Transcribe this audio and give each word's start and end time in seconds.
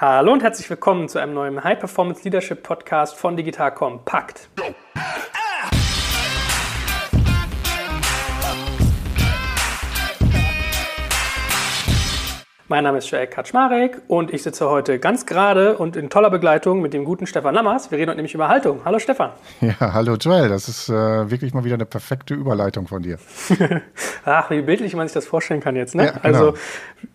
Hallo 0.00 0.32
und 0.32 0.42
herzlich 0.42 0.70
willkommen 0.70 1.10
zu 1.10 1.18
einem 1.18 1.34
neuen 1.34 1.62
High 1.62 1.78
Performance 1.78 2.24
Leadership 2.24 2.62
Podcast 2.62 3.16
von 3.16 3.36
Digital 3.36 3.74
Compact. 3.74 4.48
Mein 12.70 12.84
Name 12.84 12.98
ist 12.98 13.10
Joel 13.10 13.26
Kaczmarek 13.26 14.00
und 14.06 14.32
ich 14.32 14.44
sitze 14.44 14.70
heute 14.70 15.00
ganz 15.00 15.26
gerade 15.26 15.76
und 15.76 15.96
in 15.96 16.08
toller 16.08 16.30
Begleitung 16.30 16.80
mit 16.80 16.92
dem 16.94 17.04
guten 17.04 17.26
Stefan 17.26 17.52
Lammers. 17.52 17.90
Wir 17.90 17.98
reden 17.98 18.10
heute 18.10 18.18
nämlich 18.18 18.34
über 18.34 18.46
Haltung. 18.46 18.82
Hallo 18.84 19.00
Stefan. 19.00 19.32
Ja, 19.60 19.92
hallo 19.92 20.14
Joel. 20.14 20.48
Das 20.48 20.68
ist 20.68 20.88
äh, 20.88 20.92
wirklich 20.92 21.52
mal 21.52 21.64
wieder 21.64 21.74
eine 21.74 21.84
perfekte 21.84 22.32
Überleitung 22.34 22.86
von 22.86 23.02
dir. 23.02 23.18
Ach, 24.24 24.50
wie 24.50 24.62
bildlich 24.62 24.94
man 24.94 25.08
sich 25.08 25.14
das 25.14 25.26
vorstellen 25.26 25.60
kann 25.60 25.74
jetzt. 25.74 25.96
Ne? 25.96 26.04
Ja, 26.04 26.12
genau. 26.12 26.22
Also 26.22 26.54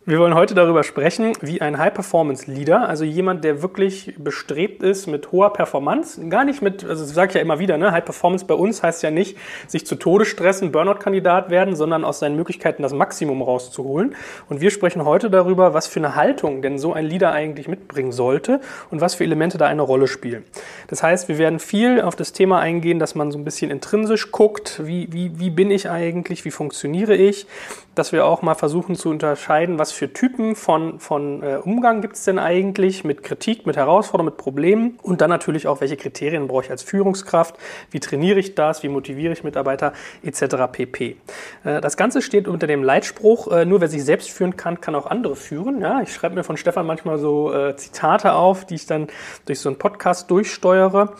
wir 0.06 0.20
wollen 0.20 0.36
heute 0.36 0.56
darüber 0.56 0.84
sprechen, 0.84 1.34
wie 1.40 1.62
ein 1.62 1.78
High-Performance-Leader, 1.78 2.88
also 2.88 3.06
jemand, 3.06 3.46
der 3.46 3.62
wirklich 3.62 4.14
bestrebt 4.18 4.84
ist 4.84 5.08
mit 5.08 5.32
hoher 5.32 5.54
Performance, 5.54 6.28
gar 6.28 6.44
nicht 6.44 6.62
mit, 6.62 6.84
also 6.84 7.04
das 7.04 7.14
sage 7.14 7.30
ich 7.30 7.36
ja 7.36 7.42
immer 7.42 7.60
wieder, 7.60 7.78
ne? 7.78 7.92
High-Performance 7.92 8.46
bei 8.46 8.54
uns 8.56 8.84
heißt 8.84 9.04
ja 9.04 9.10
nicht, 9.10 9.38
sich 9.68 9.86
zu 9.88 9.96
Tode 9.96 10.26
stressen, 10.26 10.72
Burnout-Kandidat 10.72 11.50
werden, 11.50 11.76
sondern 11.76 12.04
aus 12.04 12.20
seinen 12.20 12.36
Möglichkeiten 12.36 12.84
das 12.84 12.94
Maximum 12.94 13.42
rauszuholen. 13.42 14.16
Und 14.50 14.62
wir 14.62 14.70
sprechen 14.70 15.06
heute 15.06 15.30
darüber, 15.30 15.45
was 15.46 15.88
für 15.88 16.00
eine 16.00 16.16
Haltung 16.16 16.62
denn 16.62 16.78
so 16.78 16.94
ein 16.94 17.06
Leader 17.06 17.32
eigentlich 17.32 17.68
mitbringen 17.68 18.12
sollte 18.12 18.60
und 18.92 19.02
was 19.02 19.16
für 19.16 19.24
Elemente 19.24 19.58
da 19.58 19.68
eine 19.68 19.82
Rolle 19.82 20.08
spielen. 20.08 20.44
Das 20.88 21.04
heißt, 21.04 21.28
wir 21.28 21.38
werden 21.38 21.60
viel 21.60 22.02
auf 22.02 22.16
das 22.16 22.34
Thema 22.34 22.60
eingehen, 22.60 23.00
dass 23.00 23.16
man 23.16 23.32
so 23.32 23.38
ein 23.38 23.44
bisschen 23.44 23.72
intrinsisch 23.72 24.32
guckt, 24.32 24.82
wie, 24.84 25.08
wie, 25.12 25.40
wie 25.40 25.50
bin 25.50 25.72
ich 25.72 25.90
eigentlich, 25.90 26.46
wie 26.46 26.52
funktioniere 26.52 27.16
ich, 27.16 27.48
dass 27.96 28.12
wir 28.12 28.26
auch 28.26 28.42
mal 28.42 28.56
versuchen 28.56 28.96
zu 28.96 29.10
unterscheiden, 29.10 29.80
was 29.80 29.92
für 29.92 30.12
Typen 30.12 30.56
von, 30.56 31.00
von 31.00 31.42
äh, 31.42 31.60
Umgang 31.64 32.02
gibt 32.02 32.16
es 32.16 32.26
denn 32.26 32.38
eigentlich 32.38 33.04
mit 33.04 33.24
Kritik, 33.24 33.66
mit 33.66 33.78
Herausforderungen, 33.78 34.34
mit 34.34 34.38
Problemen 34.38 35.00
und 35.02 35.22
dann 35.22 35.30
natürlich 35.30 35.68
auch, 35.68 35.82
welche 35.82 35.98
Kriterien 35.98 36.48
brauche 36.48 36.66
ich 36.66 36.72
als 36.72 36.84
Führungskraft, 36.84 37.56
wie 37.92 38.00
trainiere 38.00 38.40
ich 38.40 38.56
das, 38.56 38.84
wie 38.84 38.90
motiviere 38.90 39.34
ich 39.34 39.44
Mitarbeiter 39.44 39.94
etc. 40.24 40.56
pp. 40.72 41.18
Äh, 41.64 41.82
das 41.82 41.98
Ganze 41.98 42.22
steht 42.22 42.48
unter 42.48 42.68
dem 42.68 42.84
Leitspruch, 42.84 43.52
äh, 43.52 43.66
nur 43.66 43.82
wer 43.82 43.88
sich 43.88 44.04
selbst 44.04 44.30
führen 44.30 44.58
kann, 44.58 44.82
kann 44.82 44.96
auch 44.96 45.08
andere 45.08 45.36
führen. 45.36 45.82
Ja, 45.82 46.02
ich 46.02 46.14
schreibe 46.14 46.36
mir 46.36 46.44
von 46.44 46.58
Stefan 46.58 46.86
manchmal 46.86 47.18
so 47.18 47.54
äh, 47.54 47.76
Zitate 47.78 48.34
auf, 48.34 48.66
die 48.66 48.76
ich 48.76 48.86
dann 48.86 49.08
durch 49.46 49.60
so 49.60 49.70
einen 49.70 49.78
Podcast 49.78 50.30
durchsteuere 50.30 51.14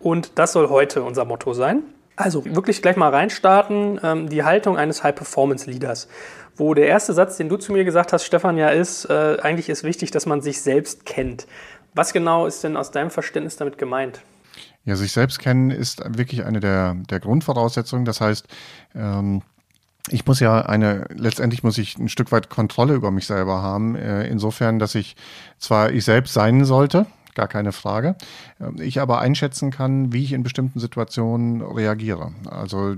und 0.00 0.38
das 0.38 0.52
soll 0.52 0.68
heute 0.68 1.02
unser 1.02 1.24
Motto 1.24 1.52
sein. 1.52 1.82
Also 2.22 2.44
wirklich 2.44 2.82
gleich 2.82 2.96
mal 2.96 3.08
reinstarten, 3.08 3.98
ähm, 4.00 4.28
die 4.28 4.44
Haltung 4.44 4.76
eines 4.76 5.02
High-Performance-Leaders. 5.02 6.06
Wo 6.54 6.72
der 6.72 6.86
erste 6.86 7.14
Satz, 7.14 7.36
den 7.36 7.48
du 7.48 7.56
zu 7.56 7.72
mir 7.72 7.84
gesagt 7.84 8.12
hast, 8.12 8.24
Stefan, 8.24 8.56
ja 8.56 8.68
ist, 8.68 9.06
äh, 9.06 9.38
eigentlich 9.42 9.68
ist 9.68 9.82
wichtig, 9.82 10.12
dass 10.12 10.24
man 10.24 10.40
sich 10.40 10.60
selbst 10.62 11.04
kennt. 11.04 11.48
Was 11.94 12.12
genau 12.12 12.46
ist 12.46 12.62
denn 12.62 12.76
aus 12.76 12.92
deinem 12.92 13.10
Verständnis 13.10 13.56
damit 13.56 13.76
gemeint? 13.76 14.22
Ja, 14.84 14.94
sich 14.94 15.10
selbst 15.10 15.40
kennen 15.40 15.70
ist 15.70 16.00
wirklich 16.16 16.44
eine 16.44 16.60
der, 16.60 16.94
der 17.10 17.18
Grundvoraussetzungen. 17.18 18.04
Das 18.04 18.20
heißt, 18.20 18.46
ähm, 18.94 19.42
ich 20.08 20.24
muss 20.24 20.38
ja 20.38 20.60
eine, 20.60 21.06
letztendlich 21.16 21.64
muss 21.64 21.76
ich 21.76 21.98
ein 21.98 22.08
Stück 22.08 22.30
weit 22.30 22.50
Kontrolle 22.50 22.94
über 22.94 23.10
mich 23.10 23.26
selber 23.26 23.62
haben, 23.62 23.96
äh, 23.96 24.28
insofern, 24.28 24.78
dass 24.78 24.94
ich 24.94 25.16
zwar 25.58 25.90
ich 25.90 26.04
selbst 26.04 26.34
sein 26.34 26.64
sollte, 26.64 27.06
gar 27.34 27.48
keine 27.48 27.72
Frage. 27.72 28.16
Ähm, 28.60 28.76
ich 28.80 29.00
aber 29.00 29.20
einschätzen 29.20 29.70
kann, 29.70 30.12
wie 30.12 30.22
ich 30.22 30.32
in 30.32 30.42
bestimmten 30.42 30.80
Situationen 30.80 31.62
reagiere. 31.62 32.32
Also 32.50 32.96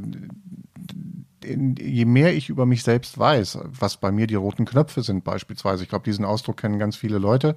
je 1.47 2.05
mehr 2.05 2.35
ich 2.35 2.49
über 2.49 2.67
mich 2.67 2.83
selbst 2.83 3.19
weiß, 3.19 3.59
was 3.65 3.99
bei 3.99 4.11
mir 4.13 4.27
die 4.27 4.35
roten 4.35 4.65
Knöpfe 4.65 5.03
sind 5.03 5.25
beispielsweise, 5.25 5.83
ich 5.83 5.89
glaube, 5.89 6.05
diesen 6.05 6.25
Ausdruck 6.25 6.57
kennen 6.57 6.79
ganz 6.79 6.97
viele 6.97 7.19
Leute. 7.19 7.57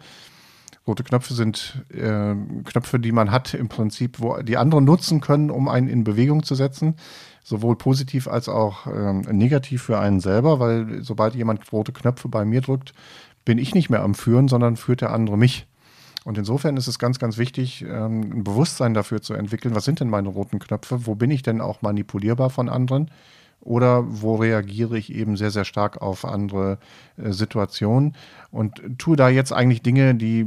Rote 0.85 1.03
Knöpfe 1.03 1.33
sind 1.33 1.83
äh, 1.89 2.33
Knöpfe, 2.63 2.99
die 2.99 3.11
man 3.11 3.31
hat 3.31 3.53
im 3.53 3.67
Prinzip, 3.67 4.21
wo 4.21 4.41
die 4.41 4.57
anderen 4.57 4.85
nutzen 4.85 5.19
können, 5.19 5.51
um 5.51 5.67
einen 5.67 5.89
in 5.89 6.05
Bewegung 6.05 6.43
zu 6.43 6.55
setzen, 6.55 6.95
sowohl 7.43 7.75
positiv 7.75 8.27
als 8.27 8.47
auch 8.47 8.87
äh, 8.87 9.13
negativ 9.13 9.83
für 9.83 9.99
einen 9.99 10.21
selber, 10.21 10.59
weil 10.59 11.03
sobald 11.03 11.35
jemand 11.35 11.71
rote 11.73 11.91
Knöpfe 11.91 12.29
bei 12.29 12.45
mir 12.45 12.61
drückt, 12.61 12.93
bin 13.43 13.57
ich 13.57 13.75
nicht 13.75 13.89
mehr 13.89 14.01
am 14.01 14.15
Führen, 14.15 14.47
sondern 14.47 14.77
führt 14.77 15.01
der 15.01 15.11
andere 15.11 15.37
mich. 15.37 15.67
Und 16.27 16.37
insofern 16.37 16.75
ist 16.75 16.87
es 16.87 16.99
ganz, 16.99 17.19
ganz 17.19 17.37
wichtig, 17.37 17.83
ähm, 17.83 18.19
ein 18.19 18.43
Bewusstsein 18.43 18.93
dafür 18.93 19.21
zu 19.21 19.33
entwickeln, 19.33 19.73
was 19.75 19.85
sind 19.85 20.01
denn 20.01 20.09
meine 20.09 20.27
roten 20.27 20.59
Knöpfe, 20.59 21.05
wo 21.05 21.15
bin 21.15 21.31
ich 21.31 21.41
denn 21.41 21.61
auch 21.61 21.81
manipulierbar 21.81 22.49
von 22.49 22.67
anderen? 22.67 23.11
Oder 23.61 24.03
wo 24.05 24.35
reagiere 24.35 24.97
ich 24.97 25.09
eben 25.15 25.37
sehr, 25.37 25.51
sehr 25.51 25.63
stark 25.63 26.01
auf 26.01 26.25
andere 26.25 26.79
äh, 27.15 27.31
Situationen? 27.31 28.13
Und 28.51 28.81
tue 28.97 29.15
da 29.15 29.29
jetzt 29.29 29.53
eigentlich 29.53 29.83
Dinge, 29.83 30.15
die 30.15 30.45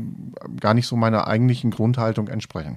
gar 0.61 0.75
nicht 0.75 0.87
so 0.87 0.97
meiner 0.97 1.27
eigentlichen 1.27 1.71
Grundhaltung 1.71 2.29
entsprechen. 2.29 2.77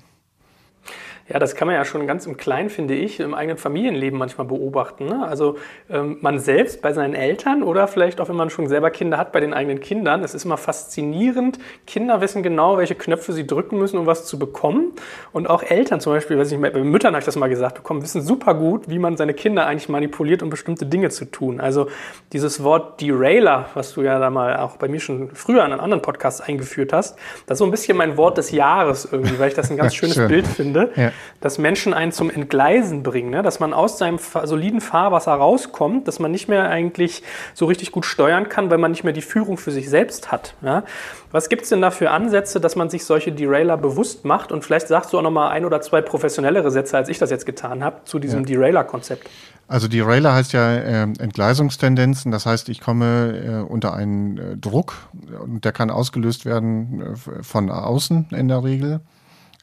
Ja, 1.33 1.39
das 1.39 1.55
kann 1.55 1.67
man 1.67 1.75
ja 1.75 1.83
schon 1.83 2.05
ganz 2.05 2.27
im 2.27 2.37
Kleinen, 2.37 2.69
finde 2.69 2.93
ich, 2.93 3.19
im 3.19 3.33
eigenen 3.33 3.57
Familienleben 3.57 4.19
manchmal 4.19 4.45
beobachten. 4.45 5.07
Ne? 5.07 5.25
Also 5.27 5.57
ähm, 5.89 6.17
man 6.21 6.37
selbst 6.37 6.83
bei 6.83 6.93
seinen 6.93 7.15
Eltern 7.15 7.63
oder 7.63 7.87
vielleicht 7.87 8.21
auch, 8.21 8.29
wenn 8.29 8.35
man 8.35 8.51
schon 8.51 8.67
selber 8.67 8.91
Kinder 8.91 9.17
hat, 9.17 9.31
bei 9.31 9.39
den 9.39 9.51
eigenen 9.51 9.79
Kindern. 9.79 10.23
Es 10.23 10.35
ist 10.35 10.45
immer 10.45 10.57
faszinierend. 10.57 11.57
Kinder 11.87 12.21
wissen 12.21 12.43
genau, 12.43 12.77
welche 12.77 12.93
Knöpfe 12.93 13.33
sie 13.33 13.47
drücken 13.47 13.79
müssen, 13.79 13.97
um 13.97 14.05
was 14.05 14.27
zu 14.27 14.37
bekommen. 14.37 14.91
Und 15.31 15.49
auch 15.49 15.63
Eltern 15.63 15.99
zum 16.01 16.13
Beispiel, 16.13 16.37
weiß 16.37 16.51
ich, 16.51 16.61
bei 16.61 16.69
Müttern 16.83 17.13
habe 17.13 17.21
ich 17.21 17.25
das 17.25 17.35
mal 17.35 17.49
gesagt 17.49 17.77
bekommen, 17.77 18.03
wissen 18.03 18.21
super 18.21 18.53
gut, 18.53 18.87
wie 18.87 18.99
man 18.99 19.17
seine 19.17 19.33
Kinder 19.33 19.65
eigentlich 19.65 19.89
manipuliert, 19.89 20.43
um 20.43 20.51
bestimmte 20.51 20.85
Dinge 20.85 21.09
zu 21.09 21.25
tun. 21.25 21.59
Also 21.59 21.87
dieses 22.31 22.63
Wort 22.63 23.01
Derailer, 23.01 23.69
was 23.73 23.95
du 23.95 24.03
ja 24.03 24.19
da 24.19 24.29
mal 24.29 24.57
auch 24.57 24.77
bei 24.77 24.87
mir 24.87 24.99
schon 24.99 25.31
früher 25.33 25.65
in 25.65 25.71
einem 25.71 25.81
anderen 25.81 26.03
Podcast 26.03 26.47
eingeführt 26.47 26.93
hast, 26.93 27.17
das 27.47 27.55
ist 27.55 27.59
so 27.59 27.65
ein 27.65 27.71
bisschen 27.71 27.97
mein 27.97 28.17
Wort 28.17 28.37
des 28.37 28.51
Jahres 28.51 29.09
irgendwie, 29.11 29.39
weil 29.39 29.47
ich 29.47 29.55
das 29.55 29.71
ein 29.71 29.77
ganz 29.77 29.95
schönes 29.95 30.13
Schön. 30.13 30.27
Bild 30.27 30.45
finde. 30.45 30.91
Ja 30.95 31.11
dass 31.41 31.57
Menschen 31.57 31.93
einen 31.93 32.11
zum 32.11 32.29
Entgleisen 32.29 33.03
bringen, 33.03 33.29
ne? 33.29 33.41
dass 33.43 33.59
man 33.59 33.73
aus 33.73 33.97
seinem 33.97 34.19
soliden 34.43 34.81
Fahrwasser 34.81 35.33
rauskommt, 35.33 36.07
dass 36.07 36.19
man 36.19 36.31
nicht 36.31 36.47
mehr 36.47 36.69
eigentlich 36.69 37.23
so 37.53 37.65
richtig 37.65 37.91
gut 37.91 38.05
steuern 38.05 38.49
kann, 38.49 38.69
weil 38.69 38.77
man 38.77 38.91
nicht 38.91 39.03
mehr 39.03 39.13
die 39.13 39.21
Führung 39.21 39.57
für 39.57 39.71
sich 39.71 39.89
selbst 39.89 40.31
hat. 40.31 40.55
Ja? 40.61 40.83
Was 41.31 41.49
gibt 41.49 41.63
es 41.63 41.69
denn 41.69 41.81
da 41.81 41.91
für 41.91 42.11
Ansätze, 42.11 42.61
dass 42.61 42.75
man 42.75 42.89
sich 42.89 43.05
solche 43.05 43.31
Derailer 43.31 43.77
bewusst 43.77 44.23
macht? 44.23 44.51
Und 44.51 44.63
vielleicht 44.63 44.87
sagst 44.87 45.13
du 45.13 45.17
auch 45.17 45.23
noch 45.23 45.31
mal 45.31 45.49
ein 45.49 45.65
oder 45.65 45.81
zwei 45.81 46.01
professionellere 46.01 46.69
Sätze, 46.71 46.95
als 46.95 47.09
ich 47.09 47.17
das 47.17 47.31
jetzt 47.31 47.45
getan 47.45 47.83
habe, 47.83 48.01
zu 48.05 48.19
diesem 48.19 48.41
ja. 48.41 48.55
Derailer-Konzept. 48.57 49.29
Also 49.67 49.87
Derailer 49.87 50.33
heißt 50.33 50.53
ja 50.53 50.75
äh, 50.75 51.01
Entgleisungstendenzen. 51.03 52.31
Das 52.31 52.45
heißt, 52.45 52.69
ich 52.69 52.81
komme 52.81 53.63
äh, 53.67 53.71
unter 53.71 53.93
einen 53.93 54.37
äh, 54.37 54.57
Druck 54.57 54.93
und 55.41 55.65
der 55.65 55.71
kann 55.71 55.89
ausgelöst 55.89 56.45
werden 56.45 57.01
äh, 57.01 57.43
von 57.43 57.71
außen 57.71 58.27
in 58.31 58.47
der 58.47 58.63
Regel. 58.63 58.99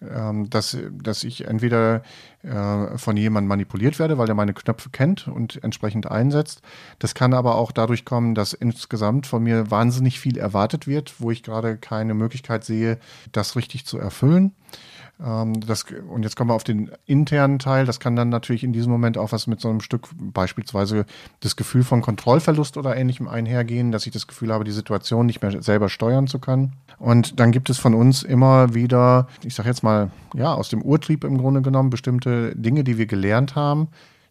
Ähm, 0.03 0.49
dass, 0.49 0.79
dass 0.91 1.25
ich 1.25 1.47
entweder 1.47 2.03
äh, 2.43 2.97
von 2.97 3.19
jemandem 3.19 3.49
manipuliert 3.49 3.99
werde, 3.99 4.17
weil 4.17 4.31
er 4.31 4.35
meine 4.35 4.55
Knöpfe 4.55 4.89
kennt 4.89 5.29
und 5.29 5.63
entsprechend 5.63 6.11
einsetzt. 6.11 6.63
Das 6.99 7.15
kann 7.15 7.35
aber 7.35 7.57
auch 7.57 7.71
dadurch 7.71 8.07
kommen, 8.07 8.35
dass 8.35 8.55
insgesamt 8.55 9.27
von 9.27 9.43
mir 9.43 9.71
wahnsinnig 9.71 10.19
viel 10.19 10.39
erwartet 10.39 10.87
wird, 10.87 11.21
wo 11.21 11.31
ich 11.31 11.43
gerade 11.43 11.77
keine 11.77 12.15
Möglichkeit 12.15 12.65
sehe, 12.65 12.99
das 13.33 13.57
richtig 13.57 13.85
zu 13.85 13.99
erfüllen. 13.99 14.53
Ähm, 15.25 15.61
das, 15.61 15.85
und 16.09 16.23
jetzt 16.23 16.37
kommen 16.37 16.51
wir 16.51 16.55
auf 16.55 16.65
den 16.65 16.91
internen 17.07 17.59
Teil. 17.59 17.85
Das 17.85 18.01
kann 18.01 18.17
dann 18.17 18.29
natürlich 18.29 18.65
in 18.65 18.73
diesem 18.73 18.91
Moment 18.91 19.19
auch 19.19 19.33
was 19.33 19.47
mit 19.47 19.61
so 19.61 19.69
einem 19.69 19.81
Stück, 19.81 20.09
beispielsweise 20.17 21.07
das 21.41 21.57
Gefühl 21.57 21.85
von 21.85 22.03
Kontrollverlust 22.03 22.77
oder 22.77 22.97
ähnlichem 22.97 23.29
einhergehen, 23.29 23.93
dass 23.93 24.07
ich 24.07 24.13
das 24.13 24.27
Gefühl 24.27 24.53
habe, 24.53 24.65
die 24.65 24.71
Situation 24.71 25.27
nicht 25.27 25.43
mehr 25.43 25.63
selber 25.63 25.89
steuern 25.89 26.27
zu 26.27 26.39
können. 26.39 26.73
Und 26.99 27.41
dann 27.41 27.53
gibt 27.53 27.71
es 27.71 27.79
von 27.79 27.95
uns 27.95 28.23
immer 28.23 28.75
wieder, 28.75 29.29
ich 29.45 29.55
sage 29.55 29.69
jetzt 29.69 29.83
mal, 29.83 30.11
ja, 30.35 30.55
aus 30.55 30.69
dem 30.69 30.83
Urtrieb 30.83 31.25
im 31.25 31.39
Grunde 31.39 31.63
genommen, 31.63 31.91
bestimmte 31.91 32.55
Dinge, 32.57 32.85
die 32.85 32.99
wir 32.99 33.07
gelernt 33.07 33.55
haben, 33.55 33.89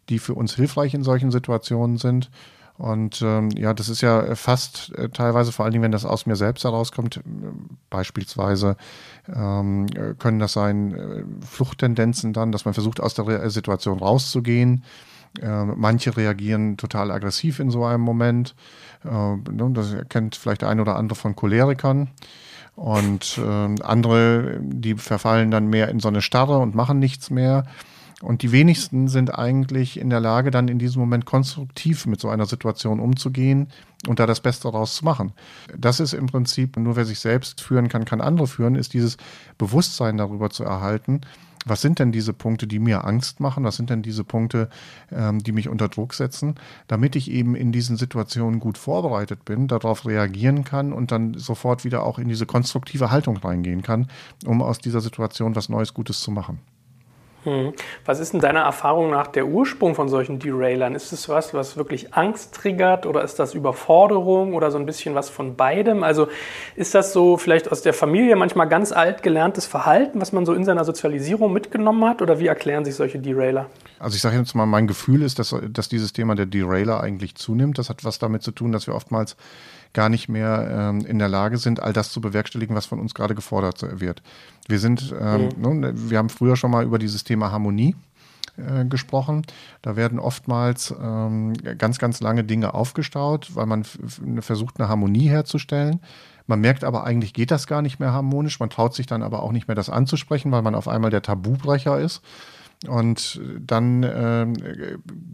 die 0.08 0.18
für 0.18 0.34
uns 0.34 0.54
hilfreich 0.54 0.94
in 0.94 1.02
solchen 1.02 1.30
Situationen 1.30 1.98
sind 1.98 2.30
und 2.80 3.20
ähm, 3.20 3.50
ja, 3.50 3.74
das 3.74 3.90
ist 3.90 4.00
ja 4.00 4.34
fast 4.34 4.90
äh, 4.96 5.10
teilweise, 5.10 5.52
vor 5.52 5.66
allen 5.66 5.72
Dingen, 5.72 5.84
wenn 5.84 5.92
das 5.92 6.06
aus 6.06 6.24
mir 6.24 6.36
selbst 6.36 6.64
herauskommt, 6.64 7.18
äh, 7.18 7.20
beispielsweise 7.90 8.78
ähm, 9.28 9.86
können 10.18 10.38
das 10.38 10.54
sein 10.54 10.94
äh, 10.94 11.24
Fluchttendenzen 11.44 12.32
dann, 12.32 12.52
dass 12.52 12.64
man 12.64 12.72
versucht, 12.72 12.98
aus 12.98 13.12
der 13.12 13.26
Re 13.26 13.50
Situation 13.50 13.98
rauszugehen. 13.98 14.82
Äh, 15.42 15.64
manche 15.64 16.16
reagieren 16.16 16.78
total 16.78 17.10
aggressiv 17.10 17.60
in 17.60 17.70
so 17.70 17.84
einem 17.84 18.02
Moment. 18.02 18.54
Äh, 19.04 19.08
ne, 19.08 19.70
das 19.74 19.94
kennt 20.08 20.36
vielleicht 20.36 20.62
der 20.62 20.70
eine 20.70 20.80
oder 20.80 20.96
andere 20.96 21.16
von 21.16 21.36
Cholerikern. 21.36 22.08
Und 22.76 23.36
äh, 23.36 23.82
andere, 23.82 24.58
die 24.62 24.94
verfallen 24.94 25.50
dann 25.50 25.66
mehr 25.66 25.90
in 25.90 26.00
so 26.00 26.08
eine 26.08 26.22
Starre 26.22 26.56
und 26.56 26.74
machen 26.74 26.98
nichts 26.98 27.28
mehr. 27.28 27.64
Und 28.22 28.42
die 28.42 28.52
wenigsten 28.52 29.08
sind 29.08 29.34
eigentlich 29.38 29.98
in 29.98 30.10
der 30.10 30.20
Lage, 30.20 30.50
dann 30.50 30.68
in 30.68 30.78
diesem 30.78 31.00
Moment 31.00 31.24
konstruktiv 31.24 32.06
mit 32.06 32.20
so 32.20 32.28
einer 32.28 32.46
Situation 32.46 33.00
umzugehen 33.00 33.68
und 34.06 34.18
da 34.18 34.26
das 34.26 34.40
Beste 34.40 34.64
daraus 34.64 34.96
zu 34.96 35.04
machen. 35.04 35.32
Das 35.76 36.00
ist 36.00 36.12
im 36.12 36.26
Prinzip, 36.26 36.76
nur 36.76 36.96
wer 36.96 37.06
sich 37.06 37.18
selbst 37.18 37.62
führen 37.62 37.88
kann, 37.88 38.04
kann 38.04 38.20
andere 38.20 38.46
führen, 38.46 38.74
ist 38.74 38.92
dieses 38.92 39.16
Bewusstsein 39.56 40.18
darüber 40.18 40.50
zu 40.50 40.64
erhalten, 40.64 41.22
was 41.66 41.82
sind 41.82 41.98
denn 41.98 42.10
diese 42.10 42.32
Punkte, 42.32 42.66
die 42.66 42.78
mir 42.78 43.04
Angst 43.04 43.38
machen? 43.38 43.64
Was 43.64 43.76
sind 43.76 43.90
denn 43.90 44.02
diese 44.02 44.24
Punkte, 44.24 44.70
ähm, 45.12 45.42
die 45.42 45.52
mich 45.52 45.68
unter 45.68 45.88
Druck 45.88 46.14
setzen, 46.14 46.54
damit 46.88 47.16
ich 47.16 47.30
eben 47.30 47.54
in 47.54 47.70
diesen 47.70 47.98
Situationen 47.98 48.60
gut 48.60 48.78
vorbereitet 48.78 49.44
bin, 49.44 49.68
darauf 49.68 50.06
reagieren 50.06 50.64
kann 50.64 50.92
und 50.92 51.12
dann 51.12 51.34
sofort 51.34 51.84
wieder 51.84 52.04
auch 52.04 52.18
in 52.18 52.28
diese 52.28 52.46
konstruktive 52.46 53.10
Haltung 53.10 53.36
reingehen 53.36 53.82
kann, 53.82 54.08
um 54.46 54.62
aus 54.62 54.78
dieser 54.78 55.02
Situation 55.02 55.54
was 55.54 55.68
Neues, 55.68 55.92
Gutes 55.92 56.20
zu 56.20 56.30
machen. 56.30 56.60
Hm. 57.44 57.72
Was 58.04 58.20
ist 58.20 58.32
denn 58.34 58.40
deiner 58.40 58.60
Erfahrung 58.60 59.10
nach 59.10 59.26
der 59.26 59.46
Ursprung 59.46 59.94
von 59.94 60.08
solchen 60.08 60.38
Derailern? 60.38 60.94
Ist 60.94 61.12
es 61.12 61.28
was, 61.28 61.54
was 61.54 61.76
wirklich 61.76 62.14
Angst 62.14 62.54
triggert 62.54 63.06
oder 63.06 63.22
ist 63.22 63.38
das 63.38 63.54
Überforderung 63.54 64.54
oder 64.54 64.70
so 64.70 64.78
ein 64.78 64.84
bisschen 64.84 65.14
was 65.14 65.30
von 65.30 65.56
beidem? 65.56 66.02
Also 66.02 66.28
ist 66.76 66.94
das 66.94 67.12
so 67.12 67.38
vielleicht 67.38 67.72
aus 67.72 67.82
der 67.82 67.94
Familie 67.94 68.36
manchmal 68.36 68.68
ganz 68.68 68.92
alt 68.92 69.22
gelerntes 69.22 69.64
Verhalten, 69.64 70.20
was 70.20 70.32
man 70.32 70.44
so 70.44 70.52
in 70.52 70.64
seiner 70.64 70.84
Sozialisierung 70.84 71.52
mitgenommen 71.52 72.04
hat 72.04 72.20
oder 72.20 72.38
wie 72.38 72.46
erklären 72.46 72.84
sich 72.84 72.94
solche 72.94 73.18
Derailer? 73.18 73.66
Also 73.98 74.16
ich 74.16 74.22
sage 74.22 74.36
jetzt 74.36 74.54
mal, 74.54 74.66
mein 74.66 74.86
Gefühl 74.86 75.22
ist, 75.22 75.38
dass, 75.38 75.54
dass 75.70 75.88
dieses 75.88 76.12
Thema 76.12 76.34
der 76.34 76.46
Derailer 76.46 77.00
eigentlich 77.00 77.34
zunimmt. 77.36 77.78
Das 77.78 77.88
hat 77.88 78.04
was 78.04 78.18
damit 78.18 78.42
zu 78.42 78.50
tun, 78.50 78.72
dass 78.72 78.86
wir 78.86 78.94
oftmals 78.94 79.36
gar 79.92 80.08
nicht 80.08 80.28
mehr 80.28 80.68
ähm, 80.70 81.04
in 81.06 81.18
der 81.18 81.28
Lage 81.28 81.58
sind, 81.58 81.82
all 81.82 81.92
das 81.92 82.10
zu 82.10 82.20
bewerkstelligen, 82.20 82.76
was 82.76 82.86
von 82.86 83.00
uns 83.00 83.14
gerade 83.14 83.34
gefordert 83.34 83.84
wird. 84.00 84.22
Wir 84.68 84.78
sind, 84.78 85.14
ähm, 85.20 85.48
mhm. 85.56 85.80
ne, 85.80 85.92
wir 85.94 86.18
haben 86.18 86.28
früher 86.28 86.56
schon 86.56 86.70
mal 86.70 86.84
über 86.84 86.98
dieses 86.98 87.24
Thema 87.24 87.50
Harmonie 87.50 87.96
äh, 88.56 88.84
gesprochen. 88.84 89.46
Da 89.82 89.96
werden 89.96 90.18
oftmals 90.18 90.94
ähm, 91.02 91.54
ganz, 91.78 91.98
ganz 91.98 92.20
lange 92.20 92.44
Dinge 92.44 92.74
aufgestaut, 92.74 93.54
weil 93.54 93.66
man 93.66 93.84
versucht, 94.40 94.78
eine 94.78 94.88
Harmonie 94.88 95.28
herzustellen. 95.28 96.00
Man 96.46 96.60
merkt 96.60 96.84
aber, 96.84 97.04
eigentlich 97.04 97.32
geht 97.32 97.50
das 97.50 97.66
gar 97.66 97.82
nicht 97.82 98.00
mehr 98.00 98.12
harmonisch. 98.12 98.58
Man 98.58 98.70
traut 98.70 98.94
sich 98.94 99.06
dann 99.06 99.22
aber 99.22 99.42
auch 99.42 99.52
nicht 99.52 99.68
mehr, 99.68 99.74
das 99.74 99.88
anzusprechen, 99.88 100.50
weil 100.52 100.62
man 100.62 100.74
auf 100.74 100.88
einmal 100.88 101.10
der 101.10 101.22
Tabubrecher 101.22 102.00
ist. 102.00 102.22
Und 102.88 103.38
dann 103.60 104.02
äh, 104.02 104.46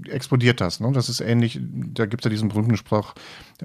explodiert 0.08 0.60
das. 0.60 0.80
Ne? 0.80 0.90
Das 0.90 1.08
ist 1.08 1.20
ähnlich, 1.20 1.60
da 1.62 2.04
gibt 2.06 2.22
es 2.22 2.24
ja 2.24 2.30
diesen 2.30 2.48
berühmten 2.48 2.76
Spruch, 2.76 3.14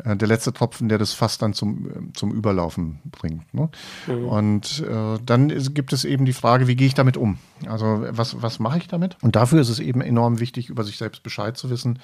äh, 0.04 0.16
der 0.16 0.28
letzte 0.28 0.54
Tropfen, 0.54 0.88
der 0.88 1.00
das 1.00 1.14
Fass 1.14 1.40
dann 1.40 1.54
zum, 1.54 2.14
zum 2.14 2.32
Überlaufen 2.32 3.00
bringt. 3.06 3.52
Ne? 3.56 3.70
Mhm. 4.06 4.26
Und 4.28 4.84
äh, 4.88 5.18
dann 5.26 5.50
ist, 5.50 5.74
gibt 5.74 5.94
es 5.94 6.06
eben 6.06 6.26
die 6.26 6.34
Frage, 6.34 6.68
wie 6.68 6.76
gehe 6.76 6.86
ich 6.86 6.94
damit 6.94 7.18
um? 7.18 7.40
Also 7.66 8.06
was, 8.10 8.40
was 8.44 8.60
mache 8.60 8.78
ich 8.78 8.88
damit? 8.88 9.18
Und 9.24 9.36
dafür 9.36 9.62
ist 9.62 9.70
es 9.70 9.80
eben 9.80 10.02
enorm 10.02 10.40
wichtig, 10.40 10.70
über 10.70 10.84
sich 10.84 10.98
selbst 10.98 11.24
Bescheid 11.24 11.58
zu 11.58 11.72
wissen 11.72 11.98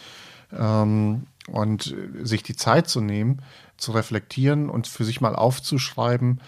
ähm, 0.52 1.28
und 1.48 1.96
sich 2.24 2.42
die 2.42 2.56
Zeit 2.56 2.90
zu 2.90 3.02
nehmen, 3.02 3.44
zu 3.78 3.92
reflektieren 3.92 4.72
und 4.72 4.88
für 4.88 5.06
sich 5.06 5.22
mal 5.22 5.36
aufzuschreiben, 5.36 6.42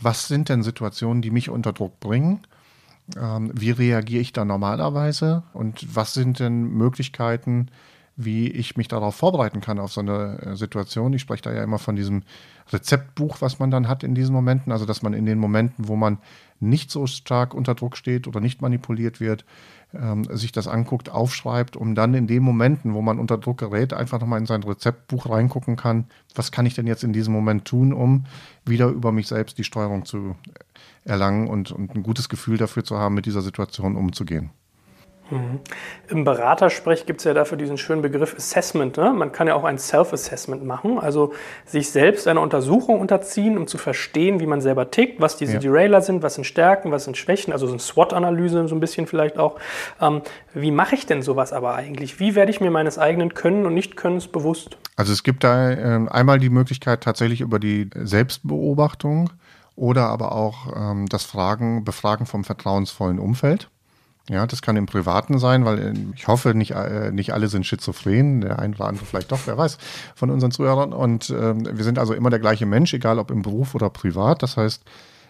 was 0.00 0.28
sind 0.28 0.48
denn 0.48 0.62
Situationen, 0.62 1.22
die 1.22 1.30
mich 1.30 1.50
unter 1.50 1.72
Druck 1.72 1.98
bringen? 2.00 2.40
Ähm, 3.18 3.50
wie 3.54 3.70
reagiere 3.70 4.20
ich 4.20 4.32
da 4.32 4.44
normalerweise? 4.44 5.42
Und 5.52 5.94
was 5.94 6.14
sind 6.14 6.38
denn 6.38 6.62
Möglichkeiten, 6.62 7.68
wie 8.24 8.48
ich 8.48 8.76
mich 8.76 8.88
darauf 8.88 9.14
vorbereiten 9.14 9.60
kann 9.60 9.78
auf 9.78 9.92
so 9.92 10.00
eine 10.00 10.38
äh, 10.40 10.56
Situation. 10.56 11.12
Ich 11.12 11.22
spreche 11.22 11.42
da 11.42 11.52
ja 11.52 11.62
immer 11.62 11.78
von 11.78 11.96
diesem 11.96 12.22
Rezeptbuch, 12.72 13.40
was 13.40 13.58
man 13.58 13.70
dann 13.70 13.88
hat 13.88 14.04
in 14.04 14.14
diesen 14.14 14.34
Momenten. 14.34 14.72
Also, 14.72 14.86
dass 14.86 15.02
man 15.02 15.12
in 15.12 15.26
den 15.26 15.38
Momenten, 15.38 15.88
wo 15.88 15.96
man 15.96 16.18
nicht 16.60 16.90
so 16.90 17.06
stark 17.06 17.54
unter 17.54 17.74
Druck 17.74 17.96
steht 17.96 18.28
oder 18.28 18.40
nicht 18.40 18.60
manipuliert 18.62 19.20
wird, 19.20 19.44
ähm, 19.94 20.24
sich 20.30 20.52
das 20.52 20.68
anguckt, 20.68 21.08
aufschreibt, 21.08 21.76
um 21.76 21.94
dann 21.94 22.14
in 22.14 22.26
den 22.26 22.42
Momenten, 22.42 22.94
wo 22.94 23.02
man 23.02 23.18
unter 23.18 23.38
Druck 23.38 23.58
gerät, 23.58 23.92
einfach 23.92 24.20
nochmal 24.20 24.38
in 24.38 24.46
sein 24.46 24.62
Rezeptbuch 24.62 25.28
reingucken 25.28 25.76
kann. 25.76 26.04
Was 26.34 26.52
kann 26.52 26.66
ich 26.66 26.74
denn 26.74 26.86
jetzt 26.86 27.02
in 27.02 27.12
diesem 27.12 27.32
Moment 27.32 27.64
tun, 27.64 27.92
um 27.92 28.26
wieder 28.64 28.88
über 28.88 29.10
mich 29.10 29.26
selbst 29.26 29.58
die 29.58 29.64
Steuerung 29.64 30.04
zu 30.04 30.36
erlangen 31.04 31.48
und, 31.48 31.72
und 31.72 31.94
ein 31.94 32.02
gutes 32.02 32.28
Gefühl 32.28 32.58
dafür 32.58 32.84
zu 32.84 32.98
haben, 32.98 33.14
mit 33.14 33.26
dieser 33.26 33.42
Situation 33.42 33.96
umzugehen. 33.96 34.50
Mhm. 35.30 35.60
Im 36.08 36.24
Beratersprech 36.24 37.06
gibt 37.06 37.20
es 37.20 37.24
ja 37.24 37.34
dafür 37.34 37.56
diesen 37.58 37.78
schönen 37.78 38.02
Begriff 38.02 38.34
Assessment. 38.34 38.96
Ne? 38.96 39.12
Man 39.12 39.32
kann 39.32 39.46
ja 39.46 39.54
auch 39.54 39.64
ein 39.64 39.78
Self-Assessment 39.78 40.64
machen, 40.64 40.98
also 40.98 41.32
sich 41.66 41.90
selbst 41.90 42.26
einer 42.26 42.40
Untersuchung 42.40 43.00
unterziehen, 43.00 43.56
um 43.56 43.66
zu 43.66 43.78
verstehen, 43.78 44.40
wie 44.40 44.46
man 44.46 44.60
selber 44.60 44.90
tickt, 44.90 45.20
was 45.20 45.36
diese 45.36 45.54
ja. 45.54 45.58
Derailer 45.60 46.00
sind, 46.02 46.22
was 46.22 46.34
sind 46.34 46.44
Stärken, 46.44 46.90
was 46.90 47.04
sind 47.04 47.16
Schwächen, 47.16 47.52
also 47.52 47.66
so 47.66 47.72
eine 47.72 47.80
SWOT-Analyse 47.80 48.68
so 48.68 48.74
ein 48.74 48.80
bisschen 48.80 49.06
vielleicht 49.06 49.38
auch. 49.38 49.58
Ähm, 50.00 50.22
wie 50.54 50.70
mache 50.70 50.94
ich 50.94 51.06
denn 51.06 51.22
sowas 51.22 51.52
aber 51.52 51.74
eigentlich? 51.74 52.20
Wie 52.20 52.34
werde 52.34 52.50
ich 52.50 52.60
mir 52.60 52.70
meines 52.70 52.98
eigenen 52.98 53.34
Können 53.34 53.66
und 53.66 53.74
Nichtkönnens 53.74 54.28
bewusst? 54.28 54.76
Also 54.96 55.12
es 55.12 55.22
gibt 55.22 55.44
da 55.44 55.70
äh, 55.70 56.08
einmal 56.08 56.38
die 56.38 56.50
Möglichkeit 56.50 57.02
tatsächlich 57.02 57.40
über 57.40 57.58
die 57.58 57.90
Selbstbeobachtung 57.94 59.30
oder 59.76 60.06
aber 60.06 60.32
auch 60.32 60.76
ähm, 60.76 61.06
das 61.08 61.24
Fragen, 61.24 61.84
Befragen 61.84 62.26
vom 62.26 62.44
vertrauensvollen 62.44 63.18
Umfeld. 63.18 63.70
Ja, 64.28 64.46
das 64.46 64.62
kann 64.62 64.76
im 64.76 64.86
Privaten 64.86 65.38
sein, 65.38 65.64
weil 65.64 65.78
äh, 65.78 65.94
ich 66.14 66.28
hoffe, 66.28 66.54
nicht, 66.54 66.72
äh, 66.72 67.10
nicht 67.10 67.32
alle 67.32 67.48
sind 67.48 67.66
schizophren, 67.66 68.40
der 68.40 68.58
ein 68.58 68.74
oder 68.74 68.86
andere 68.86 69.04
vielleicht 69.04 69.32
doch, 69.32 69.40
wer 69.46 69.56
weiß, 69.56 69.78
von 70.14 70.30
unseren 70.30 70.50
Zuhörern. 70.50 70.92
Und 70.92 71.30
äh, 71.30 71.54
wir 71.56 71.84
sind 71.84 71.98
also 71.98 72.14
immer 72.14 72.30
der 72.30 72.38
gleiche 72.38 72.66
Mensch, 72.66 72.94
egal 72.94 73.18
ob 73.18 73.30
im 73.30 73.42
Beruf 73.42 73.74
oder 73.74 73.90
privat. 73.90 74.42
Das 74.42 74.56
heißt, 74.56 74.84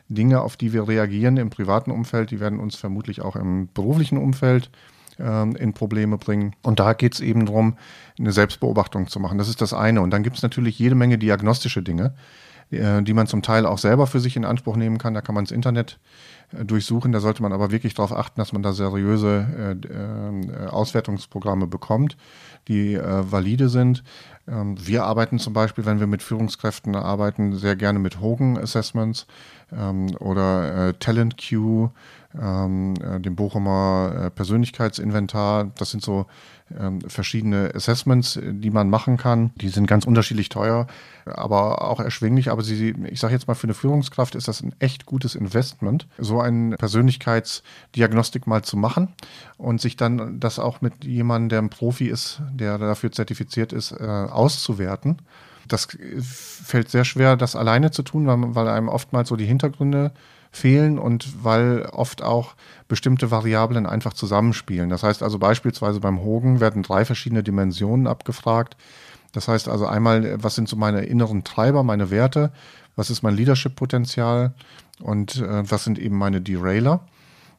Dinge, 0.08 0.42
auf 0.42 0.56
die 0.56 0.72
wir 0.72 0.88
reagieren 0.88 1.36
im 1.36 1.50
privaten 1.50 1.90
Umfeld, 1.90 2.30
die 2.30 2.40
werden 2.40 2.58
uns 2.58 2.76
vermutlich 2.76 3.22
auch 3.22 3.36
im 3.36 3.68
beruflichen 3.72 4.18
Umfeld 4.18 4.70
äh, 5.18 5.50
in 5.54 5.72
Probleme 5.72 6.18
bringen. 6.18 6.54
Und 6.62 6.80
da 6.80 6.92
geht 6.92 7.14
es 7.14 7.20
eben 7.20 7.46
darum, 7.46 7.76
eine 8.18 8.32
Selbstbeobachtung 8.32 9.06
zu 9.06 9.20
machen. 9.20 9.38
Das 9.38 9.48
ist 9.48 9.62
das 9.62 9.72
eine. 9.72 10.02
Und 10.02 10.10
dann 10.10 10.22
gibt 10.22 10.36
es 10.36 10.42
natürlich 10.42 10.78
jede 10.78 10.94
Menge 10.94 11.16
diagnostische 11.16 11.82
Dinge 11.82 12.14
äh, 12.70 13.02
die 13.02 13.14
man 13.14 13.26
zum 13.26 13.42
Teil 13.42 13.66
auch 13.66 13.78
selber 13.78 14.06
für 14.06 14.20
sich 14.20 14.36
in 14.36 14.44
Anspruch 14.44 14.76
nehmen 14.76 14.98
kann. 14.98 15.14
Da 15.14 15.20
kann 15.20 15.34
man 15.34 15.44
das 15.44 15.52
Internet 15.52 15.98
durchsuchen. 16.52 17.12
Da 17.12 17.20
sollte 17.20 17.42
man 17.42 17.52
aber 17.52 17.70
wirklich 17.70 17.94
darauf 17.94 18.12
achten, 18.12 18.40
dass 18.40 18.52
man 18.52 18.62
da 18.62 18.72
seriöse 18.72 19.78
äh, 19.88 20.66
Auswertungsprogramme 20.66 21.66
bekommt, 21.66 22.16
die 22.68 22.96
valide 22.96 23.68
sind. 23.68 24.02
Ähm, 24.50 24.76
wir 24.78 25.04
arbeiten 25.04 25.38
zum 25.38 25.52
Beispiel, 25.52 25.86
wenn 25.86 26.00
wir 26.00 26.06
mit 26.06 26.22
Führungskräften 26.22 26.96
arbeiten, 26.96 27.56
sehr 27.56 27.76
gerne 27.76 27.98
mit 27.98 28.20
Hogan 28.20 28.58
Assessments 28.58 29.26
ähm, 29.72 30.14
oder 30.16 30.98
Talent 30.98 31.36
Queue, 31.38 31.90
ähm, 32.40 32.94
dem 33.18 33.36
Bochumer 33.36 34.30
Persönlichkeitsinventar. 34.34 35.70
Das 35.76 35.90
sind 35.90 36.02
so 36.02 36.26
verschiedene 37.06 37.72
Assessments, 37.74 38.38
die 38.42 38.70
man 38.70 38.90
machen 38.90 39.16
kann. 39.16 39.50
Die 39.56 39.68
sind 39.68 39.86
ganz 39.86 40.06
unterschiedlich 40.06 40.48
teuer, 40.48 40.86
aber 41.24 41.82
auch 41.82 42.00
erschwinglich. 42.00 42.50
Aber 42.50 42.62
sie, 42.62 42.94
ich 43.10 43.20
sage 43.20 43.34
jetzt 43.34 43.48
mal, 43.48 43.54
für 43.54 43.64
eine 43.64 43.74
Führungskraft 43.74 44.34
ist 44.34 44.48
das 44.48 44.60
ein 44.62 44.74
echt 44.78 45.06
gutes 45.06 45.34
Investment, 45.34 46.06
so 46.18 46.40
eine 46.40 46.76
Persönlichkeitsdiagnostik 46.76 48.46
mal 48.46 48.62
zu 48.62 48.76
machen 48.76 49.08
und 49.58 49.80
sich 49.80 49.96
dann 49.96 50.40
das 50.40 50.58
auch 50.58 50.80
mit 50.80 51.04
jemandem, 51.04 51.48
der 51.48 51.58
ein 51.60 51.70
Profi 51.70 52.06
ist, 52.06 52.42
der 52.52 52.78
dafür 52.78 53.12
zertifiziert 53.12 53.72
ist, 53.72 53.92
äh, 53.92 54.04
auszuwerten 54.04 55.18
das 55.68 55.88
fällt 56.20 56.90
sehr 56.90 57.04
schwer, 57.04 57.36
das 57.36 57.56
alleine 57.56 57.90
zu 57.90 58.02
tun, 58.02 58.26
weil, 58.26 58.54
weil 58.54 58.68
einem 58.68 58.88
oftmals 58.88 59.28
so 59.28 59.36
die 59.36 59.46
Hintergründe 59.46 60.12
fehlen 60.50 60.98
und 60.98 61.44
weil 61.44 61.86
oft 61.92 62.22
auch 62.22 62.54
bestimmte 62.88 63.30
Variablen 63.30 63.86
einfach 63.86 64.12
zusammenspielen. 64.12 64.90
Das 64.90 65.02
heißt 65.02 65.22
also 65.22 65.38
beispielsweise 65.38 66.00
beim 66.00 66.20
Hogen 66.20 66.60
werden 66.60 66.82
drei 66.82 67.04
verschiedene 67.04 67.42
Dimensionen 67.42 68.06
abgefragt. 68.06 68.76
Das 69.32 69.46
heißt 69.46 69.68
also 69.68 69.86
einmal, 69.86 70.42
was 70.42 70.56
sind 70.56 70.68
so 70.68 70.76
meine 70.76 71.02
inneren 71.02 71.44
Treiber, 71.44 71.84
meine 71.84 72.10
Werte, 72.10 72.52
was 72.96 73.10
ist 73.10 73.22
mein 73.22 73.36
Leadership-Potenzial 73.36 74.54
und 75.00 75.36
äh, 75.36 75.70
was 75.70 75.84
sind 75.84 75.98
eben 75.98 76.18
meine 76.18 76.40
Derailer. 76.40 77.06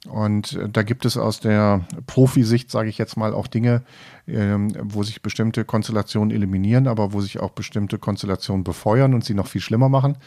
Und 0.07 0.53
äh, 0.53 0.67
da 0.67 0.83
gibt 0.83 1.05
es 1.05 1.15
aus 1.15 1.39
der 1.39 1.85
Profisicht, 2.07 2.71
sage 2.71 2.89
ich 2.89 2.97
jetzt 2.97 3.17
mal, 3.17 3.33
auch 3.33 3.47
Dinge, 3.47 3.83
ähm, 4.27 4.73
wo 4.81 5.03
sich 5.03 5.21
bestimmte 5.21 5.63
Konstellationen 5.63 6.31
eliminieren, 6.31 6.87
aber 6.87 7.13
wo 7.13 7.21
sich 7.21 7.39
auch 7.39 7.51
bestimmte 7.51 7.99
Konstellationen 7.99 8.63
befeuern 8.63 9.13
und 9.13 9.23
sie 9.23 9.33
noch 9.33 9.47
viel 9.47 9.61
schlimmer 9.61 9.89
machen. 9.89 10.17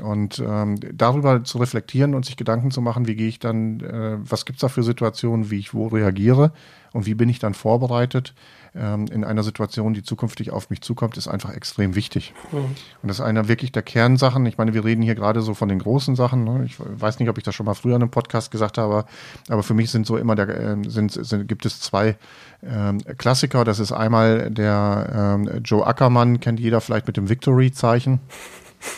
Und 0.00 0.42
ähm, 0.44 0.76
darüber 0.94 1.44
zu 1.44 1.58
reflektieren 1.58 2.14
und 2.14 2.24
sich 2.24 2.38
Gedanken 2.38 2.70
zu 2.70 2.80
machen, 2.80 3.06
wie 3.06 3.14
gehe 3.14 3.28
ich 3.28 3.38
dann, 3.38 3.80
äh, 3.80 4.16
was 4.18 4.46
gibt 4.46 4.56
es 4.56 4.60
da 4.62 4.68
für 4.68 4.82
Situationen, 4.82 5.50
wie 5.50 5.58
ich 5.58 5.74
wo 5.74 5.88
reagiere 5.88 6.52
und 6.92 7.04
wie 7.04 7.14
bin 7.14 7.28
ich 7.28 7.38
dann 7.38 7.52
vorbereitet 7.52 8.32
ähm, 8.74 9.06
in 9.08 9.22
einer 9.24 9.42
Situation, 9.42 9.92
die 9.92 10.02
zukünftig 10.02 10.50
auf 10.50 10.70
mich 10.70 10.80
zukommt, 10.80 11.16
ist 11.18 11.28
einfach 11.28 11.54
extrem 11.54 11.94
wichtig. 11.94 12.32
Mhm. 12.52 12.58
Und 12.58 12.76
das 13.02 13.18
ist 13.18 13.24
einer 13.24 13.48
wirklich 13.48 13.72
der 13.72 13.82
Kernsachen. 13.82 14.46
Ich 14.46 14.56
meine, 14.56 14.72
wir 14.72 14.84
reden 14.84 15.02
hier 15.02 15.14
gerade 15.14 15.42
so 15.42 15.52
von 15.52 15.68
den 15.68 15.78
großen 15.78 16.16
Sachen. 16.16 16.44
Ne? 16.44 16.64
Ich 16.64 16.76
weiß 16.78 17.18
nicht, 17.18 17.28
ob 17.28 17.36
ich 17.36 17.44
das 17.44 17.54
schon 17.54 17.66
mal 17.66 17.74
früher 17.74 17.96
in 17.96 18.02
einem 18.02 18.10
Podcast 18.10 18.50
gesagt 18.50 18.78
habe, 18.78 19.04
aber 19.48 19.62
für 19.62 19.74
mich 19.74 19.90
sind 19.90 20.06
so 20.06 20.16
immer 20.16 20.34
der, 20.34 20.48
äh, 20.48 20.76
sind, 20.86 21.12
sind, 21.12 21.48
gibt 21.48 21.66
es 21.66 21.80
zwei 21.80 22.16
ähm, 22.62 22.98
Klassiker. 23.18 23.64
Das 23.64 23.78
ist 23.78 23.92
einmal 23.92 24.50
der 24.50 25.36
ähm, 25.38 25.60
Joe 25.64 25.86
Ackermann, 25.86 26.40
kennt 26.40 26.60
jeder 26.60 26.80
vielleicht 26.80 27.06
mit 27.06 27.18
dem 27.18 27.28
Victory-Zeichen 27.28 28.20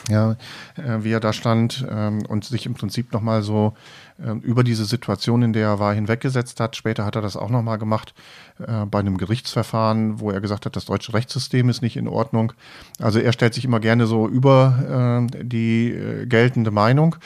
ja, 0.09 0.37
äh, 0.77 1.03
wie 1.03 1.13
er 1.13 1.21
da 1.21 1.33
stand 1.33 1.87
ähm, 1.89 2.25
und 2.27 2.45
sich 2.45 2.67
im 2.67 2.75
Prinzip 2.75 3.13
nochmal 3.13 3.43
so 3.43 3.75
äh, 4.19 4.33
über 4.43 4.65
diese 4.65 4.85
Situation, 4.85 5.43
in 5.43 5.53
der 5.53 5.69
er 5.69 5.79
war, 5.79 5.95
hinweggesetzt 5.95 6.61
hat. 6.61 6.77
Später 6.77 7.05
hat 7.05 7.17
er 7.17 7.23
das 7.23 7.37
auch 7.37 7.51
nochmal 7.51 7.79
gemacht 7.79 8.15
äh, 8.59 8.87
bei 8.87 9.01
einem 9.01 9.19
Gerichtsverfahren, 9.19 10.21
wo 10.21 10.31
er 10.31 10.41
gesagt 10.41 10.67
hat, 10.67 10.77
das 10.77 10.85
deutsche 10.85 11.15
Rechtssystem 11.15 11.69
ist 11.69 11.83
nicht 11.83 11.97
in 11.97 12.09
Ordnung. 12.09 12.53
Also 13.01 13.19
er 13.19 13.33
stellt 13.33 13.55
sich 13.55 13.65
immer 13.65 13.81
gerne 13.81 14.07
so 14.07 14.29
über 14.29 15.29
äh, 15.33 15.45
die 15.45 15.91
äh, 15.91 16.27
geltende 16.27 16.71
Meinung 16.71 17.17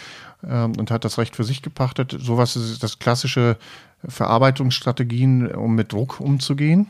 ähm, 0.46 0.72
und 0.78 0.90
hat 0.90 1.04
das 1.04 1.18
Recht 1.18 1.36
für 1.36 1.44
sich 1.44 1.62
gepachtet. 1.62 2.16
Sowas 2.18 2.56
ist 2.56 2.82
das 2.82 2.98
klassische 2.98 3.56
Verarbeitungsstrategien, 4.06 5.54
um 5.54 5.74
mit 5.74 5.92
Druck 5.92 6.20
umzugehen. 6.20 6.86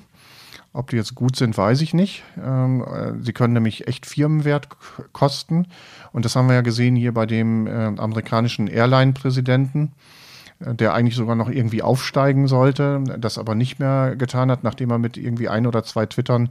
Ob 0.78 0.90
die 0.90 0.96
jetzt 0.96 1.16
gut 1.16 1.34
sind, 1.34 1.58
weiß 1.58 1.80
ich 1.80 1.92
nicht. 1.92 2.22
Ähm, 2.40 2.84
äh, 2.84 3.12
sie 3.20 3.32
können 3.32 3.52
nämlich 3.52 3.88
echt 3.88 4.06
Firmenwert 4.06 4.68
kosten. 5.12 5.66
Und 6.12 6.24
das 6.24 6.36
haben 6.36 6.46
wir 6.46 6.54
ja 6.54 6.60
gesehen 6.60 6.94
hier 6.94 7.12
bei 7.12 7.26
dem 7.26 7.66
äh, 7.66 7.70
amerikanischen 7.70 8.68
Airline-Präsidenten, 8.68 9.90
äh, 10.60 10.76
der 10.76 10.94
eigentlich 10.94 11.16
sogar 11.16 11.34
noch 11.34 11.50
irgendwie 11.50 11.82
aufsteigen 11.82 12.46
sollte, 12.46 13.02
das 13.18 13.38
aber 13.38 13.56
nicht 13.56 13.80
mehr 13.80 14.14
getan 14.14 14.52
hat, 14.52 14.62
nachdem 14.62 14.92
er 14.92 14.98
mit 14.98 15.16
irgendwie 15.16 15.48
ein 15.48 15.66
oder 15.66 15.82
zwei 15.82 16.06
Twittern 16.06 16.50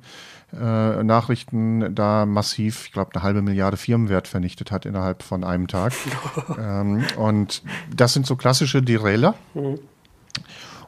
äh, 0.51 1.03
Nachrichten 1.05 1.95
da 1.95 2.25
massiv, 2.25 2.87
ich 2.87 2.91
glaube, 2.91 3.11
eine 3.13 3.23
halbe 3.23 3.41
Milliarde 3.41 3.77
Firmenwert 3.77 4.27
vernichtet 4.27 4.73
hat 4.73 4.85
innerhalb 4.85 5.23
von 5.23 5.45
einem 5.45 5.69
Tag. 5.69 5.93
ähm, 6.59 7.05
und 7.15 7.63
das 7.95 8.11
sind 8.11 8.25
so 8.25 8.35
klassische 8.35 8.81
Derailer. 8.81 9.35
Mhm. 9.53 9.79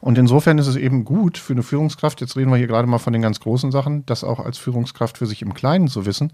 Und 0.01 0.17
insofern 0.17 0.57
ist 0.57 0.67
es 0.67 0.75
eben 0.75 1.03
gut 1.03 1.37
für 1.37 1.53
eine 1.53 1.63
Führungskraft, 1.63 2.21
jetzt 2.21 2.37
reden 2.37 2.51
wir 2.51 2.57
hier 2.57 2.67
gerade 2.67 2.87
mal 2.87 2.99
von 2.99 3.13
den 3.13 3.21
ganz 3.21 3.39
großen 3.39 3.71
Sachen, 3.71 4.05
das 4.05 4.23
auch 4.23 4.39
als 4.39 4.57
Führungskraft 4.57 5.17
für 5.17 5.25
sich 5.25 5.41
im 5.41 5.53
Kleinen 5.53 5.87
zu 5.87 6.05
wissen, 6.05 6.31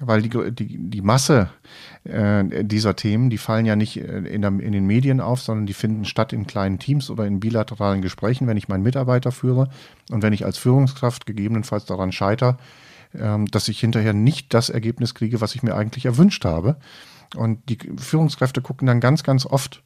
weil 0.00 0.22
die, 0.22 0.52
die, 0.52 0.78
die 0.78 1.02
Masse 1.02 1.50
äh, 2.04 2.64
dieser 2.64 2.96
Themen, 2.96 3.30
die 3.30 3.38
fallen 3.38 3.66
ja 3.66 3.76
nicht 3.76 3.96
äh, 3.96 4.18
in, 4.18 4.42
der, 4.42 4.50
in 4.50 4.72
den 4.72 4.86
Medien 4.86 5.20
auf, 5.20 5.40
sondern 5.40 5.66
die 5.66 5.72
finden 5.72 6.04
statt 6.04 6.32
in 6.32 6.46
kleinen 6.46 6.78
Teams 6.78 7.10
oder 7.10 7.26
in 7.26 7.40
bilateralen 7.40 8.02
Gesprächen, 8.02 8.46
wenn 8.46 8.56
ich 8.56 8.68
meinen 8.68 8.82
Mitarbeiter 8.82 9.32
führe 9.32 9.68
und 10.10 10.22
wenn 10.22 10.32
ich 10.32 10.44
als 10.44 10.58
Führungskraft 10.58 11.26
gegebenenfalls 11.26 11.86
daran 11.86 12.12
scheitere, 12.12 12.56
äh, 13.12 13.38
dass 13.50 13.68
ich 13.68 13.80
hinterher 13.80 14.12
nicht 14.12 14.54
das 14.54 14.70
Ergebnis 14.70 15.14
kriege, 15.14 15.40
was 15.40 15.54
ich 15.54 15.62
mir 15.62 15.74
eigentlich 15.74 16.04
erwünscht 16.06 16.44
habe. 16.44 16.76
Und 17.36 17.68
die 17.68 17.78
Führungskräfte 17.96 18.60
gucken 18.60 18.86
dann 18.86 19.00
ganz, 19.00 19.22
ganz 19.22 19.46
oft 19.46 19.82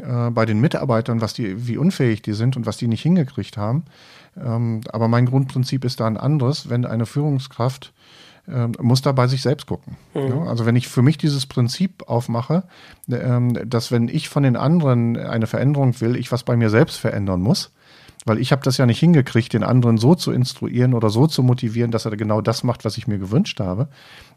äh, 0.00 0.30
bei 0.30 0.46
den 0.46 0.60
Mitarbeitern, 0.60 1.20
was 1.20 1.34
die, 1.34 1.66
wie 1.66 1.76
unfähig 1.76 2.22
die 2.22 2.32
sind 2.32 2.56
und 2.56 2.66
was 2.66 2.76
die 2.76 2.88
nicht 2.88 3.02
hingekriegt 3.02 3.56
haben. 3.56 3.84
Ähm, 4.36 4.80
aber 4.90 5.08
mein 5.08 5.26
Grundprinzip 5.26 5.84
ist 5.84 6.00
da 6.00 6.06
ein 6.06 6.16
anderes. 6.16 6.70
Wenn 6.70 6.86
eine 6.86 7.06
Führungskraft 7.06 7.92
äh, 8.48 8.68
muss 8.80 9.02
da 9.02 9.12
bei 9.12 9.28
sich 9.28 9.42
selbst 9.42 9.66
gucken. 9.66 9.96
Mhm. 10.14 10.28
Ja, 10.28 10.42
also 10.44 10.66
wenn 10.66 10.76
ich 10.76 10.88
für 10.88 11.02
mich 11.02 11.18
dieses 11.18 11.46
Prinzip 11.46 12.08
aufmache, 12.08 12.64
ähm, 13.10 13.58
dass 13.68 13.92
wenn 13.92 14.08
ich 14.08 14.28
von 14.28 14.42
den 14.42 14.56
anderen 14.56 15.16
eine 15.16 15.46
Veränderung 15.46 16.00
will, 16.00 16.16
ich 16.16 16.32
was 16.32 16.42
bei 16.42 16.56
mir 16.56 16.70
selbst 16.70 16.96
verändern 16.96 17.40
muss, 17.40 17.70
weil 18.24 18.38
ich 18.38 18.52
habe 18.52 18.62
das 18.62 18.78
ja 18.78 18.86
nicht 18.86 19.00
hingekriegt, 19.00 19.52
den 19.52 19.64
anderen 19.64 19.98
so 19.98 20.14
zu 20.14 20.32
instruieren 20.32 20.94
oder 20.94 21.10
so 21.10 21.26
zu 21.26 21.42
motivieren, 21.42 21.90
dass 21.90 22.04
er 22.04 22.16
genau 22.16 22.40
das 22.40 22.62
macht, 22.62 22.84
was 22.84 22.96
ich 22.96 23.06
mir 23.06 23.18
gewünscht 23.18 23.60
habe. 23.60 23.88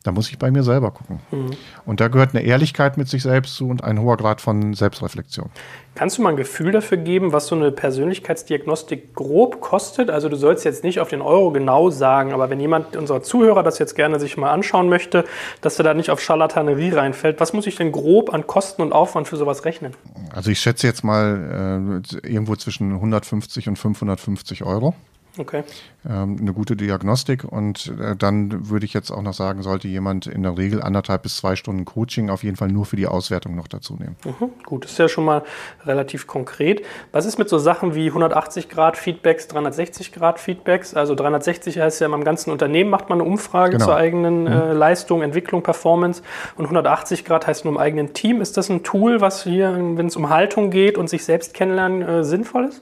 Da 0.03 0.11
muss 0.11 0.29
ich 0.29 0.37
bei 0.37 0.51
mir 0.51 0.63
selber 0.63 0.91
gucken. 0.91 1.19
Mhm. 1.31 1.51
Und 1.85 1.99
da 1.99 2.07
gehört 2.07 2.35
eine 2.35 2.43
Ehrlichkeit 2.43 2.97
mit 2.97 3.07
sich 3.07 3.23
selbst 3.23 3.55
zu 3.55 3.67
und 3.67 3.83
ein 3.83 3.99
hoher 3.99 4.17
Grad 4.17 4.41
von 4.41 4.73
Selbstreflexion. 4.73 5.49
Kannst 5.95 6.17
du 6.17 6.21
mal 6.21 6.29
ein 6.29 6.35
Gefühl 6.35 6.71
dafür 6.71 6.97
geben, 6.97 7.31
was 7.33 7.47
so 7.47 7.55
eine 7.55 7.71
Persönlichkeitsdiagnostik 7.71 9.15
grob 9.15 9.61
kostet? 9.61 10.09
Also 10.09 10.29
du 10.29 10.35
sollst 10.35 10.65
jetzt 10.65 10.83
nicht 10.83 10.99
auf 10.99 11.09
den 11.09 11.21
Euro 11.21 11.51
genau 11.51 11.89
sagen, 11.89 12.33
aber 12.33 12.49
wenn 12.49 12.59
jemand 12.59 12.95
unserer 12.95 13.23
Zuhörer 13.23 13.63
das 13.63 13.79
jetzt 13.79 13.95
gerne 13.95 14.19
sich 14.19 14.37
mal 14.37 14.51
anschauen 14.51 14.89
möchte, 14.89 15.25
dass 15.61 15.79
er 15.79 15.83
da 15.83 15.93
nicht 15.93 16.09
auf 16.09 16.21
Charlatanerie 16.21 16.91
reinfällt, 16.91 17.39
was 17.39 17.53
muss 17.53 17.65
ich 17.65 17.75
denn 17.75 17.91
grob 17.91 18.33
an 18.33 18.45
Kosten 18.45 18.81
und 18.81 18.93
Aufwand 18.93 19.27
für 19.27 19.37
sowas 19.37 19.65
rechnen? 19.65 19.93
Also 20.35 20.51
ich 20.51 20.59
schätze 20.59 20.85
jetzt 20.85 21.05
mal 21.05 22.01
äh, 22.03 22.27
irgendwo 22.27 22.57
zwischen 22.57 22.91
150 22.91 23.69
und 23.69 23.77
550 23.77 24.63
Euro. 24.63 24.93
Okay. 25.37 25.63
Ähm, 26.07 26.37
eine 26.39 26.53
gute 26.53 26.75
Diagnostik 26.75 27.43
und 27.43 27.93
äh, 27.99 28.15
dann 28.15 28.69
würde 28.69 28.85
ich 28.85 28.93
jetzt 28.93 29.11
auch 29.11 29.21
noch 29.21 29.33
sagen, 29.33 29.63
sollte 29.63 29.87
jemand 29.87 30.27
in 30.27 30.43
der 30.43 30.57
Regel 30.57 30.81
anderthalb 30.81 31.23
bis 31.23 31.37
zwei 31.37 31.55
Stunden 31.55 31.85
Coaching 31.85 32.29
auf 32.29 32.43
jeden 32.43 32.55
Fall 32.55 32.67
nur 32.69 32.85
für 32.85 32.95
die 32.95 33.07
Auswertung 33.07 33.55
noch 33.55 33.67
dazu 33.67 33.95
nehmen. 33.95 34.15
Mhm, 34.23 34.51
gut, 34.65 34.83
das 34.83 34.91
ist 34.91 34.97
ja 34.99 35.09
schon 35.09 35.25
mal 35.25 35.43
relativ 35.85 36.27
konkret. 36.27 36.83
Was 37.11 37.25
ist 37.25 37.37
mit 37.37 37.49
so 37.49 37.57
Sachen 37.57 37.95
wie 37.95 38.07
180 38.07 38.69
Grad 38.69 38.97
Feedbacks, 38.97 39.47
360 39.47 40.11
Grad 40.11 40.39
Feedbacks? 40.39 40.93
Also 40.93 41.15
360 41.15 41.79
heißt 41.79 42.01
ja, 42.01 42.07
im 42.13 42.23
ganzen 42.23 42.51
Unternehmen 42.51 42.89
macht 42.89 43.09
man 43.09 43.19
eine 43.19 43.29
Umfrage 43.29 43.73
genau. 43.73 43.85
zur 43.85 43.95
eigenen 43.95 44.41
mhm. 44.41 44.47
äh, 44.47 44.73
Leistung, 44.73 45.21
Entwicklung, 45.21 45.63
Performance 45.63 46.21
und 46.55 46.65
180 46.65 47.25
Grad 47.25 47.47
heißt 47.47 47.65
nur 47.65 47.73
im 47.73 47.79
eigenen 47.79 48.13
Team. 48.13 48.41
Ist 48.41 48.57
das 48.57 48.69
ein 48.69 48.83
Tool, 48.83 49.21
was 49.21 49.43
hier, 49.43 49.73
wenn 49.73 50.05
es 50.05 50.15
um 50.15 50.29
Haltung 50.29 50.69
geht 50.69 50.97
und 50.97 51.09
sich 51.09 51.25
selbst 51.25 51.53
kennenlernen, 51.53 52.01
äh, 52.01 52.23
sinnvoll 52.23 52.65
ist? 52.65 52.81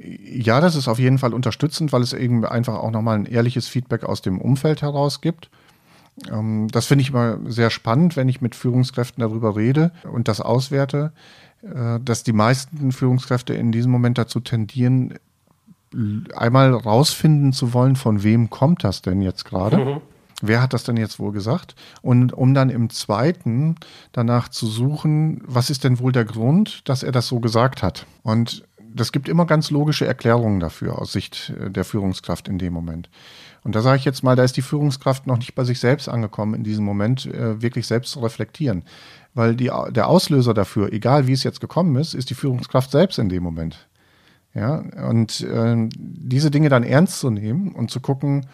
Ja, 0.00 0.60
das 0.60 0.76
ist 0.76 0.88
auf 0.88 0.98
jeden 0.98 1.18
Fall 1.18 1.34
unterstützend, 1.34 1.92
weil 1.92 2.02
es 2.02 2.12
eben 2.12 2.44
einfach 2.44 2.74
auch 2.74 2.90
nochmal 2.90 3.18
ein 3.18 3.26
ehrliches 3.26 3.66
Feedback 3.68 4.04
aus 4.04 4.22
dem 4.22 4.40
Umfeld 4.40 4.82
heraus 4.82 5.20
gibt. 5.20 5.50
Ähm, 6.30 6.68
das 6.70 6.86
finde 6.86 7.02
ich 7.02 7.10
immer 7.10 7.38
sehr 7.46 7.70
spannend, 7.70 8.16
wenn 8.16 8.28
ich 8.28 8.40
mit 8.40 8.54
Führungskräften 8.54 9.20
darüber 9.20 9.56
rede 9.56 9.92
und 10.10 10.28
das 10.28 10.40
auswerte, 10.40 11.12
äh, 11.62 11.98
dass 12.00 12.22
die 12.22 12.32
meisten 12.32 12.92
Führungskräfte 12.92 13.54
in 13.54 13.72
diesem 13.72 13.90
Moment 13.90 14.18
dazu 14.18 14.40
tendieren, 14.40 15.14
einmal 16.36 16.74
rausfinden 16.74 17.52
zu 17.52 17.72
wollen, 17.72 17.96
von 17.96 18.22
wem 18.22 18.50
kommt 18.50 18.84
das 18.84 19.02
denn 19.02 19.22
jetzt 19.22 19.44
gerade. 19.44 19.78
Mhm. 19.78 20.00
Wer 20.40 20.62
hat 20.62 20.72
das 20.72 20.84
denn 20.84 20.96
jetzt 20.96 21.18
wohl 21.18 21.32
gesagt? 21.32 21.74
Und 22.00 22.32
um 22.32 22.54
dann 22.54 22.70
im 22.70 22.90
zweiten 22.90 23.74
danach 24.12 24.48
zu 24.48 24.66
suchen, 24.66 25.42
was 25.44 25.70
ist 25.70 25.82
denn 25.82 25.98
wohl 25.98 26.12
der 26.12 26.24
Grund, 26.24 26.88
dass 26.88 27.02
er 27.02 27.10
das 27.10 27.26
so 27.26 27.40
gesagt 27.40 27.82
hat? 27.82 28.06
Und 28.22 28.64
das 28.94 29.12
gibt 29.12 29.28
immer 29.28 29.46
ganz 29.46 29.70
logische 29.70 30.06
Erklärungen 30.06 30.60
dafür 30.60 30.98
aus 30.98 31.12
Sicht 31.12 31.52
äh, 31.60 31.70
der 31.70 31.84
Führungskraft 31.84 32.48
in 32.48 32.58
dem 32.58 32.72
Moment. 32.72 33.08
Und 33.64 33.74
da 33.74 33.82
sage 33.82 33.98
ich 33.98 34.04
jetzt 34.04 34.22
mal, 34.22 34.36
da 34.36 34.44
ist 34.44 34.56
die 34.56 34.62
Führungskraft 34.62 35.26
noch 35.26 35.38
nicht 35.38 35.54
bei 35.54 35.64
sich 35.64 35.80
selbst 35.80 36.08
angekommen, 36.08 36.54
in 36.54 36.64
diesem 36.64 36.84
Moment 36.84 37.26
äh, 37.26 37.60
wirklich 37.60 37.86
selbst 37.86 38.12
zu 38.12 38.20
reflektieren. 38.20 38.84
Weil 39.34 39.56
die, 39.56 39.70
der 39.90 40.08
Auslöser 40.08 40.54
dafür, 40.54 40.92
egal 40.92 41.26
wie 41.26 41.32
es 41.32 41.42
jetzt 41.42 41.60
gekommen 41.60 41.96
ist, 41.96 42.14
ist 42.14 42.30
die 42.30 42.34
Führungskraft 42.34 42.90
selbst 42.90 43.18
in 43.18 43.28
dem 43.28 43.42
Moment. 43.42 43.88
Ja, 44.54 44.76
und 45.08 45.42
äh, 45.42 45.88
diese 45.96 46.50
Dinge 46.50 46.68
dann 46.68 46.82
ernst 46.82 47.20
zu 47.20 47.30
nehmen 47.30 47.72
und 47.72 47.90
zu 47.90 48.00
gucken, 48.00 48.46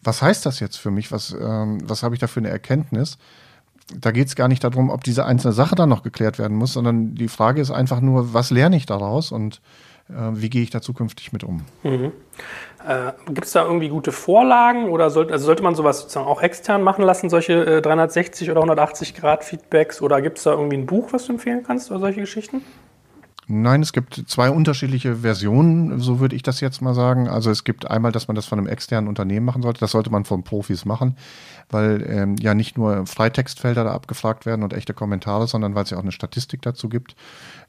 was 0.00 0.22
heißt 0.22 0.46
das 0.46 0.60
jetzt 0.60 0.76
für 0.76 0.90
mich? 0.90 1.10
Was, 1.10 1.36
ähm, 1.38 1.78
was 1.82 2.02
habe 2.02 2.14
ich 2.14 2.20
da 2.20 2.28
für 2.28 2.40
eine 2.40 2.48
Erkenntnis? 2.50 3.18
Da 3.94 4.10
geht 4.10 4.28
es 4.28 4.36
gar 4.36 4.48
nicht 4.48 4.64
darum, 4.64 4.90
ob 4.90 5.04
diese 5.04 5.24
einzelne 5.24 5.52
Sache 5.52 5.74
dann 5.74 5.88
noch 5.88 6.02
geklärt 6.02 6.38
werden 6.38 6.56
muss, 6.56 6.74
sondern 6.74 7.14
die 7.14 7.28
Frage 7.28 7.60
ist 7.60 7.70
einfach 7.70 8.00
nur, 8.00 8.34
was 8.34 8.50
lerne 8.50 8.76
ich 8.76 8.86
daraus 8.86 9.32
und 9.32 9.60
äh, 10.08 10.12
wie 10.32 10.50
gehe 10.50 10.62
ich 10.62 10.70
da 10.70 10.80
zukünftig 10.80 11.32
mit 11.32 11.44
um? 11.44 11.64
Mhm. 11.82 12.12
Äh, 12.86 13.12
Gibt 13.26 13.44
es 13.44 13.52
da 13.52 13.64
irgendwie 13.64 13.88
gute 13.88 14.12
Vorlagen 14.12 14.88
oder 14.88 15.10
sollte, 15.10 15.32
also 15.32 15.46
sollte 15.46 15.62
man 15.62 15.74
sowas 15.74 16.00
sozusagen 16.00 16.26
auch 16.26 16.42
extern 16.42 16.82
machen 16.82 17.04
lassen, 17.04 17.30
solche 17.30 17.78
äh, 17.78 17.82
360 17.82 18.50
oder 18.50 18.60
180 18.60 19.14
Grad 19.14 19.44
Feedbacks 19.44 20.02
oder 20.02 20.22
gibt 20.22 20.38
es 20.38 20.44
da 20.44 20.52
irgendwie 20.52 20.76
ein 20.76 20.86
Buch, 20.86 21.12
was 21.12 21.26
du 21.26 21.32
empfehlen 21.32 21.62
kannst 21.66 21.90
oder 21.90 22.00
solche 22.00 22.20
Geschichten? 22.20 22.62
Nein, 23.50 23.80
es 23.80 23.94
gibt 23.94 24.24
zwei 24.26 24.50
unterschiedliche 24.50 25.16
Versionen, 25.16 26.00
so 26.00 26.20
würde 26.20 26.36
ich 26.36 26.42
das 26.42 26.60
jetzt 26.60 26.82
mal 26.82 26.92
sagen. 26.92 27.28
Also 27.28 27.50
es 27.50 27.64
gibt 27.64 27.90
einmal, 27.90 28.12
dass 28.12 28.28
man 28.28 28.34
das 28.34 28.44
von 28.44 28.58
einem 28.58 28.68
externen 28.68 29.08
Unternehmen 29.08 29.46
machen 29.46 29.62
sollte. 29.62 29.80
Das 29.80 29.92
sollte 29.92 30.10
man 30.10 30.26
von 30.26 30.42
Profis 30.42 30.84
machen, 30.84 31.16
weil 31.70 32.04
ähm, 32.06 32.36
ja 32.36 32.52
nicht 32.52 32.76
nur 32.76 33.06
Freitextfelder 33.06 33.84
da 33.84 33.92
abgefragt 33.92 34.44
werden 34.44 34.62
und 34.62 34.74
echte 34.74 34.92
Kommentare, 34.92 35.46
sondern 35.46 35.74
weil 35.74 35.84
es 35.84 35.90
ja 35.90 35.96
auch 35.96 36.02
eine 36.02 36.12
Statistik 36.12 36.60
dazu 36.60 36.90
gibt. 36.90 37.16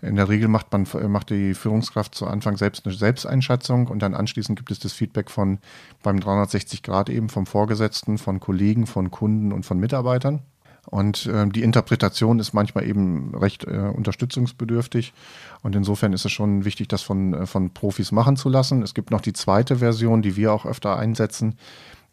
In 0.02 0.18
der 0.18 0.28
Regel 0.28 0.50
macht 0.50 0.70
man 0.74 0.86
macht 1.08 1.30
die 1.30 1.54
Führungskraft 1.54 2.14
zu 2.14 2.28
Anfang 2.28 2.58
selbst 2.58 2.86
eine 2.86 2.94
Selbsteinschätzung 2.94 3.88
und 3.88 4.00
dann 4.02 4.16
anschließend 4.16 4.60
gibt 4.60 4.72
es 4.72 4.80
das 4.80 4.92
Feedback 4.92 5.32
von 5.32 5.60
beim 6.04 6.20
360 6.20 6.84
Grad 6.84 7.10
eben 7.10 7.30
vom 7.30 7.46
Vorgesetzten, 7.46 8.18
von 8.18 8.42
Kollegen, 8.42 8.86
von 8.86 9.12
Kunden 9.12 9.54
und 9.54 9.66
von 9.66 9.80
Mitarbeitern. 9.80 10.42
Und 10.86 11.28
äh, 11.28 11.48
die 11.48 11.62
Interpretation 11.62 12.40
ist 12.40 12.54
manchmal 12.54 12.88
eben 12.88 13.36
recht 13.36 13.66
äh, 13.66 13.92
unterstützungsbedürftig. 13.96 15.14
Und 15.62 15.76
insofern 15.76 16.14
ist 16.14 16.26
es 16.26 16.32
schon 16.32 16.66
wichtig, 16.66 16.88
das 16.88 17.02
von, 17.02 17.34
äh, 17.34 17.46
von 17.46 17.72
Profis 17.72 18.12
machen 18.12 18.38
zu 18.38 18.50
lassen. 18.50 18.82
Es 18.82 18.94
gibt 18.94 19.12
noch 19.12 19.22
die 19.22 19.34
zweite 19.34 19.78
Version, 19.78 20.22
die 20.22 20.36
wir 20.36 20.54
auch 20.54 20.66
öfter 20.66 20.98
einsetzen, 20.98 21.56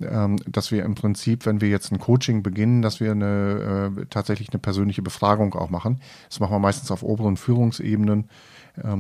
ähm, 0.00 0.36
dass 0.46 0.70
wir 0.70 0.84
im 0.84 0.94
Prinzip, 0.94 1.46
wenn 1.46 1.60
wir 1.60 1.68
jetzt 1.68 1.90
ein 1.90 1.98
Coaching 1.98 2.42
beginnen, 2.42 2.82
dass 2.82 3.00
wir 3.00 3.12
eine, 3.12 3.92
äh, 3.96 4.06
tatsächlich 4.10 4.50
eine 4.50 4.58
persönliche 4.58 5.02
Befragung 5.02 5.54
auch 5.54 5.70
machen. 5.70 6.00
Das 6.28 6.40
machen 6.40 6.52
wir 6.52 6.58
meistens 6.58 6.90
auf 6.90 7.02
oberen 7.02 7.36
Führungsebenen 7.36 8.28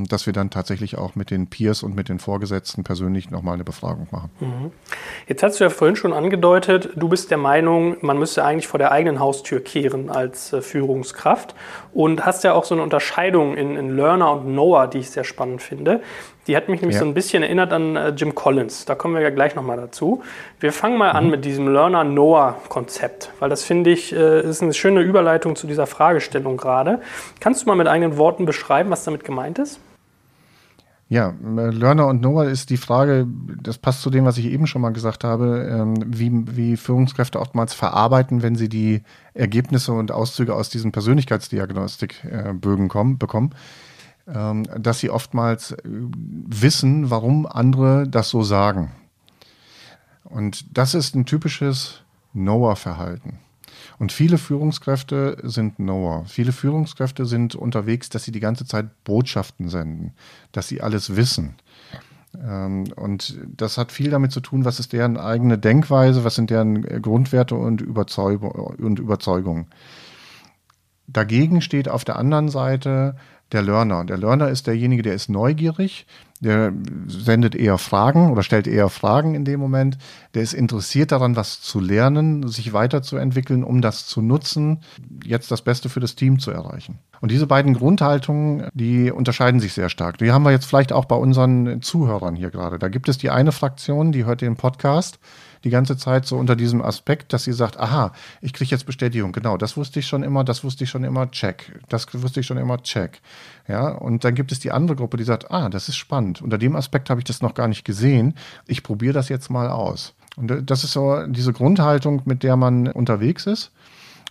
dass 0.08 0.26
wir 0.26 0.32
dann 0.32 0.50
tatsächlich 0.50 0.96
auch 0.96 1.14
mit 1.14 1.30
den 1.30 1.48
Peers 1.48 1.82
und 1.82 1.94
mit 1.94 2.08
den 2.08 2.18
Vorgesetzten 2.18 2.84
persönlich 2.84 3.30
nochmal 3.30 3.54
eine 3.54 3.64
Befragung 3.64 4.06
machen. 4.10 4.30
Mhm. 4.40 4.72
Jetzt 5.26 5.42
hast 5.42 5.60
du 5.60 5.64
ja 5.64 5.70
vorhin 5.70 5.96
schon 5.96 6.12
angedeutet, 6.12 6.90
du 6.96 7.08
bist 7.08 7.30
der 7.30 7.38
Meinung, 7.38 7.96
man 8.00 8.18
müsste 8.18 8.44
eigentlich 8.44 8.66
vor 8.66 8.78
der 8.78 8.92
eigenen 8.92 9.20
Haustür 9.20 9.62
kehren 9.62 10.10
als 10.10 10.52
äh, 10.52 10.62
Führungskraft 10.62 11.54
und 11.92 12.24
hast 12.24 12.44
ja 12.44 12.54
auch 12.54 12.64
so 12.64 12.74
eine 12.74 12.82
Unterscheidung 12.82 13.56
in, 13.56 13.76
in 13.76 13.96
Learner 13.96 14.32
und 14.32 14.52
Knower, 14.52 14.86
die 14.86 14.98
ich 14.98 15.10
sehr 15.10 15.24
spannend 15.24 15.62
finde. 15.62 16.00
Die 16.46 16.56
hat 16.56 16.68
mich 16.68 16.80
nämlich 16.80 16.94
ja. 16.94 17.00
so 17.00 17.06
ein 17.06 17.14
bisschen 17.14 17.42
erinnert 17.42 17.72
an 17.72 17.96
äh, 17.96 18.08
Jim 18.10 18.34
Collins. 18.34 18.84
Da 18.84 18.94
kommen 18.94 19.14
wir 19.14 19.20
ja 19.20 19.30
gleich 19.30 19.54
nochmal 19.54 19.76
dazu. 19.76 20.22
Wir 20.60 20.72
fangen 20.72 20.96
mal 20.96 21.10
mhm. 21.10 21.16
an 21.16 21.30
mit 21.30 21.44
diesem 21.44 21.72
Learner-Knower-Konzept, 21.72 23.32
weil 23.40 23.50
das 23.50 23.64
finde 23.64 23.90
ich 23.90 24.14
äh, 24.14 24.40
ist 24.42 24.62
eine 24.62 24.74
schöne 24.74 25.00
Überleitung 25.00 25.56
zu 25.56 25.66
dieser 25.66 25.86
Fragestellung 25.86 26.56
gerade. 26.56 27.00
Kannst 27.40 27.62
du 27.62 27.66
mal 27.66 27.76
mit 27.76 27.88
eigenen 27.88 28.16
Worten 28.16 28.46
beschreiben, 28.46 28.90
was 28.90 29.04
damit 29.04 29.24
gemeint 29.24 29.58
ist? 29.58 29.80
Ja, 31.08 31.34
Learner 31.40 32.08
und 32.08 32.18
Knower 32.18 32.46
ist 32.46 32.70
die 32.70 32.76
Frage, 32.76 33.28
das 33.62 33.78
passt 33.78 34.02
zu 34.02 34.10
dem, 34.10 34.24
was 34.24 34.38
ich 34.38 34.46
eben 34.46 34.66
schon 34.66 34.82
mal 34.82 34.90
gesagt 34.90 35.22
habe, 35.22 35.68
ähm, 35.70 35.94
wie, 36.04 36.32
wie 36.56 36.76
Führungskräfte 36.76 37.38
oftmals 37.38 37.74
verarbeiten, 37.74 38.42
wenn 38.42 38.56
sie 38.56 38.68
die 38.68 39.02
Ergebnisse 39.32 39.92
und 39.92 40.10
Auszüge 40.10 40.52
aus 40.52 40.68
diesen 40.68 40.90
Persönlichkeitsdiagnostikbögen 40.90 42.88
kommen, 42.88 43.18
bekommen, 43.18 43.50
ähm, 43.50 43.56
dass 44.26 44.98
sie 44.98 45.10
oftmals 45.10 45.72
äh, 45.72 45.78
wissen, 45.84 47.10
warum 47.10 47.46
andere 47.46 48.08
das 48.08 48.28
so 48.28 48.42
sagen. 48.42 48.92
Und 50.24 50.76
das 50.76 50.94
ist 50.94 51.14
ein 51.14 51.26
typisches 51.26 52.02
Knower-Verhalten. 52.32 53.38
Und 53.98 54.12
viele 54.12 54.38
Führungskräfte 54.38 55.38
sind 55.42 55.76
Knower. 55.76 56.24
Viele 56.26 56.52
Führungskräfte 56.52 57.24
sind 57.24 57.54
unterwegs, 57.54 58.08
dass 58.10 58.24
sie 58.24 58.32
die 58.32 58.40
ganze 58.40 58.66
Zeit 58.66 59.04
Botschaften 59.04 59.68
senden, 59.68 60.12
dass 60.52 60.68
sie 60.68 60.82
alles 60.82 61.16
wissen. 61.16 61.54
Ähm, 62.44 62.84
und 62.96 63.38
das 63.56 63.78
hat 63.78 63.92
viel 63.92 64.10
damit 64.10 64.32
zu 64.32 64.40
tun, 64.40 64.64
was 64.64 64.80
ist 64.80 64.92
deren 64.92 65.16
eigene 65.16 65.56
Denkweise, 65.58 66.24
was 66.24 66.34
sind 66.34 66.50
deren 66.50 66.82
Grundwerte 67.00 67.54
und, 67.54 67.80
Überzeugungen. 67.80 69.66
Dagegen 71.08 71.60
steht 71.60 71.88
auf 71.88 72.04
der 72.04 72.16
anderen 72.16 72.48
Seite 72.48 73.16
der 73.52 73.62
Learner. 73.62 74.04
Der 74.04 74.18
Learner 74.18 74.48
ist 74.48 74.66
derjenige, 74.66 75.02
der 75.02 75.14
ist 75.14 75.28
neugierig, 75.28 76.06
der 76.40 76.72
sendet 77.06 77.54
eher 77.54 77.78
Fragen 77.78 78.30
oder 78.30 78.42
stellt 78.42 78.66
eher 78.66 78.88
Fragen 78.88 79.34
in 79.34 79.44
dem 79.44 79.60
Moment. 79.60 79.96
Der 80.34 80.42
ist 80.42 80.52
interessiert 80.52 81.12
daran, 81.12 81.36
was 81.36 81.62
zu 81.62 81.80
lernen, 81.80 82.46
sich 82.48 82.72
weiterzuentwickeln, 82.72 83.64
um 83.64 83.80
das 83.80 84.06
zu 84.06 84.20
nutzen, 84.20 84.80
jetzt 85.24 85.50
das 85.50 85.62
Beste 85.62 85.88
für 85.88 86.00
das 86.00 86.14
Team 86.14 86.38
zu 86.38 86.50
erreichen. 86.50 86.98
Und 87.20 87.30
diese 87.30 87.46
beiden 87.46 87.74
Grundhaltungen, 87.74 88.68
die 88.74 89.10
unterscheiden 89.10 89.60
sich 89.60 89.72
sehr 89.72 89.88
stark. 89.88 90.18
Die 90.18 90.32
haben 90.32 90.42
wir 90.42 90.50
jetzt 90.50 90.66
vielleicht 90.66 90.92
auch 90.92 91.06
bei 91.06 91.16
unseren 91.16 91.80
Zuhörern 91.80 92.34
hier 92.34 92.50
gerade. 92.50 92.78
Da 92.78 92.88
gibt 92.88 93.08
es 93.08 93.16
die 93.16 93.30
eine 93.30 93.52
Fraktion, 93.52 94.12
die 94.12 94.26
hört 94.26 94.42
den 94.42 94.56
Podcast 94.56 95.18
die 95.64 95.70
ganze 95.70 95.96
Zeit 95.96 96.26
so 96.26 96.36
unter 96.36 96.56
diesem 96.56 96.82
Aspekt, 96.82 97.32
dass 97.32 97.44
sie 97.44 97.52
sagt, 97.52 97.78
aha, 97.78 98.12
ich 98.40 98.52
kriege 98.52 98.70
jetzt 98.70 98.86
Bestätigung, 98.86 99.32
genau, 99.32 99.56
das 99.56 99.76
wusste 99.76 100.00
ich 100.00 100.06
schon 100.06 100.22
immer, 100.22 100.44
das 100.44 100.64
wusste 100.64 100.84
ich 100.84 100.90
schon 100.90 101.04
immer, 101.04 101.30
check, 101.30 101.80
das 101.88 102.06
wusste 102.12 102.40
ich 102.40 102.46
schon 102.46 102.58
immer, 102.58 102.82
check. 102.82 103.20
Ja, 103.68 103.88
und 103.88 104.24
dann 104.24 104.34
gibt 104.34 104.52
es 104.52 104.60
die 104.60 104.70
andere 104.70 104.96
Gruppe, 104.96 105.16
die 105.16 105.24
sagt, 105.24 105.50
ah, 105.50 105.68
das 105.68 105.88
ist 105.88 105.96
spannend. 105.96 106.42
Unter 106.42 106.58
dem 106.58 106.76
Aspekt 106.76 107.10
habe 107.10 107.20
ich 107.20 107.24
das 107.24 107.42
noch 107.42 107.54
gar 107.54 107.68
nicht 107.68 107.84
gesehen. 107.84 108.34
Ich 108.66 108.82
probiere 108.82 109.12
das 109.12 109.28
jetzt 109.28 109.50
mal 109.50 109.68
aus. 109.68 110.14
Und 110.36 110.70
das 110.70 110.84
ist 110.84 110.92
so 110.92 111.26
diese 111.26 111.52
Grundhaltung, 111.52 112.22
mit 112.26 112.42
der 112.42 112.56
man 112.56 112.88
unterwegs 112.88 113.46
ist. 113.46 113.72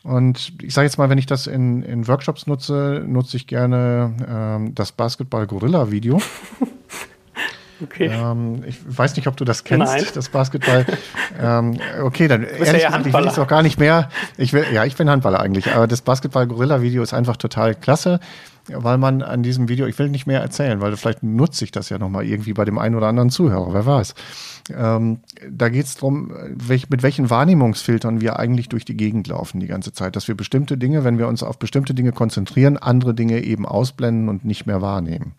Und 0.03 0.53
ich 0.61 0.73
sage 0.73 0.85
jetzt 0.85 0.99
mal, 0.99 1.09
wenn 1.09 1.17
ich 1.17 1.25
das 1.25 1.47
in, 1.47 1.81
in 1.81 2.07
Workshops 2.07 2.45
nutze, 2.45 3.03
nutze 3.07 3.37
ich 3.37 3.47
gerne 3.47 4.13
ähm, 4.29 4.75
das 4.75 4.91
Basketball-Gorilla-Video. 4.91 6.21
Okay. 7.83 8.09
Ähm, 8.11 8.63
ich 8.65 8.77
weiß 8.85 9.15
nicht, 9.15 9.27
ob 9.27 9.35
du 9.35 9.43
das 9.43 9.63
kennst, 9.63 9.93
Nein. 9.93 10.05
das 10.13 10.29
Basketball. 10.29 10.85
ähm, 11.41 11.77
okay, 12.01 12.27
dann 12.27 12.43
ehrlich 12.43 12.83
ja 12.83 12.89
gesagt, 12.89 13.07
ich 13.07 13.13
will 13.13 13.27
es 13.27 13.39
auch 13.39 13.47
gar 13.47 13.63
nicht 13.63 13.79
mehr. 13.79 14.09
Ich 14.37 14.53
will, 14.53 14.65
ja, 14.73 14.85
ich 14.85 14.95
bin 14.95 15.09
Handballer 15.09 15.39
eigentlich, 15.39 15.73
aber 15.73 15.87
das 15.87 16.01
Basketball-Gorilla-Video 16.01 17.03
ist 17.03 17.13
einfach 17.13 17.35
total 17.37 17.75
klasse, 17.75 18.19
weil 18.67 18.97
man 18.97 19.21
an 19.21 19.43
diesem 19.43 19.67
Video, 19.67 19.87
ich 19.87 19.99
will 19.99 20.09
nicht 20.09 20.25
mehr 20.25 20.41
erzählen, 20.41 20.79
weil 20.79 20.95
vielleicht 20.95 21.21
nutze 21.21 21.65
ich 21.65 21.71
das 21.71 21.89
ja 21.89 21.99
nochmal 21.99 22.25
irgendwie 22.25 22.53
bei 22.53 22.65
dem 22.65 22.77
einen 22.77 22.95
oder 22.95 23.07
anderen 23.07 23.29
Zuhörer, 23.29 23.73
wer 23.73 23.85
weiß. 23.85 24.15
Ähm, 24.73 25.19
da 25.49 25.69
geht 25.69 25.85
es 25.85 25.95
darum, 25.95 26.31
welch, 26.49 26.89
mit 26.89 27.03
welchen 27.03 27.29
Wahrnehmungsfiltern 27.29 28.21
wir 28.21 28.39
eigentlich 28.39 28.69
durch 28.69 28.85
die 28.85 28.97
Gegend 28.97 29.27
laufen 29.27 29.59
die 29.59 29.67
ganze 29.67 29.91
Zeit, 29.93 30.15
dass 30.15 30.27
wir 30.27 30.35
bestimmte 30.35 30.77
Dinge, 30.77 31.03
wenn 31.03 31.17
wir 31.17 31.27
uns 31.27 31.43
auf 31.43 31.59
bestimmte 31.59 31.93
Dinge 31.93 32.13
konzentrieren, 32.13 32.77
andere 32.77 33.13
Dinge 33.13 33.43
eben 33.43 33.65
ausblenden 33.65 34.29
und 34.29 34.45
nicht 34.45 34.65
mehr 34.65 34.81
wahrnehmen. 34.81 35.33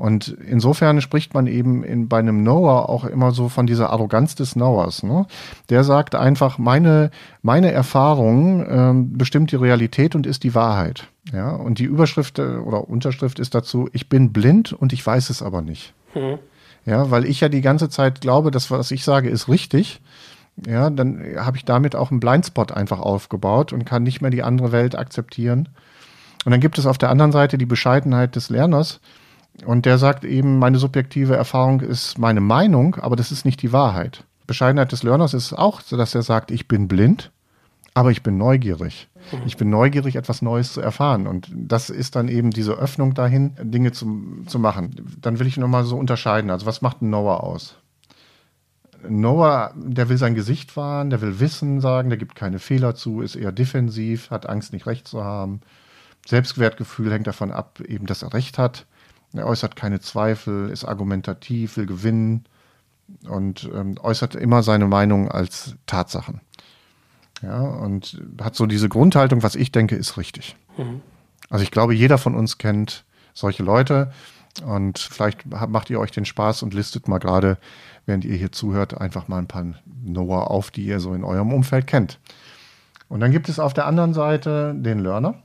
Und 0.00 0.28
insofern 0.28 1.02
spricht 1.02 1.34
man 1.34 1.46
eben 1.46 1.84
in, 1.84 2.08
bei 2.08 2.20
einem 2.20 2.40
Knower 2.40 2.88
auch 2.88 3.04
immer 3.04 3.32
so 3.32 3.50
von 3.50 3.66
dieser 3.66 3.90
Arroganz 3.90 4.34
des 4.34 4.54
Knowers. 4.54 5.02
Ne? 5.02 5.26
Der 5.68 5.84
sagt 5.84 6.14
einfach, 6.14 6.56
meine, 6.56 7.10
meine 7.42 7.70
Erfahrung 7.70 8.64
ähm, 8.66 9.18
bestimmt 9.18 9.52
die 9.52 9.56
Realität 9.56 10.14
und 10.14 10.26
ist 10.26 10.42
die 10.42 10.54
Wahrheit. 10.54 11.08
Ja? 11.34 11.50
Und 11.50 11.80
die 11.80 11.84
Überschrift 11.84 12.38
äh, 12.38 12.44
oder 12.44 12.88
Unterschrift 12.88 13.38
ist 13.38 13.54
dazu, 13.54 13.90
ich 13.92 14.08
bin 14.08 14.32
blind 14.32 14.72
und 14.72 14.94
ich 14.94 15.06
weiß 15.06 15.28
es 15.28 15.42
aber 15.42 15.60
nicht. 15.60 15.92
Mhm. 16.14 16.38
Ja, 16.86 17.10
weil 17.10 17.26
ich 17.26 17.42
ja 17.42 17.50
die 17.50 17.60
ganze 17.60 17.90
Zeit 17.90 18.22
glaube, 18.22 18.50
dass 18.50 18.70
was 18.70 18.90
ich 18.92 19.04
sage, 19.04 19.28
ist 19.28 19.50
richtig. 19.50 20.00
Ja, 20.66 20.88
dann 20.88 21.22
habe 21.36 21.58
ich 21.58 21.66
damit 21.66 21.94
auch 21.94 22.10
einen 22.10 22.20
Blindspot 22.20 22.72
einfach 22.72 23.00
aufgebaut 23.00 23.74
und 23.74 23.84
kann 23.84 24.02
nicht 24.04 24.22
mehr 24.22 24.30
die 24.30 24.44
andere 24.44 24.72
Welt 24.72 24.96
akzeptieren. 24.96 25.68
Und 26.46 26.52
dann 26.52 26.60
gibt 26.60 26.78
es 26.78 26.86
auf 26.86 26.96
der 26.96 27.10
anderen 27.10 27.32
Seite 27.32 27.58
die 27.58 27.66
Bescheidenheit 27.66 28.34
des 28.34 28.48
Lerners, 28.48 29.00
und 29.64 29.86
der 29.86 29.98
sagt 29.98 30.24
eben, 30.24 30.58
meine 30.58 30.78
subjektive 30.78 31.36
Erfahrung 31.36 31.80
ist 31.80 32.18
meine 32.18 32.40
Meinung, 32.40 32.96
aber 32.96 33.16
das 33.16 33.32
ist 33.32 33.44
nicht 33.44 33.62
die 33.62 33.72
Wahrheit. 33.72 34.24
Bescheidenheit 34.46 34.92
des 34.92 35.02
Learners 35.02 35.34
ist 35.34 35.52
auch 35.52 35.80
dass 35.82 36.14
er 36.14 36.22
sagt, 36.22 36.50
ich 36.50 36.66
bin 36.66 36.88
blind, 36.88 37.30
aber 37.94 38.10
ich 38.10 38.22
bin 38.22 38.36
neugierig. 38.38 39.08
Ich 39.46 39.56
bin 39.56 39.70
neugierig, 39.70 40.16
etwas 40.16 40.42
Neues 40.42 40.72
zu 40.72 40.80
erfahren. 40.80 41.26
Und 41.26 41.50
das 41.54 41.90
ist 41.90 42.16
dann 42.16 42.28
eben 42.28 42.50
diese 42.50 42.72
Öffnung 42.72 43.14
dahin, 43.14 43.54
Dinge 43.62 43.92
zu, 43.92 44.42
zu 44.46 44.58
machen. 44.58 44.94
Dann 45.20 45.38
will 45.38 45.46
ich 45.46 45.56
nochmal 45.56 45.84
so 45.84 45.96
unterscheiden. 45.96 46.50
Also 46.50 46.66
was 46.66 46.82
macht 46.82 47.02
ein 47.02 47.10
Noah 47.10 47.42
aus? 47.42 47.76
Noah, 49.08 49.72
der 49.76 50.08
will 50.08 50.18
sein 50.18 50.34
Gesicht 50.34 50.76
wahren, 50.76 51.10
der 51.10 51.20
will 51.20 51.40
Wissen 51.40 51.80
sagen, 51.80 52.10
der 52.10 52.18
gibt 52.18 52.34
keine 52.34 52.58
Fehler 52.58 52.94
zu, 52.94 53.22
ist 53.22 53.34
eher 53.36 53.52
defensiv, 53.52 54.30
hat 54.30 54.48
Angst, 54.48 54.72
nicht 54.72 54.86
recht 54.86 55.08
zu 55.08 55.24
haben. 55.24 55.60
Selbstwertgefühl 56.26 57.12
hängt 57.12 57.26
davon 57.26 57.50
ab, 57.50 57.80
eben, 57.80 58.06
dass 58.06 58.22
er 58.22 58.34
recht 58.34 58.58
hat. 58.58 58.86
Er 59.32 59.46
äußert 59.46 59.76
keine 59.76 60.00
Zweifel, 60.00 60.70
ist 60.70 60.84
argumentativ, 60.84 61.76
will 61.76 61.86
gewinnen 61.86 62.44
und 63.28 63.68
ähm, 63.72 63.96
äußert 64.02 64.34
immer 64.34 64.62
seine 64.62 64.86
Meinung 64.86 65.30
als 65.30 65.74
Tatsachen. 65.86 66.40
Ja, 67.42 67.60
und 67.60 68.20
hat 68.40 68.54
so 68.54 68.66
diese 68.66 68.88
Grundhaltung, 68.88 69.42
was 69.42 69.54
ich 69.54 69.72
denke, 69.72 69.96
ist 69.96 70.16
richtig. 70.16 70.56
Mhm. 70.76 71.00
Also 71.48 71.62
ich 71.62 71.70
glaube, 71.70 71.94
jeder 71.94 72.18
von 72.18 72.34
uns 72.34 72.58
kennt 72.58 73.04
solche 73.32 73.62
Leute 73.62 74.12
und 74.64 74.98
vielleicht 74.98 75.46
macht 75.46 75.90
ihr 75.90 76.00
euch 76.00 76.10
den 76.10 76.24
Spaß 76.24 76.62
und 76.62 76.74
listet 76.74 77.08
mal 77.08 77.18
gerade, 77.18 77.58
während 78.04 78.24
ihr 78.24 78.36
hier 78.36 78.52
zuhört, 78.52 79.00
einfach 79.00 79.28
mal 79.28 79.38
ein 79.38 79.46
paar 79.46 79.64
Noah 80.04 80.50
auf, 80.50 80.70
die 80.70 80.84
ihr 80.84 81.00
so 81.00 81.14
in 81.14 81.24
eurem 81.24 81.52
Umfeld 81.52 81.86
kennt. 81.86 82.18
Und 83.08 83.20
dann 83.20 83.32
gibt 83.32 83.48
es 83.48 83.58
auf 83.58 83.74
der 83.74 83.86
anderen 83.86 84.14
Seite 84.14 84.74
den 84.76 84.98
Learner. 84.98 85.42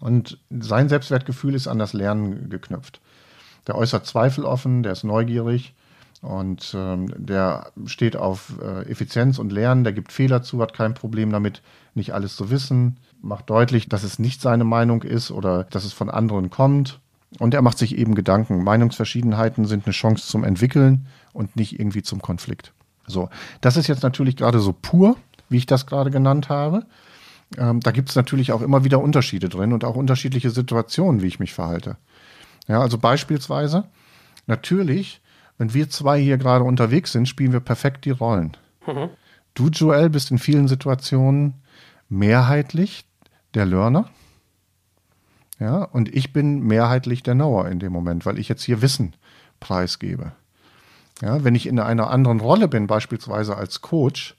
Und 0.00 0.38
sein 0.50 0.88
Selbstwertgefühl 0.88 1.54
ist 1.54 1.68
an 1.68 1.78
das 1.78 1.92
Lernen 1.92 2.50
geknüpft. 2.50 3.00
Der 3.66 3.76
äußert 3.76 4.06
Zweifel 4.06 4.44
offen, 4.44 4.82
der 4.82 4.92
ist 4.92 5.04
neugierig 5.04 5.74
und 6.22 6.72
ähm, 6.74 7.12
der 7.16 7.72
steht 7.86 8.16
auf 8.16 8.54
äh, 8.62 8.88
Effizienz 8.90 9.38
und 9.38 9.52
Lernen, 9.52 9.84
der 9.84 9.92
gibt 9.92 10.12
Fehler 10.12 10.42
zu, 10.42 10.60
hat 10.60 10.72
kein 10.72 10.94
Problem 10.94 11.30
damit, 11.30 11.62
nicht 11.94 12.14
alles 12.14 12.36
zu 12.36 12.50
wissen, 12.50 12.96
macht 13.22 13.50
deutlich, 13.50 13.88
dass 13.88 14.02
es 14.02 14.18
nicht 14.18 14.40
seine 14.40 14.64
Meinung 14.64 15.02
ist 15.02 15.30
oder 15.30 15.64
dass 15.64 15.84
es 15.84 15.92
von 15.92 16.10
anderen 16.10 16.50
kommt. 16.50 17.00
Und 17.38 17.54
er 17.54 17.62
macht 17.62 17.78
sich 17.78 17.96
eben 17.98 18.14
Gedanken. 18.14 18.62
Meinungsverschiedenheiten 18.62 19.66
sind 19.66 19.84
eine 19.84 19.92
Chance 19.92 20.26
zum 20.26 20.44
Entwickeln 20.44 21.06
und 21.32 21.56
nicht 21.56 21.78
irgendwie 21.78 22.02
zum 22.02 22.22
Konflikt. 22.22 22.72
So, 23.06 23.28
das 23.60 23.76
ist 23.76 23.88
jetzt 23.88 24.02
natürlich 24.02 24.36
gerade 24.36 24.60
so 24.60 24.72
pur, 24.72 25.16
wie 25.48 25.58
ich 25.58 25.66
das 25.66 25.86
gerade 25.86 26.10
genannt 26.10 26.48
habe. 26.48 26.86
Ähm, 27.56 27.80
da 27.80 27.90
gibt 27.90 28.10
es 28.10 28.16
natürlich 28.16 28.52
auch 28.52 28.62
immer 28.62 28.84
wieder 28.84 29.00
Unterschiede 29.00 29.48
drin 29.48 29.72
und 29.72 29.84
auch 29.84 29.96
unterschiedliche 29.96 30.50
Situationen, 30.50 31.22
wie 31.22 31.28
ich 31.28 31.38
mich 31.38 31.52
verhalte. 31.52 31.96
Ja, 32.68 32.80
also 32.80 32.98
beispielsweise, 32.98 33.84
natürlich, 34.46 35.20
wenn 35.58 35.72
wir 35.72 35.88
zwei 35.88 36.20
hier 36.20 36.38
gerade 36.38 36.64
unterwegs 36.64 37.12
sind, 37.12 37.28
spielen 37.28 37.52
wir 37.52 37.60
perfekt 37.60 38.04
die 38.04 38.10
Rollen. 38.10 38.56
Mhm. 38.86 39.10
Du, 39.54 39.68
Joel, 39.68 40.10
bist 40.10 40.30
in 40.30 40.38
vielen 40.38 40.68
Situationen 40.68 41.54
mehrheitlich 42.08 43.06
der 43.54 43.66
Learner. 43.66 44.10
Ja, 45.58 45.84
und 45.84 46.14
ich 46.14 46.32
bin 46.32 46.60
mehrheitlich 46.60 47.22
der 47.22 47.34
Knower 47.34 47.68
in 47.68 47.78
dem 47.78 47.92
Moment, 47.92 48.26
weil 48.26 48.38
ich 48.38 48.48
jetzt 48.48 48.62
hier 48.62 48.82
Wissen 48.82 49.14
preisgebe. 49.60 50.32
Ja, 51.22 51.42
wenn 51.44 51.54
ich 51.54 51.66
in 51.66 51.80
einer 51.80 52.10
anderen 52.10 52.40
Rolle 52.40 52.68
bin, 52.68 52.86
beispielsweise 52.86 53.56
als 53.56 53.80
Coach, 53.80 54.35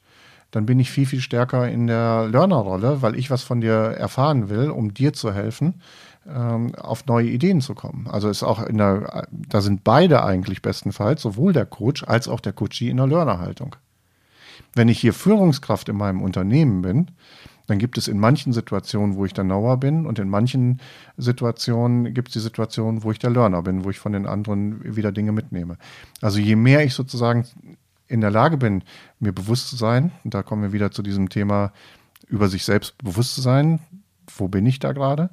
dann 0.51 0.65
bin 0.65 0.79
ich 0.79 0.91
viel, 0.91 1.05
viel 1.05 1.21
stärker 1.21 1.67
in 1.67 1.87
der 1.87 2.27
Learner-Rolle, 2.27 3.01
weil 3.01 3.15
ich 3.15 3.29
was 3.29 3.43
von 3.43 3.61
dir 3.61 3.73
erfahren 3.73 4.49
will, 4.49 4.69
um 4.69 4.93
dir 4.93 5.13
zu 5.13 5.33
helfen, 5.33 5.81
ähm, 6.27 6.73
auf 6.75 7.05
neue 7.05 7.27
Ideen 7.27 7.61
zu 7.61 7.75
kommen. 7.75 8.07
Also 8.09 8.29
ist 8.29 8.43
auch 8.43 8.63
in 8.63 8.77
der, 8.77 9.27
da 9.31 9.61
sind 9.61 9.83
beide 9.83 10.23
eigentlich 10.23 10.61
bestenfalls, 10.61 11.21
sowohl 11.21 11.53
der 11.53 11.65
Coach 11.65 12.03
als 12.03 12.27
auch 12.27 12.39
der 12.39 12.53
Coachie 12.53 12.89
in 12.89 12.97
der 12.97 13.07
Learner-Haltung. 13.07 13.75
Wenn 14.73 14.89
ich 14.89 14.99
hier 14.99 15.13
Führungskraft 15.13 15.89
in 15.89 15.97
meinem 15.97 16.21
Unternehmen 16.21 16.81
bin, 16.81 17.11
dann 17.67 17.79
gibt 17.79 17.97
es 17.97 18.07
in 18.07 18.17
manchen 18.17 18.53
Situationen, 18.53 19.15
wo 19.15 19.25
ich 19.25 19.33
der 19.33 19.43
Knower 19.43 19.77
bin 19.77 20.05
und 20.05 20.19
in 20.19 20.29
manchen 20.29 20.79
Situationen 21.17 22.13
gibt 22.13 22.29
es 22.29 22.33
die 22.33 22.39
Situation, 22.39 23.03
wo 23.03 23.11
ich 23.11 23.19
der 23.19 23.29
Learner 23.29 23.61
bin, 23.61 23.83
wo 23.83 23.89
ich 23.89 23.99
von 23.99 24.13
den 24.13 24.25
anderen 24.25 24.95
wieder 24.95 25.11
Dinge 25.11 25.33
mitnehme. 25.33 25.77
Also 26.21 26.39
je 26.39 26.55
mehr 26.55 26.85
ich 26.85 26.93
sozusagen 26.93 27.45
in 28.07 28.21
der 28.21 28.31
Lage 28.31 28.57
bin, 28.57 28.83
mir 29.19 29.33
bewusst 29.33 29.69
zu 29.69 29.75
sein, 29.75 30.11
und 30.23 30.33
da 30.33 30.43
kommen 30.43 30.63
wir 30.63 30.73
wieder 30.73 30.91
zu 30.91 31.01
diesem 31.01 31.29
Thema, 31.29 31.71
über 32.27 32.47
sich 32.47 32.65
selbst 32.65 32.97
bewusst 32.97 33.35
zu 33.35 33.41
sein, 33.41 33.79
wo 34.35 34.47
bin 34.47 34.65
ich 34.65 34.79
da 34.79 34.91
gerade, 34.93 35.29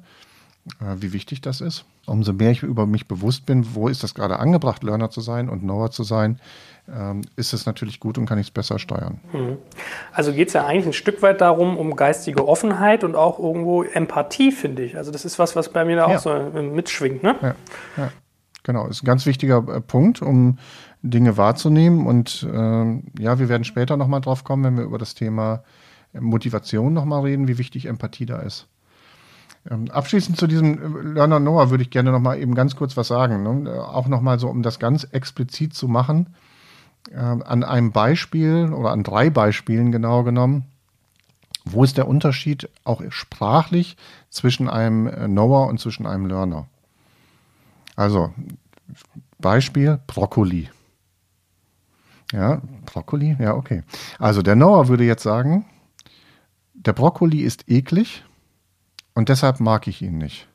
äh, 0.81 0.95
wie 0.99 1.13
wichtig 1.13 1.41
das 1.41 1.61
ist. 1.61 1.85
Umso 2.05 2.33
mehr 2.33 2.51
ich 2.51 2.63
über 2.63 2.85
mich 2.85 3.07
bewusst 3.07 3.45
bin, 3.45 3.73
wo 3.73 3.87
ist 3.87 4.03
das 4.03 4.13
gerade 4.13 4.39
angebracht, 4.39 4.83
Learner 4.83 5.09
zu 5.09 5.21
sein 5.21 5.49
und 5.49 5.61
Knower 5.61 5.89
zu 5.91 6.03
sein, 6.03 6.39
ähm, 6.87 7.21
ist 7.35 7.53
es 7.53 7.65
natürlich 7.65 7.99
gut 7.99 8.17
und 8.17 8.27
kann 8.27 8.37
ich 8.37 8.47
es 8.47 8.51
besser 8.51 8.77
steuern. 8.77 9.19
Mhm. 9.33 9.57
Also 10.13 10.31
geht 10.31 10.49
es 10.49 10.53
ja 10.53 10.65
eigentlich 10.65 10.85
ein 10.85 10.93
Stück 10.93 11.21
weit 11.23 11.41
darum, 11.41 11.77
um 11.77 11.95
geistige 11.95 12.47
Offenheit 12.47 13.03
und 13.03 13.15
auch 13.15 13.39
irgendwo 13.39 13.83
Empathie, 13.83 14.51
finde 14.51 14.83
ich. 14.83 14.95
Also 14.95 15.11
das 15.11 15.25
ist 15.25 15.39
was, 15.39 15.55
was 15.55 15.69
bei 15.69 15.83
mir 15.83 15.95
da 15.95 16.09
ja. 16.09 16.17
auch 16.17 16.21
so 16.21 16.61
mitschwingt. 16.61 17.23
Ne? 17.23 17.35
Ja. 17.41 17.55
ja. 17.97 18.11
Genau, 18.65 18.87
ist 18.87 19.03
ein 19.03 19.05
ganz 19.05 19.27
wichtiger 19.27 19.63
äh, 19.67 19.79
Punkt, 19.79 20.23
um 20.23 20.57
Dinge 21.03 21.37
wahrzunehmen. 21.37 22.07
Und 22.07 22.45
ähm, 22.51 23.03
ja, 23.17 23.37
wir 23.37 23.47
werden 23.47 23.63
später 23.63 23.95
nochmal 23.95 24.21
drauf 24.21 24.43
kommen, 24.43 24.63
wenn 24.63 24.77
wir 24.77 24.83
über 24.83 24.97
das 24.97 25.13
Thema 25.13 25.63
Motivation 26.19 26.91
nochmal 26.91 27.21
reden, 27.21 27.47
wie 27.47 27.59
wichtig 27.59 27.85
Empathie 27.85 28.25
da 28.25 28.39
ist. 28.39 28.67
Ähm, 29.69 29.89
abschließend 29.91 30.37
zu 30.37 30.47
diesem 30.47 30.73
äh, 30.73 31.13
Learner 31.13 31.39
Noah 31.39 31.69
würde 31.69 31.83
ich 31.83 31.91
gerne 31.91 32.11
nochmal 32.11 32.39
eben 32.39 32.55
ganz 32.55 32.75
kurz 32.75 32.97
was 32.97 33.07
sagen. 33.07 33.43
Ne? 33.43 33.69
Äh, 33.69 33.77
auch 33.77 34.07
nochmal 34.07 34.39
so, 34.39 34.47
um 34.47 34.63
das 34.63 34.79
ganz 34.79 35.03
explizit 35.03 35.75
zu 35.75 35.87
machen, 35.87 36.33
äh, 37.11 37.17
an 37.17 37.63
einem 37.63 37.91
Beispiel 37.91 38.73
oder 38.73 38.89
an 38.89 39.03
drei 39.03 39.29
Beispielen 39.29 39.91
genau 39.91 40.23
genommen. 40.23 40.65
Wo 41.65 41.83
ist 41.83 41.97
der 41.97 42.07
Unterschied 42.07 42.67
auch 42.83 43.03
sprachlich 43.09 43.95
zwischen 44.31 44.69
einem 44.69 45.05
äh, 45.05 45.27
Knower 45.27 45.67
und 45.67 45.79
zwischen 45.79 46.07
einem 46.07 46.25
Learner? 46.25 46.65
Also, 47.95 48.33
Beispiel 49.39 49.99
Brokkoli. 50.07 50.69
Ja, 52.31 52.61
Brokkoli, 52.85 53.35
ja, 53.39 53.55
okay. 53.55 53.83
Also 54.19 54.41
der 54.41 54.55
Knower 54.55 54.87
würde 54.87 55.03
jetzt 55.03 55.23
sagen, 55.23 55.65
der 56.73 56.93
Brokkoli 56.93 57.41
ist 57.41 57.69
eklig 57.69 58.23
und 59.13 59.29
deshalb 59.29 59.59
mag 59.59 59.87
ich 59.87 60.01
ihn 60.01 60.17
nicht. 60.17 60.47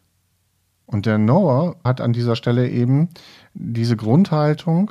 Und 0.86 1.06
der 1.06 1.16
Knower 1.16 1.76
hat 1.84 2.00
an 2.00 2.12
dieser 2.12 2.34
Stelle 2.34 2.68
eben 2.68 3.10
diese 3.54 3.96
Grundhaltung, 3.96 4.90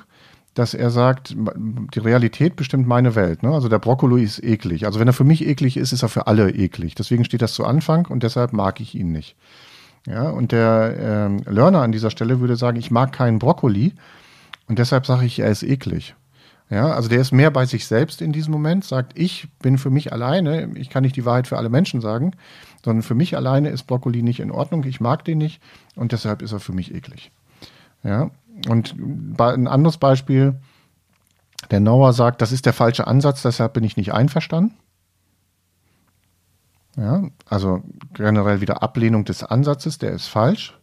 dass 0.53 0.73
er 0.73 0.89
sagt, 0.89 1.35
die 1.93 1.99
Realität 1.99 2.55
bestimmt 2.55 2.87
meine 2.87 3.15
Welt. 3.15 3.43
Ne? 3.43 3.51
Also 3.51 3.67
der 3.69 3.79
Brokkoli 3.79 4.23
ist 4.23 4.43
eklig. 4.43 4.85
Also 4.85 4.99
wenn 4.99 5.07
er 5.07 5.13
für 5.13 5.23
mich 5.25 5.45
eklig 5.45 5.77
ist, 5.77 5.91
ist 5.91 6.03
er 6.03 6.09
für 6.09 6.27
alle 6.27 6.51
eklig. 6.51 6.95
Deswegen 6.95 7.25
steht 7.25 7.41
das 7.41 7.53
zu 7.53 7.65
Anfang 7.65 8.07
und 8.07 8.23
deshalb 8.23 8.53
mag 8.53 8.79
ich 8.79 8.95
ihn 8.95 9.11
nicht. 9.11 9.35
Ja, 10.07 10.29
und 10.29 10.51
der 10.51 10.95
ähm, 10.99 11.41
Learner 11.45 11.81
an 11.81 11.91
dieser 11.91 12.09
Stelle 12.09 12.39
würde 12.39 12.55
sagen, 12.55 12.77
ich 12.77 12.91
mag 12.91 13.11
keinen 13.11 13.39
Brokkoli 13.39 13.93
und 14.67 14.79
deshalb 14.79 15.05
sage 15.05 15.25
ich, 15.25 15.39
er 15.39 15.51
ist 15.51 15.63
eklig. 15.63 16.15
Ja, 16.69 16.91
also 16.91 17.09
der 17.09 17.19
ist 17.19 17.31
mehr 17.31 17.49
bei 17.49 17.65
sich 17.65 17.87
selbst 17.87 18.21
in 18.21 18.31
diesem 18.31 18.51
Moment, 18.51 18.85
sagt, 18.85 19.17
ich 19.17 19.47
bin 19.59 19.79
für 19.79 19.89
mich 19.89 20.13
alleine, 20.13 20.69
ich 20.75 20.91
kann 20.91 21.01
nicht 21.01 21.15
die 21.15 21.25
Wahrheit 21.25 21.47
für 21.47 21.57
alle 21.57 21.69
Menschen 21.69 21.99
sagen, 21.99 22.33
sondern 22.85 23.01
für 23.01 23.15
mich 23.15 23.35
alleine 23.35 23.69
ist 23.69 23.87
Brokkoli 23.87 24.21
nicht 24.21 24.39
in 24.39 24.51
Ordnung, 24.51 24.83
ich 24.83 25.01
mag 25.01 25.25
den 25.25 25.39
nicht 25.39 25.61
und 25.95 26.11
deshalb 26.11 26.43
ist 26.43 26.51
er 26.51 26.59
für 26.59 26.73
mich 26.73 26.93
eklig. 26.93 27.31
Ja, 28.03 28.29
und 28.69 28.95
ein 29.39 29.67
anderes 29.67 29.97
Beispiel, 29.97 30.55
der 31.71 31.79
Noah 31.79 32.13
sagt, 32.13 32.41
das 32.41 32.51
ist 32.51 32.67
der 32.67 32.73
falsche 32.73 33.07
Ansatz, 33.07 33.41
deshalb 33.41 33.73
bin 33.73 33.83
ich 33.83 33.97
nicht 33.97 34.13
einverstanden. 34.13 34.75
Ja, 36.99 37.23
also 37.45 37.81
generell 38.13 38.59
wieder 38.59 38.83
Ablehnung 38.83 39.23
des 39.23 39.43
Ansatzes, 39.43 39.99
der 39.99 40.11
ist 40.11 40.27
falsch. 40.27 40.77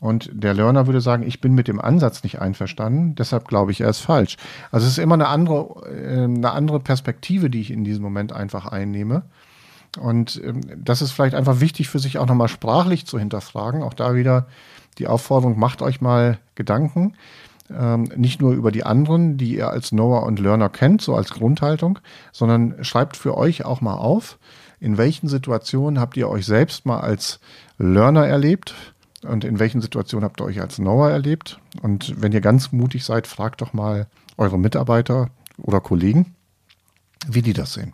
Und 0.00 0.30
der 0.32 0.52
Learner 0.52 0.88
würde 0.88 1.00
sagen, 1.00 1.22
ich 1.22 1.40
bin 1.40 1.54
mit 1.54 1.68
dem 1.68 1.80
Ansatz 1.80 2.24
nicht 2.24 2.40
einverstanden, 2.40 3.14
deshalb 3.14 3.46
glaube 3.46 3.70
ich, 3.70 3.82
er 3.82 3.88
ist 3.88 4.00
falsch. 4.00 4.36
Also 4.72 4.84
es 4.84 4.94
ist 4.94 4.98
immer 4.98 5.14
eine 5.14 5.28
andere, 5.28 5.88
äh, 5.88 6.24
eine 6.24 6.50
andere 6.50 6.80
Perspektive, 6.80 7.50
die 7.50 7.60
ich 7.60 7.70
in 7.70 7.84
diesem 7.84 8.02
Moment 8.02 8.32
einfach 8.32 8.66
einnehme. 8.66 9.22
Und 10.00 10.42
ähm, 10.42 10.60
das 10.76 11.02
ist 11.02 11.12
vielleicht 11.12 11.36
einfach 11.36 11.60
wichtig 11.60 11.88
für 11.88 12.00
sich 12.00 12.18
auch 12.18 12.26
nochmal 12.26 12.48
sprachlich 12.48 13.06
zu 13.06 13.16
hinterfragen. 13.16 13.84
Auch 13.84 13.94
da 13.94 14.16
wieder 14.16 14.48
die 14.98 15.06
Aufforderung, 15.06 15.56
macht 15.56 15.82
euch 15.82 16.00
mal 16.00 16.38
Gedanken, 16.56 17.14
ähm, 17.70 18.08
nicht 18.16 18.40
nur 18.40 18.54
über 18.54 18.72
die 18.72 18.84
anderen, 18.84 19.36
die 19.36 19.54
ihr 19.54 19.70
als 19.70 19.90
Knower 19.90 20.24
und 20.24 20.40
Learner 20.40 20.68
kennt, 20.68 21.00
so 21.00 21.14
als 21.14 21.30
Grundhaltung, 21.30 22.00
sondern 22.32 22.82
schreibt 22.82 23.16
für 23.16 23.36
euch 23.36 23.64
auch 23.64 23.80
mal 23.80 23.94
auf, 23.94 24.38
in 24.82 24.98
welchen 24.98 25.28
Situationen 25.28 26.00
habt 26.00 26.16
ihr 26.16 26.28
euch 26.28 26.44
selbst 26.44 26.86
mal 26.86 26.98
als 26.98 27.38
Learner 27.78 28.26
erlebt 28.26 28.74
und 29.22 29.44
in 29.44 29.60
welchen 29.60 29.80
Situationen 29.80 30.24
habt 30.24 30.40
ihr 30.40 30.44
euch 30.44 30.60
als 30.60 30.76
Knower 30.76 31.08
erlebt. 31.08 31.60
Und 31.82 32.20
wenn 32.20 32.32
ihr 32.32 32.40
ganz 32.40 32.72
mutig 32.72 33.04
seid, 33.04 33.28
fragt 33.28 33.60
doch 33.60 33.72
mal 33.72 34.08
eure 34.36 34.58
Mitarbeiter 34.58 35.30
oder 35.56 35.80
Kollegen, 35.80 36.34
wie 37.28 37.42
die 37.42 37.52
das 37.52 37.74
sehen. 37.74 37.92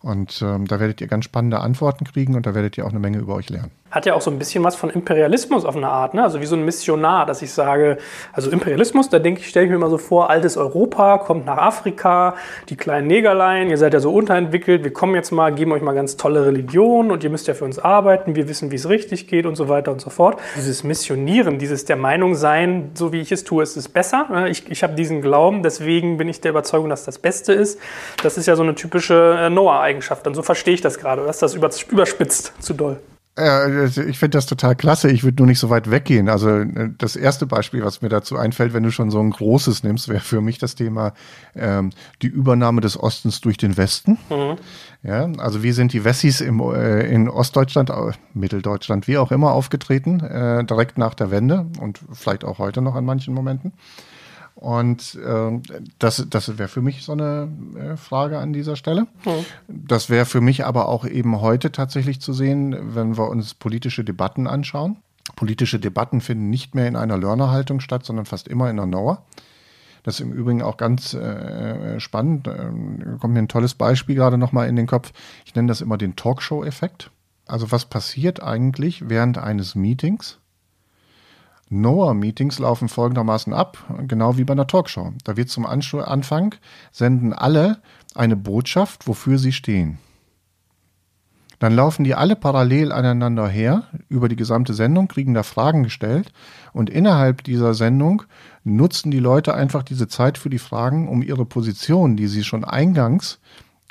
Und 0.00 0.42
ähm, 0.42 0.66
da 0.66 0.78
werdet 0.78 1.00
ihr 1.00 1.06
ganz 1.06 1.24
spannende 1.24 1.60
Antworten 1.60 2.04
kriegen 2.04 2.34
und 2.34 2.44
da 2.44 2.54
werdet 2.54 2.76
ihr 2.76 2.84
auch 2.84 2.90
eine 2.90 3.00
Menge 3.00 3.18
über 3.18 3.34
euch 3.34 3.48
lernen 3.48 3.72
hat 3.90 4.06
ja 4.06 4.14
auch 4.14 4.20
so 4.20 4.30
ein 4.30 4.38
bisschen 4.38 4.62
was 4.62 4.76
von 4.76 4.90
Imperialismus 4.90 5.64
auf 5.64 5.76
eine 5.76 5.88
Art, 5.88 6.14
ne? 6.14 6.22
also 6.22 6.40
wie 6.40 6.46
so 6.46 6.56
ein 6.56 6.64
Missionar, 6.64 7.26
dass 7.26 7.42
ich 7.42 7.52
sage, 7.52 7.98
also 8.32 8.50
Imperialismus, 8.50 9.08
da 9.08 9.18
denke 9.18 9.40
ich, 9.40 9.48
stelle 9.48 9.66
ich 9.66 9.72
mir 9.72 9.78
mal 9.78 9.90
so 9.90 9.98
vor, 9.98 10.30
altes 10.30 10.56
Europa 10.56 11.18
kommt 11.18 11.46
nach 11.46 11.58
Afrika, 11.58 12.36
die 12.68 12.76
kleinen 12.76 13.08
Negerlein, 13.08 13.68
ihr 13.70 13.78
seid 13.78 13.92
ja 13.92 14.00
so 14.00 14.12
unterentwickelt, 14.12 14.84
wir 14.84 14.92
kommen 14.92 15.14
jetzt 15.14 15.32
mal, 15.32 15.52
geben 15.52 15.72
euch 15.72 15.82
mal 15.82 15.94
ganz 15.94 16.16
tolle 16.16 16.46
Religionen 16.46 17.10
und 17.10 17.24
ihr 17.24 17.30
müsst 17.30 17.48
ja 17.48 17.54
für 17.54 17.64
uns 17.64 17.78
arbeiten, 17.78 18.36
wir 18.36 18.48
wissen, 18.48 18.70
wie 18.70 18.76
es 18.76 18.88
richtig 18.88 19.26
geht 19.26 19.46
und 19.46 19.56
so 19.56 19.68
weiter 19.68 19.90
und 19.90 20.00
so 20.00 20.10
fort. 20.10 20.38
Dieses 20.56 20.84
Missionieren, 20.84 21.58
dieses 21.58 21.84
der 21.84 21.96
Meinung 21.96 22.34
sein, 22.34 22.90
so 22.94 23.12
wie 23.12 23.20
ich 23.20 23.32
es 23.32 23.44
tue, 23.44 23.62
ist 23.62 23.76
es 23.76 23.88
besser. 23.88 24.26
Ne? 24.30 24.50
Ich, 24.50 24.70
ich 24.70 24.82
habe 24.82 24.94
diesen 24.94 25.22
Glauben, 25.22 25.62
deswegen 25.62 26.16
bin 26.16 26.28
ich 26.28 26.40
der 26.40 26.52
Überzeugung, 26.52 26.88
dass 26.88 27.04
das 27.04 27.18
Beste 27.18 27.52
ist. 27.52 27.80
Das 28.22 28.38
ist 28.38 28.46
ja 28.46 28.54
so 28.54 28.62
eine 28.62 28.74
typische 28.74 29.36
äh, 29.40 29.50
Noah-Eigenschaft 29.50 30.26
und 30.26 30.34
so 30.34 30.42
verstehe 30.42 30.74
ich 30.74 30.80
das 30.80 30.98
gerade, 30.98 31.24
dass 31.24 31.38
das 31.38 31.54
überspitzt 31.54 32.52
zu 32.60 32.74
doll. 32.74 32.98
Ja, 33.38 33.58
also 33.58 34.02
ich 34.02 34.18
finde 34.18 34.36
das 34.36 34.46
total 34.46 34.74
klasse. 34.74 35.10
Ich 35.10 35.22
würde 35.22 35.38
nur 35.38 35.46
nicht 35.46 35.60
so 35.60 35.70
weit 35.70 35.90
weggehen. 35.90 36.28
Also 36.28 36.50
äh, 36.50 36.90
das 36.98 37.16
erste 37.16 37.46
Beispiel, 37.46 37.84
was 37.84 38.02
mir 38.02 38.08
dazu 38.08 38.36
einfällt, 38.36 38.74
wenn 38.74 38.82
du 38.82 38.90
schon 38.90 39.10
so 39.10 39.20
ein 39.20 39.30
großes 39.30 39.82
nimmst, 39.82 40.08
wäre 40.08 40.20
für 40.20 40.40
mich 40.40 40.58
das 40.58 40.74
Thema 40.74 41.14
ähm, 41.54 41.90
die 42.22 42.26
Übernahme 42.26 42.80
des 42.80 42.98
Ostens 42.98 43.40
durch 43.40 43.56
den 43.56 43.76
Westen. 43.76 44.18
Mhm. 44.28 44.56
Ja, 45.02 45.30
also 45.38 45.62
wie 45.62 45.72
sind 45.72 45.92
die 45.92 46.04
Wessis 46.04 46.40
im, 46.40 46.60
äh, 46.60 47.06
in 47.06 47.28
Ostdeutschland, 47.28 47.90
Mitteldeutschland, 48.34 49.08
wie 49.08 49.16
auch 49.16 49.32
immer 49.32 49.52
aufgetreten, 49.52 50.20
äh, 50.20 50.64
direkt 50.64 50.98
nach 50.98 51.14
der 51.14 51.30
Wende 51.30 51.66
und 51.80 52.00
vielleicht 52.12 52.44
auch 52.44 52.58
heute 52.58 52.82
noch 52.82 52.96
an 52.96 53.04
manchen 53.04 53.32
Momenten. 53.32 53.72
Und 54.60 55.14
äh, 55.14 55.58
das, 55.98 56.26
das 56.28 56.58
wäre 56.58 56.68
für 56.68 56.82
mich 56.82 57.02
so 57.02 57.12
eine 57.12 57.48
äh, 57.78 57.96
Frage 57.96 58.38
an 58.38 58.52
dieser 58.52 58.76
Stelle. 58.76 59.06
Mhm. 59.24 59.46
Das 59.68 60.10
wäre 60.10 60.26
für 60.26 60.42
mich 60.42 60.66
aber 60.66 60.86
auch 60.88 61.06
eben 61.06 61.40
heute 61.40 61.72
tatsächlich 61.72 62.20
zu 62.20 62.34
sehen, 62.34 62.94
wenn 62.94 63.16
wir 63.16 63.30
uns 63.30 63.54
politische 63.54 64.04
Debatten 64.04 64.46
anschauen. 64.46 64.98
Politische 65.34 65.80
Debatten 65.80 66.20
finden 66.20 66.50
nicht 66.50 66.74
mehr 66.74 66.88
in 66.88 66.96
einer 66.96 67.16
Learner-Haltung 67.16 67.80
statt, 67.80 68.04
sondern 68.04 68.26
fast 68.26 68.48
immer 68.48 68.68
in 68.68 68.78
einer 68.78 68.86
Knower. 68.86 69.24
Das 70.02 70.16
ist 70.16 70.20
im 70.20 70.32
Übrigen 70.32 70.60
auch 70.60 70.76
ganz 70.76 71.14
äh, 71.14 71.98
spannend. 71.98 72.46
Ähm, 72.46 73.16
kommt 73.18 73.32
mir 73.32 73.40
ein 73.40 73.48
tolles 73.48 73.72
Beispiel 73.72 74.14
gerade 74.14 74.36
nochmal 74.36 74.68
in 74.68 74.76
den 74.76 74.86
Kopf. 74.86 75.12
Ich 75.46 75.54
nenne 75.54 75.68
das 75.68 75.80
immer 75.80 75.96
den 75.96 76.16
Talkshow-Effekt. 76.16 77.10
Also 77.46 77.72
was 77.72 77.86
passiert 77.86 78.42
eigentlich 78.42 79.08
während 79.08 79.38
eines 79.38 79.74
Meetings? 79.74 80.39
NOAA-Meetings 81.70 82.58
laufen 82.58 82.88
folgendermaßen 82.88 83.52
ab, 83.52 83.78
genau 84.06 84.36
wie 84.36 84.44
bei 84.44 84.52
einer 84.52 84.66
Talkshow. 84.66 85.12
Da 85.24 85.36
wird 85.36 85.48
zum 85.48 85.66
Anfang 85.66 86.54
senden 86.90 87.32
alle 87.32 87.80
eine 88.14 88.36
Botschaft, 88.36 89.06
wofür 89.06 89.38
sie 89.38 89.52
stehen. 89.52 89.98
Dann 91.60 91.76
laufen 91.76 92.04
die 92.04 92.14
alle 92.14 92.36
parallel 92.36 92.90
aneinander 92.90 93.46
her 93.46 93.84
über 94.08 94.28
die 94.28 94.36
gesamte 94.36 94.72
Sendung, 94.72 95.08
kriegen 95.08 95.34
da 95.34 95.42
Fragen 95.42 95.82
gestellt 95.84 96.32
und 96.72 96.90
innerhalb 96.90 97.44
dieser 97.44 97.74
Sendung 97.74 98.22
nutzen 98.64 99.10
die 99.10 99.18
Leute 99.18 99.54
einfach 99.54 99.82
diese 99.82 100.08
Zeit 100.08 100.38
für 100.38 100.50
die 100.50 100.58
Fragen, 100.58 101.06
um 101.06 101.22
ihre 101.22 101.44
Position, 101.44 102.16
die 102.16 102.28
sie 102.28 102.44
schon 102.44 102.64
eingangs 102.64 103.40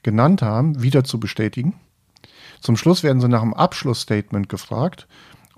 genannt 0.02 0.42
haben, 0.42 0.82
wieder 0.82 1.04
zu 1.04 1.20
bestätigen. 1.20 1.76
Zum 2.60 2.76
Schluss 2.76 3.04
werden 3.04 3.22
sie 3.22 3.30
nach 3.30 3.44
einem 3.44 3.54
Abschlussstatement 3.54 4.50
gefragt 4.50 5.08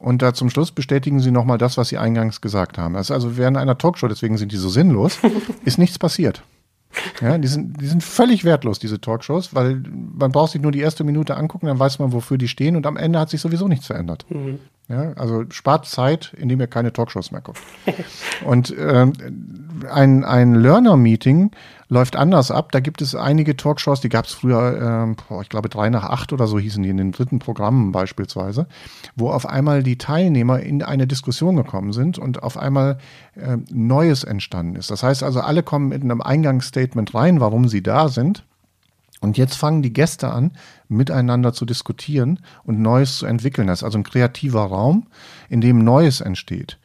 und 0.02 0.22
da 0.22 0.34
zum 0.34 0.50
Schluss 0.50 0.72
bestätigen 0.72 1.20
sie 1.20 1.32
nochmal 1.32 1.58
das, 1.58 1.78
was 1.78 1.90
sie 1.90 1.98
eingangs 1.98 2.42
gesagt 2.42 2.78
haben. 2.78 2.96
Das 2.96 3.08
ist 3.08 3.12
also 3.12 3.38
während 3.38 3.58
einer 3.58 3.78
Talkshow, 3.78 4.08
deswegen 4.08 4.38
sind 4.38 4.52
die 4.52 4.58
so 4.58 4.70
sinnlos, 4.70 5.20
ist 5.66 5.78
nichts 5.78 6.00
passiert. 6.00 6.44
Ja, 7.22 7.38
die 7.38 7.48
sind, 7.48 7.80
die 7.80 7.88
sind 7.88 8.04
völlig 8.04 8.44
wertlos, 8.44 8.80
diese 8.80 9.00
Talkshows, 9.00 9.56
weil 9.56 9.82
man 9.92 10.32
braucht 10.32 10.52
sich 10.52 10.62
nur 10.62 10.74
die 10.74 10.82
erste 10.82 11.06
Minute 11.06 11.38
angucken, 11.38 11.68
dann 11.68 11.80
weiß 11.80 12.00
man, 12.00 12.12
wofür 12.12 12.38
die 12.38 12.50
stehen 12.50 12.76
und 12.76 12.86
am 12.86 12.98
Ende 12.98 13.20
hat 13.20 13.30
sich 13.30 13.40
sowieso 13.40 13.68
nichts 13.68 13.88
verändert. 13.88 14.26
Mhm. 14.30 14.60
Ja, 14.90 15.14
also 15.14 15.46
spart 15.52 15.86
Zeit, 15.86 16.34
indem 16.38 16.60
ihr 16.60 16.68
keine 16.68 16.92
Talkshows 16.92 17.32
mehr 17.32 17.40
guckt. 17.40 17.62
und 18.46 18.76
äh, 18.78 19.08
ein, 19.90 20.26
ein 20.26 20.56
Learner-Meeting 20.56 21.52
läuft 21.92 22.16
anders 22.16 22.52
ab. 22.52 22.72
Da 22.72 22.80
gibt 22.80 23.02
es 23.02 23.16
einige 23.16 23.58
Talkshows, 23.58 24.00
die 24.00 24.08
gab 24.08 24.26
es 24.26 24.32
früher, 24.32 25.14
äh, 25.30 25.42
ich 25.42 25.50
glaube 25.50 25.68
drei 25.68 25.90
nach 25.90 26.06
acht 26.06 26.32
oder 26.32 26.48
so 26.48 26.58
hießen 26.58 26.82
die 26.82 26.90
in 26.90 26.96
den 26.96 27.12
dritten 27.12 27.40
Programmen 27.40 27.92
beispielsweise, 27.92 28.66
wo 29.18 29.30
auf 29.30 29.46
einmal 29.46 29.84
die 29.84 29.98
Teilnehmer 29.98 30.62
in 30.62 30.84
eine 30.84 31.06
Diskussion 31.06 31.58
gekommen 31.58 31.92
sind 31.92 32.18
und 32.18 32.44
auf 32.44 32.58
einmal 32.58 32.98
äh, 33.36 33.58
Neues 33.70 34.24
entstanden 34.24 34.78
ist. 34.78 34.90
Das 34.90 35.04
heißt 35.04 35.22
also, 35.22 35.42
alle 35.42 35.64
kommen 35.64 35.90
mit 35.90 36.02
einem 36.02 36.22
Eingangsstatement 36.22 37.14
rein, 37.14 37.42
warum 37.42 37.68
sie 37.68 37.84
da 37.84 38.08
sind. 38.08 38.46
Und 39.20 39.38
jetzt 39.38 39.56
fangen 39.56 39.82
die 39.82 39.94
Gäste 39.94 40.32
an, 40.32 40.52
miteinander 40.88 41.52
zu 41.52 41.66
diskutieren 41.66 42.40
und 42.64 42.80
Neues 42.80 43.18
zu 43.18 43.26
entwickeln. 43.26 43.68
Das 43.68 43.80
ist 43.80 43.84
also 43.84 44.00
ein 44.00 44.04
kreativer 44.04 44.64
Raum, 44.64 45.08
in 45.50 45.60
dem 45.60 45.84
Neues 45.84 46.22
entsteht. 46.22 46.80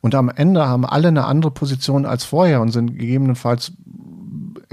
Und 0.00 0.14
am 0.14 0.30
Ende 0.30 0.66
haben 0.66 0.86
alle 0.86 1.08
eine 1.08 1.24
andere 1.26 1.50
Position 1.50 2.06
als 2.06 2.24
vorher 2.24 2.60
und 2.62 2.70
sind 2.70 2.96
gegebenenfalls 2.96 3.72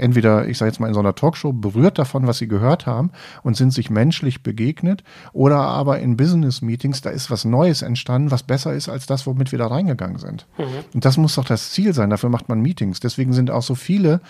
entweder, 0.00 0.48
ich 0.48 0.58
sage 0.58 0.70
jetzt 0.70 0.80
mal 0.80 0.88
in 0.88 0.94
so 0.94 1.00
einer 1.00 1.14
Talkshow, 1.14 1.52
berührt 1.52 1.98
davon, 1.98 2.26
was 2.26 2.38
sie 2.38 2.48
gehört 2.48 2.86
haben 2.86 3.10
und 3.42 3.56
sind 3.56 3.72
sich 3.72 3.90
menschlich 3.90 4.42
begegnet 4.42 5.04
oder 5.32 5.58
aber 5.58 6.00
in 6.00 6.16
Business-Meetings, 6.16 7.00
da 7.02 7.10
ist 7.10 7.30
was 7.30 7.44
Neues 7.44 7.82
entstanden, 7.82 8.30
was 8.30 8.42
besser 8.42 8.74
ist 8.74 8.88
als 8.88 9.06
das, 9.06 9.26
womit 9.26 9.52
wir 9.52 9.58
da 9.58 9.66
reingegangen 9.66 10.18
sind. 10.18 10.46
Mhm. 10.58 10.64
Und 10.94 11.04
das 11.04 11.16
muss 11.16 11.34
doch 11.34 11.44
das 11.44 11.70
Ziel 11.70 11.92
sein, 11.92 12.10
dafür 12.10 12.30
macht 12.30 12.48
man 12.48 12.60
Meetings. 12.60 13.00
Deswegen 13.00 13.32
sind 13.32 13.50
auch 13.50 13.62
so 13.62 13.74
viele 13.74 14.20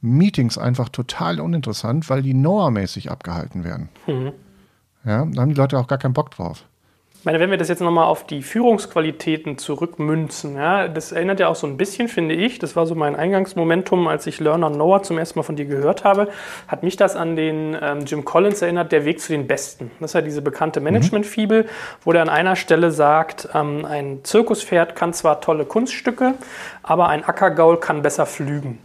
Meetings 0.00 0.58
einfach 0.58 0.88
total 0.88 1.40
uninteressant, 1.40 2.08
weil 2.10 2.22
die 2.22 2.34
Noah-mäßig 2.34 3.10
abgehalten 3.10 3.64
werden. 3.64 3.88
Mhm. 4.06 4.32
Ja, 5.04 5.24
da 5.24 5.40
haben 5.40 5.48
die 5.48 5.54
Leute 5.54 5.78
auch 5.78 5.86
gar 5.86 5.98
keinen 5.98 6.14
Bock 6.14 6.30
drauf. 6.30 6.66
Ich 7.20 7.26
meine, 7.26 7.38
wenn 7.38 7.50
wir 7.50 7.58
das 7.58 7.68
jetzt 7.68 7.82
nochmal 7.82 8.06
auf 8.06 8.24
die 8.24 8.40
Führungsqualitäten 8.40 9.58
zurückmünzen, 9.58 10.56
ja, 10.56 10.88
das 10.88 11.12
erinnert 11.12 11.38
ja 11.38 11.48
auch 11.48 11.54
so 11.54 11.66
ein 11.66 11.76
bisschen, 11.76 12.08
finde 12.08 12.34
ich, 12.34 12.58
das 12.58 12.76
war 12.76 12.86
so 12.86 12.94
mein 12.94 13.14
Eingangsmomentum, 13.14 14.08
als 14.08 14.26
ich 14.26 14.40
Learner 14.40 14.70
Noah 14.70 15.02
zum 15.02 15.18
ersten 15.18 15.38
Mal 15.38 15.42
von 15.42 15.54
dir 15.54 15.66
gehört 15.66 16.02
habe, 16.02 16.28
hat 16.66 16.82
mich 16.82 16.96
das 16.96 17.16
an 17.16 17.36
den 17.36 17.76
ähm, 17.78 18.06
Jim 18.06 18.24
Collins 18.24 18.62
erinnert, 18.62 18.90
der 18.90 19.04
Weg 19.04 19.20
zu 19.20 19.34
den 19.34 19.46
Besten. 19.46 19.90
Das 20.00 20.12
ist 20.12 20.14
ja 20.14 20.22
diese 20.22 20.40
bekannte 20.40 20.80
Management-Fibel, 20.80 21.68
wo 22.06 22.12
der 22.14 22.22
an 22.22 22.30
einer 22.30 22.56
Stelle 22.56 22.90
sagt, 22.90 23.50
ähm, 23.52 23.84
ein 23.84 24.20
Zirkuspferd 24.22 24.96
kann 24.96 25.12
zwar 25.12 25.42
tolle 25.42 25.66
Kunststücke, 25.66 26.32
aber 26.82 27.10
ein 27.10 27.22
Ackergaul 27.22 27.78
kann 27.78 28.00
besser 28.00 28.24
flügen 28.24 28.78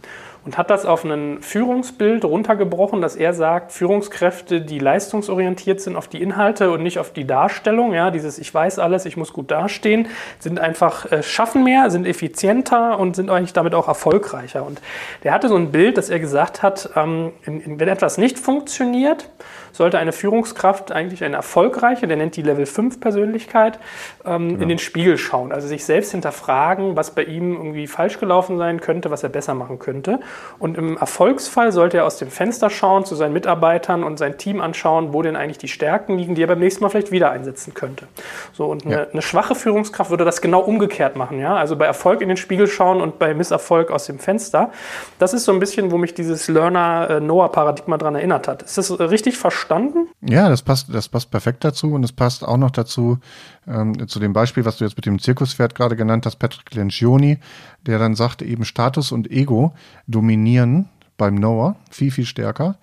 und 0.46 0.56
hat 0.56 0.70
das 0.70 0.86
auf 0.86 1.04
ein 1.04 1.42
Führungsbild 1.42 2.24
runtergebrochen, 2.24 3.00
dass 3.00 3.16
er 3.16 3.34
sagt, 3.34 3.72
Führungskräfte, 3.72 4.60
die 4.60 4.78
leistungsorientiert 4.78 5.80
sind 5.80 5.96
auf 5.96 6.06
die 6.06 6.22
Inhalte 6.22 6.70
und 6.70 6.84
nicht 6.84 7.00
auf 7.00 7.12
die 7.12 7.26
Darstellung, 7.26 7.92
ja, 7.92 8.12
dieses 8.12 8.38
ich 8.38 8.54
weiß 8.54 8.78
alles, 8.78 9.06
ich 9.06 9.16
muss 9.16 9.32
gut 9.32 9.50
dastehen, 9.50 10.06
sind 10.38 10.60
einfach 10.60 11.10
äh, 11.10 11.24
schaffen 11.24 11.64
mehr, 11.64 11.90
sind 11.90 12.06
effizienter 12.06 12.98
und 12.98 13.16
sind 13.16 13.28
eigentlich 13.28 13.54
damit 13.54 13.74
auch 13.74 13.88
erfolgreicher. 13.88 14.64
Und 14.64 14.80
der 15.24 15.32
hatte 15.32 15.48
so 15.48 15.56
ein 15.56 15.72
Bild, 15.72 15.98
dass 15.98 16.10
er 16.10 16.20
gesagt 16.20 16.62
hat, 16.62 16.90
ähm, 16.94 17.32
wenn 17.44 17.88
etwas 17.88 18.16
nicht 18.16 18.38
funktioniert, 18.38 19.28
sollte 19.76 19.98
eine 19.98 20.12
Führungskraft 20.12 20.92
eigentlich 20.92 21.22
eine 21.22 21.36
erfolgreiche, 21.36 22.06
der 22.06 22.16
nennt 22.16 22.36
die 22.36 22.42
Level 22.42 22.66
5 22.66 23.00
Persönlichkeit, 23.00 23.78
ähm, 24.24 24.50
ja. 24.50 24.62
in 24.62 24.68
den 24.68 24.78
Spiegel 24.78 25.18
schauen. 25.18 25.52
Also 25.52 25.68
sich 25.68 25.84
selbst 25.84 26.12
hinterfragen, 26.12 26.96
was 26.96 27.10
bei 27.10 27.24
ihm 27.24 27.54
irgendwie 27.54 27.86
falsch 27.86 28.18
gelaufen 28.18 28.58
sein 28.58 28.80
könnte, 28.80 29.10
was 29.10 29.22
er 29.22 29.28
besser 29.28 29.54
machen 29.54 29.78
könnte. 29.78 30.20
Und 30.58 30.78
im 30.78 30.96
Erfolgsfall 30.96 31.72
sollte 31.72 31.98
er 31.98 32.06
aus 32.06 32.16
dem 32.18 32.30
Fenster 32.30 32.70
schauen, 32.70 33.04
zu 33.04 33.14
seinen 33.14 33.32
Mitarbeitern 33.32 34.02
und 34.02 34.18
sein 34.18 34.38
Team 34.38 34.60
anschauen, 34.60 35.12
wo 35.12 35.22
denn 35.22 35.36
eigentlich 35.36 35.58
die 35.58 35.68
Stärken 35.68 36.16
liegen, 36.16 36.34
die 36.34 36.42
er 36.42 36.48
beim 36.48 36.58
nächsten 36.58 36.82
Mal 36.82 36.88
vielleicht 36.88 37.12
wieder 37.12 37.30
einsetzen 37.30 37.74
könnte. 37.74 38.06
So, 38.52 38.66
und 38.66 38.86
eine, 38.86 38.94
ja. 38.94 39.06
eine 39.12 39.22
schwache 39.22 39.54
Führungskraft 39.54 40.10
würde 40.10 40.24
das 40.24 40.40
genau 40.40 40.60
umgekehrt 40.60 41.16
machen. 41.16 41.38
Ja? 41.38 41.56
Also 41.56 41.76
bei 41.76 41.84
Erfolg 41.84 42.22
in 42.22 42.28
den 42.28 42.36
Spiegel 42.36 42.66
schauen 42.66 43.00
und 43.00 43.18
bei 43.18 43.34
Misserfolg 43.34 43.90
aus 43.90 44.06
dem 44.06 44.18
Fenster. 44.18 44.70
Das 45.18 45.34
ist 45.34 45.44
so 45.44 45.52
ein 45.52 45.60
bisschen, 45.60 45.90
wo 45.90 45.98
mich 45.98 46.14
dieses 46.14 46.48
Learner-Noah-Paradigma 46.48 47.98
daran 47.98 48.14
erinnert 48.14 48.48
hat. 48.48 48.62
Ist 48.62 48.78
das 48.78 48.98
richtig 48.98 49.36
verstanden? 49.36 49.65
Verstanden? 49.66 50.08
Ja, 50.22 50.48
das 50.48 50.62
passt, 50.62 50.92
das 50.92 51.08
passt 51.08 51.30
perfekt 51.30 51.64
dazu 51.64 51.92
und 51.92 52.04
es 52.04 52.12
passt 52.12 52.44
auch 52.44 52.56
noch 52.56 52.70
dazu, 52.70 53.18
ähm, 53.66 54.08
zu 54.08 54.20
dem 54.20 54.32
Beispiel, 54.32 54.64
was 54.64 54.78
du 54.78 54.84
jetzt 54.84 54.96
mit 54.96 55.06
dem 55.06 55.18
Zirkuspferd 55.18 55.74
gerade 55.74 55.96
genannt 55.96 56.26
hast, 56.26 56.36
Patrick 56.36 56.74
Lencioni, 56.74 57.38
der 57.86 57.98
dann 57.98 58.14
sagt, 58.14 58.42
eben 58.42 58.64
Status 58.64 59.12
und 59.12 59.30
Ego 59.30 59.74
dominieren 60.06 60.88
beim 61.16 61.34
Noah 61.34 61.76
viel, 61.90 62.10
viel 62.10 62.26
stärker 62.26 62.76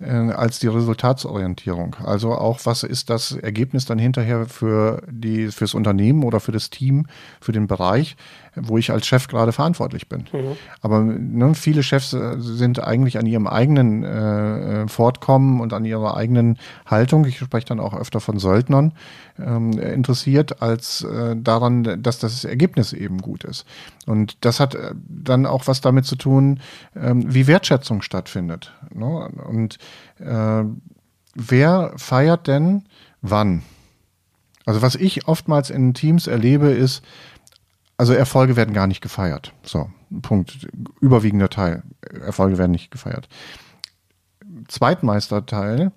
äh, 0.00 0.10
als 0.10 0.58
die 0.58 0.68
Resultatsorientierung. 0.68 1.96
Also 2.04 2.32
auch, 2.32 2.60
was 2.64 2.82
ist 2.82 3.10
das 3.10 3.32
Ergebnis 3.32 3.84
dann 3.84 3.98
hinterher 3.98 4.46
für 4.46 5.02
fürs 5.50 5.74
Unternehmen 5.74 6.24
oder 6.24 6.40
für 6.40 6.52
das 6.52 6.70
Team, 6.70 7.06
für 7.40 7.52
den 7.52 7.66
Bereich, 7.66 8.16
wo 8.56 8.78
ich 8.78 8.90
als 8.90 9.06
Chef 9.06 9.28
gerade 9.28 9.52
verantwortlich 9.52 10.08
bin. 10.08 10.26
Mhm. 10.32 10.56
Aber 10.80 11.00
ne, 11.00 11.54
viele 11.54 11.82
Chefs 11.82 12.12
äh, 12.12 12.36
sind 12.38 12.82
eigentlich 12.82 13.18
an 13.18 13.26
ihrem 13.26 13.46
eigenen 13.46 14.04
äh, 14.04 14.88
Fortkommen 14.88 15.60
und 15.60 15.72
an 15.72 15.84
ihrer 15.84 16.16
eigenen 16.16 16.58
Haltung, 16.86 17.24
ich 17.24 17.38
spreche 17.38 17.66
dann 17.66 17.80
auch 17.80 17.94
öfter 17.94 18.20
von 18.20 18.38
Söldnern, 18.38 18.92
ähm, 19.38 19.72
interessiert, 19.72 20.62
als 20.62 21.02
äh, 21.02 21.36
daran, 21.36 22.02
dass 22.02 22.18
das 22.18 22.44
Ergebnis 22.44 22.92
eben 22.92 23.18
gut 23.18 23.44
ist. 23.44 23.66
Und 24.06 24.44
das 24.44 24.60
hat 24.60 24.74
äh, 24.74 24.94
dann 25.08 25.46
auch 25.46 25.66
was 25.66 25.80
damit 25.80 26.04
zu 26.04 26.16
tun, 26.16 26.60
ähm, 26.96 27.32
wie 27.32 27.46
Wertschätzung 27.46 28.02
stattfindet. 28.02 28.72
Ne? 28.92 29.30
Und 29.48 29.78
äh, 30.18 30.64
wer 31.34 31.92
feiert 31.96 32.46
denn 32.46 32.84
wann? 33.22 33.62
Also 34.66 34.82
was 34.82 34.94
ich 34.94 35.26
oftmals 35.26 35.70
in 35.70 35.94
Teams 35.94 36.26
erlebe, 36.26 36.70
ist, 36.70 37.02
also 38.00 38.14
Erfolge 38.14 38.56
werden 38.56 38.72
gar 38.72 38.86
nicht 38.86 39.02
gefeiert. 39.02 39.52
So, 39.62 39.90
Punkt. 40.22 40.66
Überwiegender 41.02 41.50
Teil. 41.50 41.82
Erfolge 42.00 42.56
werden 42.56 42.70
nicht 42.70 42.90
gefeiert. 42.90 43.28
Zweitmeisterteil 44.68 45.92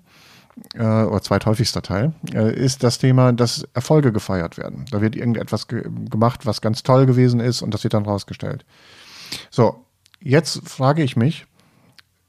äh, 0.74 0.82
oder 0.82 1.22
zweithäufigster 1.22 1.80
Teil 1.80 2.12
äh, 2.34 2.54
ist 2.54 2.82
das 2.82 2.98
Thema, 2.98 3.32
dass 3.32 3.66
Erfolge 3.72 4.12
gefeiert 4.12 4.58
werden. 4.58 4.84
Da 4.90 5.00
wird 5.00 5.16
irgendetwas 5.16 5.66
ge 5.66 5.82
gemacht, 6.10 6.44
was 6.44 6.60
ganz 6.60 6.82
toll 6.82 7.06
gewesen 7.06 7.40
ist 7.40 7.62
und 7.62 7.72
das 7.72 7.84
wird 7.84 7.94
dann 7.94 8.04
rausgestellt. 8.04 8.66
So, 9.50 9.86
jetzt 10.20 10.68
frage 10.68 11.02
ich 11.02 11.16
mich, 11.16 11.46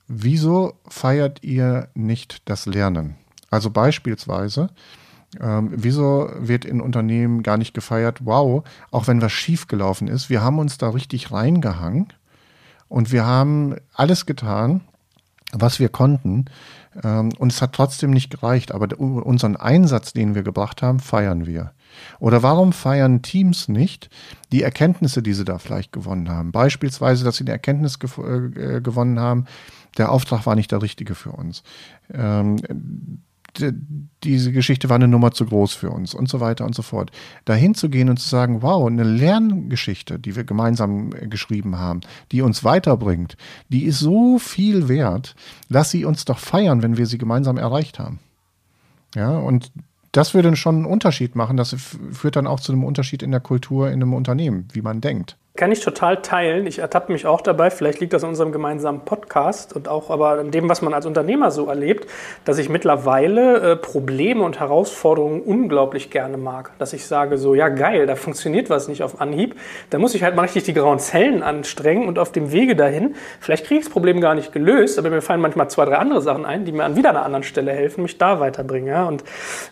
wieso 0.07 0.79
feiert 0.87 1.43
ihr 1.43 1.89
nicht 1.95 2.43
das 2.45 2.65
Lernen? 2.65 3.17
Also 3.49 3.71
beispielsweise, 3.71 4.69
ähm, 5.41 5.71
wieso 5.75 6.29
wird 6.39 6.65
in 6.65 6.81
Unternehmen 6.81 7.43
gar 7.43 7.57
nicht 7.57 7.73
gefeiert, 7.73 8.25
wow, 8.25 8.63
auch 8.91 9.07
wenn 9.07 9.21
was 9.21 9.31
schiefgelaufen 9.31 10.07
ist, 10.07 10.29
wir 10.29 10.41
haben 10.41 10.59
uns 10.59 10.77
da 10.77 10.89
richtig 10.89 11.31
reingehangen 11.31 12.07
und 12.87 13.11
wir 13.11 13.25
haben 13.25 13.75
alles 13.93 14.25
getan, 14.25 14.81
was 15.51 15.79
wir 15.79 15.89
konnten. 15.89 16.45
Ähm, 17.03 17.31
und 17.37 17.51
es 17.51 17.61
hat 17.61 17.73
trotzdem 17.73 18.11
nicht 18.11 18.29
gereicht, 18.29 18.71
aber 18.71 18.99
unseren 18.99 19.55
Einsatz, 19.55 20.13
den 20.13 20.35
wir 20.35 20.43
gebracht 20.43 20.81
haben, 20.81 20.99
feiern 20.99 21.45
wir. 21.45 21.71
Oder 22.19 22.43
warum 22.43 22.73
feiern 22.73 23.21
Teams 23.21 23.67
nicht 23.67 24.09
die 24.51 24.63
Erkenntnisse, 24.63 25.21
die 25.21 25.33
sie 25.33 25.45
da 25.45 25.57
vielleicht 25.57 25.91
gewonnen 25.91 26.29
haben? 26.29 26.51
Beispielsweise, 26.51 27.23
dass 27.23 27.37
sie 27.37 27.43
eine 27.43 27.51
Erkenntnis 27.51 27.99
ge 27.99 28.09
äh, 28.09 28.81
gewonnen 28.81 29.19
haben, 29.19 29.45
der 29.97 30.11
Auftrag 30.11 30.45
war 30.45 30.55
nicht 30.55 30.71
der 30.71 30.81
richtige 30.81 31.15
für 31.15 31.31
uns. 31.31 31.63
Ähm, 32.13 32.57
diese 34.25 34.51
Geschichte 34.51 34.89
war 34.89 34.95
eine 34.95 35.07
Nummer 35.07 35.31
zu 35.31 35.45
groß 35.45 35.73
für 35.73 35.89
uns 35.89 36.13
und 36.13 36.27
so 36.27 36.39
weiter 36.39 36.65
und 36.65 36.75
so 36.75 36.81
fort. 36.81 37.11
Dahin 37.45 37.75
zu 37.75 37.89
gehen 37.89 38.09
und 38.09 38.17
zu 38.17 38.27
sagen, 38.27 38.61
wow, 38.61 38.87
eine 38.87 39.03
Lerngeschichte, 39.03 40.19
die 40.19 40.35
wir 40.35 40.43
gemeinsam 40.43 41.11
äh, 41.13 41.27
geschrieben 41.27 41.77
haben, 41.77 42.01
die 42.31 42.41
uns 42.41 42.63
weiterbringt, 42.63 43.37
die 43.69 43.85
ist 43.85 43.99
so 43.99 44.39
viel 44.39 44.89
wert. 44.89 45.35
Lass 45.69 45.91
sie 45.91 46.05
uns 46.05 46.25
doch 46.25 46.39
feiern, 46.39 46.81
wenn 46.81 46.97
wir 46.97 47.05
sie 47.05 47.17
gemeinsam 47.17 47.57
erreicht 47.57 47.99
haben. 47.99 48.19
Ja, 49.15 49.37
und 49.37 49.71
das 50.11 50.33
würde 50.33 50.55
schon 50.55 50.75
einen 50.75 50.85
Unterschied 50.85 51.35
machen. 51.35 51.57
Das 51.57 51.75
führt 52.11 52.35
dann 52.35 52.47
auch 52.47 52.59
zu 52.59 52.71
einem 52.71 52.83
Unterschied 52.83 53.23
in 53.23 53.31
der 53.31 53.39
Kultur 53.39 53.87
in 53.87 53.95
einem 53.95 54.13
Unternehmen, 54.13 54.67
wie 54.73 54.81
man 54.81 55.01
denkt. 55.01 55.37
Kann 55.55 55.71
ich 55.71 55.79
total 55.79 56.21
teilen. 56.21 56.67
Ich 56.67 56.79
ertappe 56.79 57.13
mich 57.13 57.25
auch 57.25 57.39
dabei. 57.39 57.69
Vielleicht 57.69 58.01
liegt 58.01 58.11
das 58.11 58.25
an 58.25 58.31
unserem 58.31 58.51
gemeinsamen 58.51 59.05
Podcast 59.05 59.73
und 59.73 59.87
auch 59.87 60.09
aber 60.09 60.31
an 60.31 60.51
dem, 60.51 60.67
was 60.67 60.81
man 60.81 60.93
als 60.93 61.05
Unternehmer 61.05 61.49
so 61.49 61.67
erlebt, 61.67 62.09
dass 62.43 62.57
ich 62.57 62.67
mittlerweile 62.67 63.71
äh, 63.71 63.75
Probleme 63.77 64.43
und 64.43 64.59
Herausforderungen 64.59 65.39
unglaublich 65.41 66.09
gerne 66.09 66.35
mag. 66.35 66.71
Dass 66.77 66.91
ich 66.91 67.05
sage 67.07 67.37
so, 67.37 67.55
ja 67.55 67.69
geil, 67.69 68.05
da 68.05 68.17
funktioniert 68.17 68.69
was 68.69 68.89
nicht 68.89 69.01
auf 69.01 69.21
Anhieb. 69.21 69.55
Da 69.91 69.97
muss 69.97 70.13
ich 70.13 70.23
halt 70.23 70.35
mal 70.35 70.41
richtig 70.41 70.65
die 70.65 70.73
grauen 70.73 70.99
Zellen 70.99 71.41
anstrengen 71.41 72.09
und 72.09 72.19
auf 72.19 72.33
dem 72.33 72.51
Wege 72.51 72.75
dahin, 72.75 73.15
vielleicht 73.39 73.65
kriege 73.65 73.79
ich 73.79 73.85
das 73.85 73.93
Problem 73.93 74.19
gar 74.19 74.35
nicht 74.35 74.51
gelöst, 74.51 74.99
aber 74.99 75.09
mir 75.09 75.21
fallen 75.21 75.39
manchmal 75.39 75.69
zwei, 75.69 75.85
drei 75.85 75.95
andere 75.95 76.21
Sachen 76.21 76.45
ein, 76.45 76.65
die 76.65 76.73
mir 76.73 76.83
an 76.83 76.97
wieder 76.97 77.11
einer 77.11 77.23
anderen 77.23 77.43
Stelle 77.43 77.71
helfen, 77.71 78.01
mich 78.01 78.17
da 78.17 78.41
weiterbringen. 78.41 78.89
Ja? 78.89 79.05
Und 79.05 79.23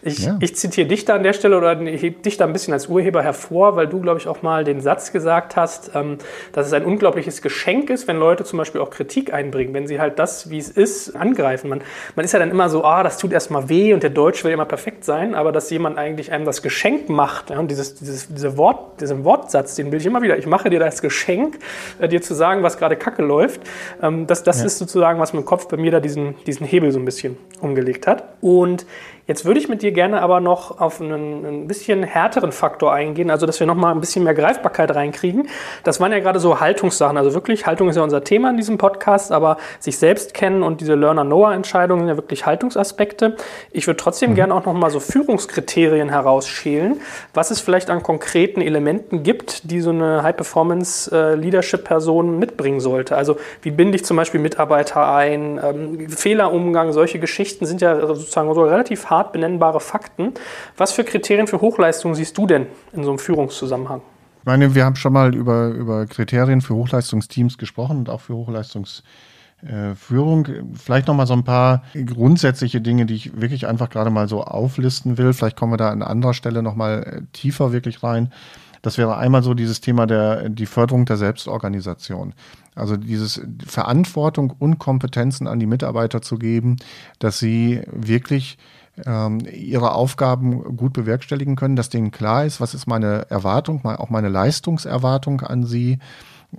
ich, 0.02 0.20
ja. 0.20 0.38
ich 0.40 0.56
zitiere 0.56 0.88
dich 0.88 1.04
da 1.04 1.16
an 1.16 1.24
der 1.24 1.34
Stelle 1.34 1.58
oder 1.58 1.78
ich 1.82 2.02
hebe 2.02 2.22
dich 2.22 2.38
da 2.38 2.46
ein 2.46 2.54
bisschen 2.54 2.72
als 2.72 2.88
Urheber 2.88 3.22
hervor, 3.22 3.76
weil 3.76 3.88
du, 3.88 4.00
glaube 4.00 4.22
ich, 4.22 4.30
auch 4.30 4.44
mal 4.44 4.64
den 4.64 4.80
Satz 4.80 5.12
gesagt 5.12 5.58
hast, 5.58 5.73
hast, 5.74 5.92
ähm, 5.96 6.18
dass 6.52 6.68
es 6.68 6.74
ein 6.74 6.86
unglaubliches 6.86 7.42
Geschenk 7.42 7.90
ist, 7.90 8.08
wenn 8.08 8.18
Leute 8.18 8.44
zum 8.44 8.58
Beispiel 8.58 8.82
auch 8.82 8.90
Kritik 8.90 9.34
einbringen, 9.34 9.74
wenn 9.74 9.88
sie 9.88 10.00
halt 10.00 10.20
das, 10.20 10.50
wie 10.50 10.58
es 10.58 10.70
ist, 10.70 11.16
angreifen. 11.16 11.70
Man, 11.70 11.82
man 12.16 12.26
ist 12.26 12.32
ja 12.32 12.40
dann 12.40 12.52
immer 12.52 12.70
so, 12.70 12.84
ah, 12.84 13.04
das 13.04 13.18
tut 13.18 13.34
erstmal 13.34 13.70
weh 13.70 13.94
und 13.94 14.04
der 14.04 14.10
Deutsch 14.10 14.44
will 14.44 14.52
immer 14.52 14.66
perfekt 14.66 15.04
sein, 15.04 15.36
aber 15.36 15.52
dass 15.52 15.70
jemand 15.70 15.98
eigentlich 15.98 16.32
einem 16.32 16.46
das 16.46 16.62
Geschenk 16.62 17.10
macht, 17.10 17.50
ja, 17.50 17.60
und 17.60 17.70
dieses, 17.70 17.96
dieses, 17.96 18.34
diese 18.34 18.58
Wort, 18.58 19.02
diesen 19.02 19.24
Wortsatz, 19.24 19.76
den 19.76 19.92
will 19.92 20.00
ich 20.00 20.06
immer 20.06 20.22
wieder, 20.22 20.38
ich 20.38 20.48
mache 20.48 20.70
dir 20.70 20.80
das 20.80 21.02
Geschenk, 21.02 21.60
äh, 22.00 22.08
dir 22.08 22.22
zu 22.22 22.34
sagen, 22.34 22.64
was 22.64 22.78
gerade 22.78 22.96
kacke 22.96 23.24
läuft, 23.24 23.62
ähm, 24.02 24.28
das, 24.28 24.44
das 24.44 24.60
ja. 24.60 24.66
ist 24.66 24.78
sozusagen, 24.78 25.20
was 25.20 25.34
mit 25.34 25.44
dem 25.44 25.46
Kopf 25.46 25.68
bei 25.68 25.78
mir 25.78 25.92
da 25.92 26.00
diesen, 26.00 26.36
diesen 26.46 26.66
Hebel 26.66 26.92
so 26.92 27.00
ein 27.00 27.06
bisschen 27.06 27.38
umgelegt 27.62 28.08
hat. 28.08 28.24
Und 28.42 28.86
Jetzt 29.26 29.46
würde 29.46 29.58
ich 29.58 29.70
mit 29.70 29.82
dir 29.82 29.94
gerne 29.94 30.22
aber 30.22 30.42
noch 30.42 30.82
auf 30.82 31.00
einen, 31.00 31.46
ein 31.46 31.68
bisschen 31.68 32.04
härteren 32.04 32.52
Faktor 32.52 32.92
eingehen, 32.92 33.32
also 33.32 33.46
dass 33.46 33.58
wir 33.62 33.68
noch 33.68 33.76
mal 33.76 33.92
ein 33.92 34.02
bisschen 34.02 34.26
mehr 34.26 34.34
Greifbarkeit 34.34 34.94
reinkriegen. 34.94 35.48
Das 35.86 36.02
waren 36.02 36.12
ja 36.12 36.20
gerade 36.20 36.40
so 36.40 36.60
Haltungssachen. 36.60 37.16
Also 37.16 37.34
wirklich, 37.34 37.66
Haltung 37.66 37.88
ist 37.88 37.96
ja 37.96 38.04
unser 38.04 38.26
Thema 38.26 38.50
in 38.50 38.58
diesem 38.58 38.78
Podcast, 38.78 39.32
aber 39.32 39.56
sich 39.80 39.98
selbst 39.98 40.34
kennen 40.34 40.62
und 40.62 40.82
diese 40.82 40.96
Learner-Knower-Entscheidungen 40.96 42.02
sind 42.02 42.10
ja 42.10 42.18
wirklich 42.18 42.46
Haltungsaspekte. 42.46 43.38
Ich 43.72 43.88
würde 43.88 43.96
trotzdem 43.96 44.32
mhm. 44.32 44.36
gerne 44.36 44.54
auch 44.56 44.66
nochmal 44.66 44.90
so 44.90 45.00
Führungskriterien 45.00 46.10
herausschälen, 46.10 47.00
was 47.34 47.50
es 47.50 47.62
vielleicht 47.62 47.90
an 47.90 48.04
konkreten 48.04 48.60
Elementen 48.60 49.24
gibt, 49.24 49.72
die 49.72 49.80
so 49.80 49.92
eine 49.92 50.22
High-Performance-Leadership-Person 50.24 52.40
mitbringen 52.40 52.82
sollte. 52.82 53.16
Also 53.16 53.38
wie 53.62 53.72
binde 53.72 53.96
ich 53.96 54.04
zum 54.04 54.18
Beispiel 54.18 54.42
Mitarbeiter 54.42 55.14
ein, 55.14 55.62
ähm, 55.64 56.10
Fehlerumgang, 56.10 56.92
solche 56.92 57.20
Geschichten 57.20 57.66
sind 57.66 57.80
ja 57.80 58.06
sozusagen 58.06 58.54
so 58.54 58.64
relativ 58.64 59.13
hart 59.14 59.32
benennbare 59.32 59.80
Fakten. 59.80 60.34
Was 60.78 60.92
für 60.92 61.04
Kriterien 61.04 61.48
für 61.48 61.62
Hochleistung 61.62 62.16
siehst 62.16 62.38
du 62.38 62.48
denn 62.48 62.68
in 62.92 63.04
so 63.04 63.12
einem 63.12 63.20
Führungszusammenhang? 63.20 64.02
Ich 64.44 64.46
meine, 64.46 64.76
wir 64.76 64.84
haben 64.84 64.98
schon 64.98 65.14
mal 65.14 65.34
über, 65.34 65.70
über 65.70 66.06
Kriterien 66.06 66.60
für 66.60 66.76
Hochleistungsteams 66.76 67.58
gesprochen 67.58 68.00
und 68.00 68.10
auch 68.10 68.20
für 68.20 68.36
Hochleistungsführung. 68.36 70.48
Vielleicht 70.74 71.08
noch 71.08 71.16
mal 71.16 71.28
so 71.28 71.34
ein 71.34 71.46
paar 71.46 71.84
grundsätzliche 72.06 72.82
Dinge, 72.82 73.06
die 73.06 73.16
ich 73.16 73.40
wirklich 73.40 73.68
einfach 73.68 73.90
gerade 73.90 74.10
mal 74.10 74.28
so 74.28 74.44
auflisten 74.44 75.18
will. 75.18 75.32
Vielleicht 75.32 75.56
kommen 75.56 75.72
wir 75.72 75.78
da 75.78 75.92
an 75.92 76.02
anderer 76.02 76.34
Stelle 76.34 76.62
noch 76.62 76.76
mal 76.76 77.04
äh, 77.04 77.22
tiefer 77.32 77.72
wirklich 77.72 78.04
rein. 78.04 78.34
Das 78.82 78.98
wäre 78.98 79.16
einmal 79.16 79.44
so 79.44 79.54
dieses 79.54 79.80
Thema 79.80 80.06
der 80.06 80.50
die 80.50 80.66
Förderung 80.66 81.06
der 81.06 81.16
Selbstorganisation. 81.16 82.34
Also 82.76 82.98
dieses 82.98 83.42
Verantwortung 83.66 84.54
und 84.60 84.78
Kompetenzen 84.78 85.48
an 85.48 85.60
die 85.60 85.68
Mitarbeiter 85.68 86.22
zu 86.22 86.38
geben, 86.38 86.76
dass 87.20 87.40
sie 87.40 87.82
wirklich 87.90 88.58
ihre 88.96 89.94
Aufgaben 89.94 90.78
gut 90.78 90.94
bewerkstelligen 90.94 91.56
können, 91.56 91.76
dass 91.76 91.90
denen 91.90 92.12
klar 92.12 92.46
ist, 92.46 92.62
was 92.62 92.76
ist 92.76 92.86
meine 92.86 93.26
Erwartung, 93.30 93.84
auch 93.86 94.12
meine 94.12 94.30
Leistungserwartung 94.30 95.42
an 95.42 95.64
sie 95.64 95.98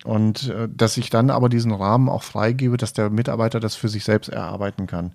und 0.03 0.49
äh, 0.49 0.69
dass 0.75 0.97
ich 0.97 1.11
dann 1.11 1.31
aber 1.31 1.49
diesen 1.49 1.73
Rahmen 1.73 2.09
auch 2.09 2.23
freigebe, 2.23 2.77
dass 2.77 2.93
der 2.93 3.11
Mitarbeiter 3.11 3.61
das 3.61 3.77
für 3.77 3.89
sich 3.89 4.05
selbst 4.05 4.29
erarbeiten 4.29 4.87
kann. 4.87 5.13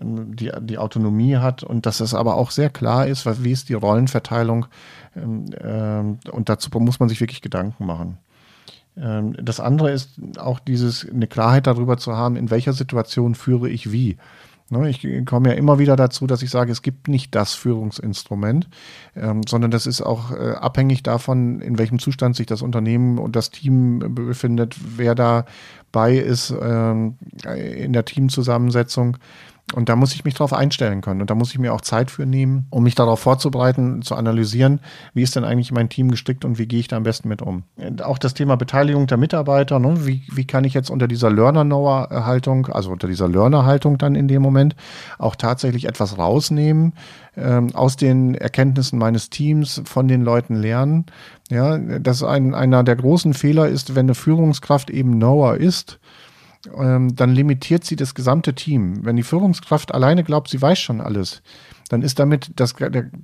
Ähm, 0.00 0.34
die, 0.34 0.50
die 0.60 0.78
Autonomie 0.78 1.36
hat 1.36 1.62
und 1.62 1.86
dass 1.86 2.00
es 2.00 2.14
aber 2.14 2.34
auch 2.34 2.50
sehr 2.50 2.70
klar 2.70 3.06
ist, 3.06 3.26
wie 3.44 3.52
ist 3.52 3.68
die 3.68 3.74
Rollenverteilung 3.74 4.66
ähm, 5.14 5.46
äh, 5.52 6.30
und 6.30 6.48
dazu 6.48 6.70
muss 6.80 6.98
man 6.98 7.08
sich 7.08 7.20
wirklich 7.20 7.42
Gedanken 7.42 7.86
machen. 7.86 8.18
Ähm, 8.96 9.36
das 9.40 9.60
andere 9.60 9.92
ist 9.92 10.18
auch 10.38 10.58
dieses, 10.58 11.08
eine 11.08 11.28
Klarheit 11.28 11.66
darüber 11.66 11.96
zu 11.96 12.16
haben, 12.16 12.36
in 12.36 12.50
welcher 12.50 12.72
Situation 12.72 13.34
führe 13.34 13.68
ich 13.68 13.92
wie. 13.92 14.16
Ne, 14.70 14.90
ich 14.90 15.24
komme 15.24 15.48
ja 15.48 15.54
immer 15.54 15.78
wieder 15.78 15.96
dazu, 15.96 16.26
dass 16.26 16.42
ich 16.42 16.50
sage, 16.50 16.70
es 16.70 16.82
gibt 16.82 17.08
nicht 17.08 17.34
das 17.34 17.54
Führungsinstrument, 17.54 18.68
ähm, 19.16 19.40
sondern 19.48 19.70
das 19.70 19.86
ist 19.86 20.02
auch 20.02 20.30
äh, 20.30 20.52
abhängig 20.52 21.02
davon, 21.02 21.62
in 21.62 21.78
welchem 21.78 21.98
Zustand 21.98 22.36
sich 22.36 22.46
das 22.46 22.60
Unternehmen 22.60 23.16
und 23.16 23.34
das 23.34 23.50
Team 23.50 24.14
befindet, 24.14 24.76
wer 24.96 25.14
dabei 25.14 26.16
ist 26.16 26.54
ähm, 26.60 27.16
in 27.44 27.94
der 27.94 28.04
Teamzusammensetzung. 28.04 29.16
Und 29.74 29.90
da 29.90 29.96
muss 29.96 30.14
ich 30.14 30.24
mich 30.24 30.34
darauf 30.34 30.54
einstellen 30.54 31.02
können. 31.02 31.20
Und 31.20 31.28
da 31.28 31.34
muss 31.34 31.50
ich 31.50 31.58
mir 31.58 31.74
auch 31.74 31.82
Zeit 31.82 32.10
für 32.10 32.24
nehmen, 32.24 32.66
um 32.70 32.82
mich 32.82 32.94
darauf 32.94 33.20
vorzubereiten, 33.20 34.00
zu 34.00 34.14
analysieren, 34.14 34.80
wie 35.12 35.22
ist 35.22 35.36
denn 35.36 35.44
eigentlich 35.44 35.72
mein 35.72 35.90
Team 35.90 36.10
gestrickt 36.10 36.46
und 36.46 36.58
wie 36.58 36.66
gehe 36.66 36.80
ich 36.80 36.88
da 36.88 36.96
am 36.96 37.02
besten 37.02 37.28
mit 37.28 37.42
um. 37.42 37.64
Auch 38.02 38.16
das 38.16 38.32
Thema 38.32 38.56
Beteiligung 38.56 39.06
der 39.06 39.18
Mitarbeiter, 39.18 39.78
ne? 39.78 40.06
wie, 40.06 40.22
wie 40.32 40.46
kann 40.46 40.64
ich 40.64 40.72
jetzt 40.72 40.88
unter 40.90 41.06
dieser 41.06 41.30
Learner-Know-Haltung, 41.30 42.68
also 42.68 42.90
unter 42.90 43.08
dieser 43.08 43.28
Learner-Haltung 43.28 43.98
dann 43.98 44.14
in 44.14 44.26
dem 44.26 44.40
Moment, 44.40 44.74
auch 45.18 45.36
tatsächlich 45.36 45.84
etwas 45.84 46.16
rausnehmen, 46.16 46.94
ähm, 47.36 47.74
aus 47.74 47.96
den 47.96 48.34
Erkenntnissen 48.34 48.98
meines 48.98 49.28
Teams, 49.28 49.82
von 49.84 50.08
den 50.08 50.22
Leuten 50.22 50.56
lernen. 50.56 51.06
Ja, 51.50 51.78
dass 51.78 52.22
ein, 52.22 52.54
einer 52.54 52.84
der 52.84 52.96
großen 52.96 53.32
Fehler 53.34 53.68
ist, 53.68 53.94
wenn 53.94 54.06
eine 54.06 54.14
Führungskraft 54.14 54.90
eben 54.90 55.14
Knower 55.14 55.56
ist, 55.56 55.98
ähm, 56.76 57.14
dann 57.14 57.30
limitiert 57.30 57.84
sie 57.84 57.96
das 57.96 58.14
gesamte 58.14 58.54
Team. 58.54 59.04
Wenn 59.04 59.16
die 59.16 59.22
Führungskraft 59.22 59.94
alleine 59.94 60.24
glaubt, 60.24 60.48
sie 60.48 60.60
weiß 60.60 60.78
schon 60.78 61.00
alles, 61.00 61.42
dann 61.88 62.02
ist 62.02 62.18
damit 62.18 62.52
das, 62.56 62.74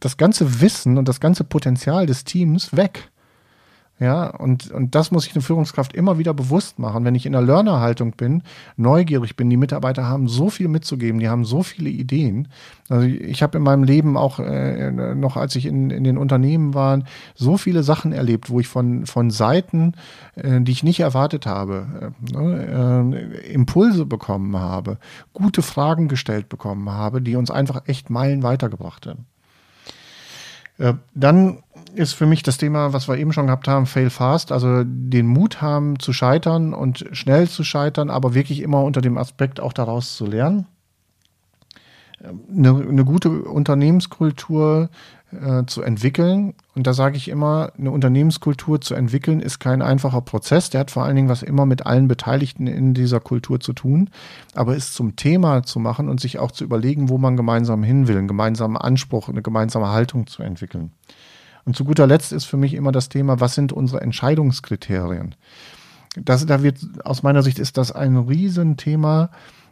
das 0.00 0.16
ganze 0.16 0.60
Wissen 0.60 0.98
und 0.98 1.08
das 1.08 1.20
ganze 1.20 1.44
Potenzial 1.44 2.06
des 2.06 2.24
Teams 2.24 2.76
weg. 2.76 3.10
Ja, 4.00 4.26
und, 4.26 4.72
und 4.72 4.96
das 4.96 5.12
muss 5.12 5.24
ich 5.24 5.34
eine 5.34 5.42
Führungskraft 5.42 5.94
immer 5.94 6.18
wieder 6.18 6.34
bewusst 6.34 6.80
machen. 6.80 7.04
Wenn 7.04 7.14
ich 7.14 7.26
in 7.26 7.32
der 7.32 7.42
Learner-Haltung 7.42 8.12
bin, 8.12 8.42
neugierig 8.76 9.36
bin, 9.36 9.48
die 9.48 9.56
Mitarbeiter 9.56 10.08
haben 10.08 10.26
so 10.26 10.50
viel 10.50 10.66
mitzugeben, 10.66 11.20
die 11.20 11.28
haben 11.28 11.44
so 11.44 11.62
viele 11.62 11.90
Ideen. 11.90 12.48
Also 12.88 13.06
ich 13.06 13.40
habe 13.40 13.56
in 13.56 13.62
meinem 13.62 13.84
Leben 13.84 14.16
auch 14.16 14.40
äh, 14.40 14.90
noch, 14.90 15.36
als 15.36 15.54
ich 15.54 15.66
in, 15.66 15.90
in 15.90 16.02
den 16.02 16.18
Unternehmen 16.18 16.74
war, 16.74 17.02
so 17.36 17.56
viele 17.56 17.84
Sachen 17.84 18.12
erlebt, 18.12 18.50
wo 18.50 18.58
ich 18.58 18.66
von, 18.66 19.06
von 19.06 19.30
Seiten, 19.30 19.92
äh, 20.34 20.60
die 20.60 20.72
ich 20.72 20.82
nicht 20.82 20.98
erwartet 20.98 21.46
habe, 21.46 22.12
äh, 22.32 22.36
ne, 22.36 23.14
äh, 23.14 23.52
Impulse 23.52 24.06
bekommen 24.06 24.56
habe, 24.56 24.98
gute 25.32 25.62
Fragen 25.62 26.08
gestellt 26.08 26.48
bekommen 26.48 26.90
habe, 26.90 27.22
die 27.22 27.36
uns 27.36 27.52
einfach 27.52 27.82
echt 27.86 28.10
Meilen 28.10 28.42
weitergebracht 28.42 29.06
haben. 29.06 29.26
Äh, 30.78 30.94
dann 31.14 31.63
ist 31.94 32.12
für 32.12 32.26
mich 32.26 32.42
das 32.42 32.58
Thema, 32.58 32.92
was 32.92 33.08
wir 33.08 33.16
eben 33.16 33.32
schon 33.32 33.46
gehabt 33.46 33.68
haben, 33.68 33.86
fail 33.86 34.10
fast, 34.10 34.52
also 34.52 34.82
den 34.84 35.26
Mut 35.26 35.62
haben 35.62 35.98
zu 35.98 36.12
scheitern 36.12 36.74
und 36.74 37.06
schnell 37.12 37.48
zu 37.48 37.64
scheitern, 37.64 38.10
aber 38.10 38.34
wirklich 38.34 38.60
immer 38.60 38.82
unter 38.82 39.00
dem 39.00 39.18
Aspekt 39.18 39.60
auch 39.60 39.72
daraus 39.72 40.16
zu 40.16 40.26
lernen. 40.26 40.66
Eine, 42.22 42.86
eine 42.88 43.04
gute 43.04 43.42
Unternehmenskultur 43.42 44.88
äh, 45.34 45.66
zu 45.66 45.82
entwickeln. 45.82 46.54
Und 46.74 46.86
da 46.86 46.94
sage 46.94 47.16
ich 47.16 47.28
immer, 47.28 47.72
eine 47.78 47.90
Unternehmenskultur 47.90 48.80
zu 48.80 48.94
entwickeln 48.94 49.40
ist 49.40 49.58
kein 49.58 49.82
einfacher 49.82 50.20
Prozess. 50.20 50.70
Der 50.70 50.80
hat 50.80 50.90
vor 50.90 51.04
allen 51.04 51.16
Dingen 51.16 51.28
was 51.28 51.42
immer 51.42 51.66
mit 51.66 51.86
allen 51.86 52.08
Beteiligten 52.08 52.66
in 52.66 52.94
dieser 52.94 53.20
Kultur 53.20 53.60
zu 53.60 53.72
tun. 53.72 54.10
Aber 54.54 54.76
es 54.76 54.92
zum 54.92 55.16
Thema 55.16 55.62
zu 55.62 55.80
machen 55.80 56.08
und 56.08 56.20
sich 56.20 56.38
auch 56.38 56.52
zu 56.52 56.64
überlegen, 56.64 57.08
wo 57.08 57.18
man 57.18 57.36
gemeinsam 57.36 57.82
hin 57.82 58.08
will, 58.08 58.16
einen 58.16 58.28
gemeinsamen 58.28 58.76
Anspruch, 58.76 59.28
eine 59.28 59.42
gemeinsame 59.42 59.88
Haltung 59.88 60.26
zu 60.26 60.42
entwickeln. 60.42 60.92
Und 61.64 61.76
zu 61.76 61.84
guter 61.84 62.06
Letzt 62.06 62.32
ist 62.32 62.44
für 62.44 62.56
mich 62.56 62.74
immer 62.74 62.92
das 62.92 63.08
Thema, 63.08 63.40
was 63.40 63.54
sind 63.54 63.72
unsere 63.72 64.00
Entscheidungskriterien? 64.00 65.34
Das, 66.16 66.46
da 66.46 66.62
wird, 66.62 66.78
aus 67.04 67.22
meiner 67.22 67.42
Sicht 67.42 67.58
ist 67.58 67.76
das 67.76 67.90
ein 67.90 68.16
Riesenthema, 68.16 69.30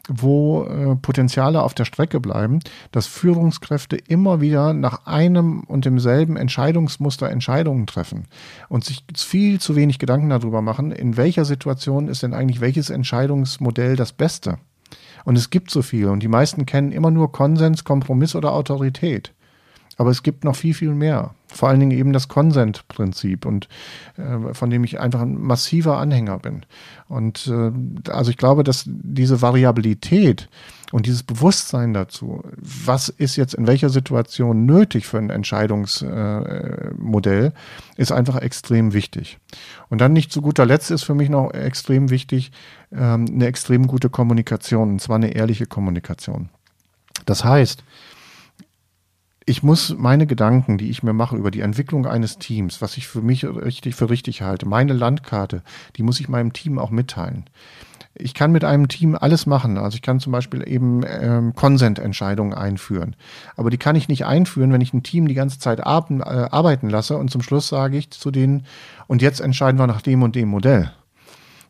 wo 0.09 0.65
äh, 0.65 0.97
Potenziale 0.97 1.63
auf 1.63 1.75
der 1.75 1.85
Strecke 1.85 2.19
bleiben, 2.19 2.59
dass 2.91 3.07
Führungskräfte 3.07 3.97
immer 3.97 4.41
wieder 4.41 4.73
nach 4.73 5.07
einem 5.07 5.61
und 5.61 5.85
demselben 5.85 6.37
Entscheidungsmuster 6.37 7.31
Entscheidungen 7.31 7.87
treffen 7.87 8.27
und 8.69 8.85
sich 8.85 9.05
viel 9.17 9.61
zu 9.61 9.77
wenig 9.77 9.99
Gedanken 9.99 10.31
darüber 10.31 10.61
machen, 10.61 10.91
in 10.91 11.17
welcher 11.17 11.45
Situation 11.45 12.09
ist 12.09 12.23
denn 12.23 12.35
eigentlich 12.35 12.61
welches 12.61 12.91
Entscheidungsmodell 12.91 13.95
das 13.95 14.13
Beste. 14.13 14.59
Und 15.25 15.39
es 15.39 15.51
gibt 15.51 15.71
so 15.71 15.83
viele 15.83 16.11
und 16.11 16.21
die 16.21 16.29
meisten 16.29 16.67
kennen 16.67 16.91
immer 16.91 17.13
nur 17.13 17.31
Konsens, 17.31 17.85
Kompromiss 17.85 18.35
oder 18.35 18.53
Autorität. 18.53 19.33
Aber 19.99 20.11
es 20.11 20.23
gibt 20.23 20.45
noch 20.45 20.57
viel, 20.57 20.75
viel 20.75 20.95
mehr. 20.95 21.35
Vor 21.49 21.69
allen 21.69 21.81
Dingen 21.81 21.97
eben 21.97 22.13
das 22.13 22.29
Consent-Prinzip 22.29 23.45
und 23.45 23.69
äh, 24.17 24.55
von 24.55 24.71
dem 24.71 24.85
ich 24.85 25.01
einfach 25.01 25.21
ein 25.21 25.39
massiver 25.39 25.99
Anhänger 25.99 26.39
bin. 26.39 26.65
Und 27.09 27.49
äh, 27.49 27.73
also 28.11 28.31
ich 28.31 28.39
glaube, 28.39 28.65
dass 28.65 28.85
diese 28.87 29.43
Variabilität 29.43 30.49
und 30.93 31.07
dieses 31.07 31.23
Bewusstsein 31.23 31.95
dazu, 31.95 32.43
was 32.57 33.09
ist 33.09 33.37
jetzt 33.37 33.55
in 33.55 33.67
welcher 33.67 33.89
Situation 33.89 34.67
nötig 34.67 35.07
für 35.07 35.17
ein 35.19 35.31
Entscheidungsmodell, 35.31 37.47
äh, 37.47 37.53
ist 37.97 38.13
einfach 38.13 38.37
extrem 38.37 38.93
wichtig. 38.93 39.39
Und 39.89 40.01
dann 40.01 40.13
nicht 40.13 40.33
zu 40.33 40.43
guter 40.43 40.67
Letzt 40.67 40.91
ist 40.91 41.05
für 41.05 41.15
mich 41.15 41.31
noch 41.31 41.53
extrem 41.53 42.11
wichtig, 42.11 42.51
ähm, 42.93 43.27
eine 43.31 43.47
extrem 43.47 43.87
gute 43.87 44.11
Kommunikation, 44.11 44.91
und 44.93 45.01
zwar 45.01 45.17
eine 45.17 45.35
ehrliche 45.35 45.67
Kommunikation. 45.67 46.51
Das 47.25 47.45
heißt, 47.45 47.85
ich 49.47 49.63
muss 49.63 49.95
meine 49.97 50.27
Gedanken, 50.27 50.79
die 50.79 50.91
ich 50.91 51.03
mir 51.03 51.13
mache 51.13 51.37
über 51.37 51.51
die 51.51 51.61
Entwicklung 51.61 52.07
eines 52.07 52.39
Teams, 52.39 52.81
was 52.81 52.97
ich 52.97 53.09
für 53.09 53.23
mich 53.23 53.45
richtig 53.45 53.95
für 53.95 54.11
richtig 54.11 54.43
halte, 54.43 54.67
meine 54.67 54.93
Landkarte, 54.93 55.63
die 55.97 56.03
muss 56.03 56.21
ich 56.21 56.29
meinem 56.29 56.53
Team 56.53 56.79
auch 56.79 56.91
mitteilen. 56.91 57.45
Ich 58.15 58.35
kann 58.35 58.53
mit 58.53 58.63
einem 58.63 58.89
Team 58.89 59.17
alles 59.19 59.47
machen. 59.47 59.79
Also 59.79 59.95
ich 59.95 60.03
kann 60.03 60.21
zum 60.21 60.33
Beispiel 60.33 60.63
eben 60.69 61.03
ähm, 61.07 61.55
Consent-Entscheidungen 61.55 62.53
einführen. 62.53 63.17
Aber 63.57 63.71
die 63.71 63.79
kann 63.79 63.97
ich 63.97 64.07
nicht 64.07 64.27
einführen, 64.27 64.71
wenn 64.71 64.83
ich 64.83 64.93
ein 64.93 65.03
Team 65.03 65.29
die 65.29 65.35
ganze 65.35 65.59
Zeit 65.59 65.85
ar 65.85 66.07
äh, 66.11 66.23
arbeiten 66.23 66.91
lasse 66.91 67.17
und 67.17 67.31
zum 67.31 67.41
Schluss 67.41 67.69
sage 67.69 67.97
ich 67.97 68.11
zu 68.11 68.31
denen, 68.31 68.67
und 69.07 69.23
jetzt 69.23 69.41
entscheiden 69.41 69.81
wir 69.81 69.87
nach 69.87 70.03
dem 70.03 70.23
und 70.23 70.37
dem 70.37 70.49
Modell. 70.49 70.93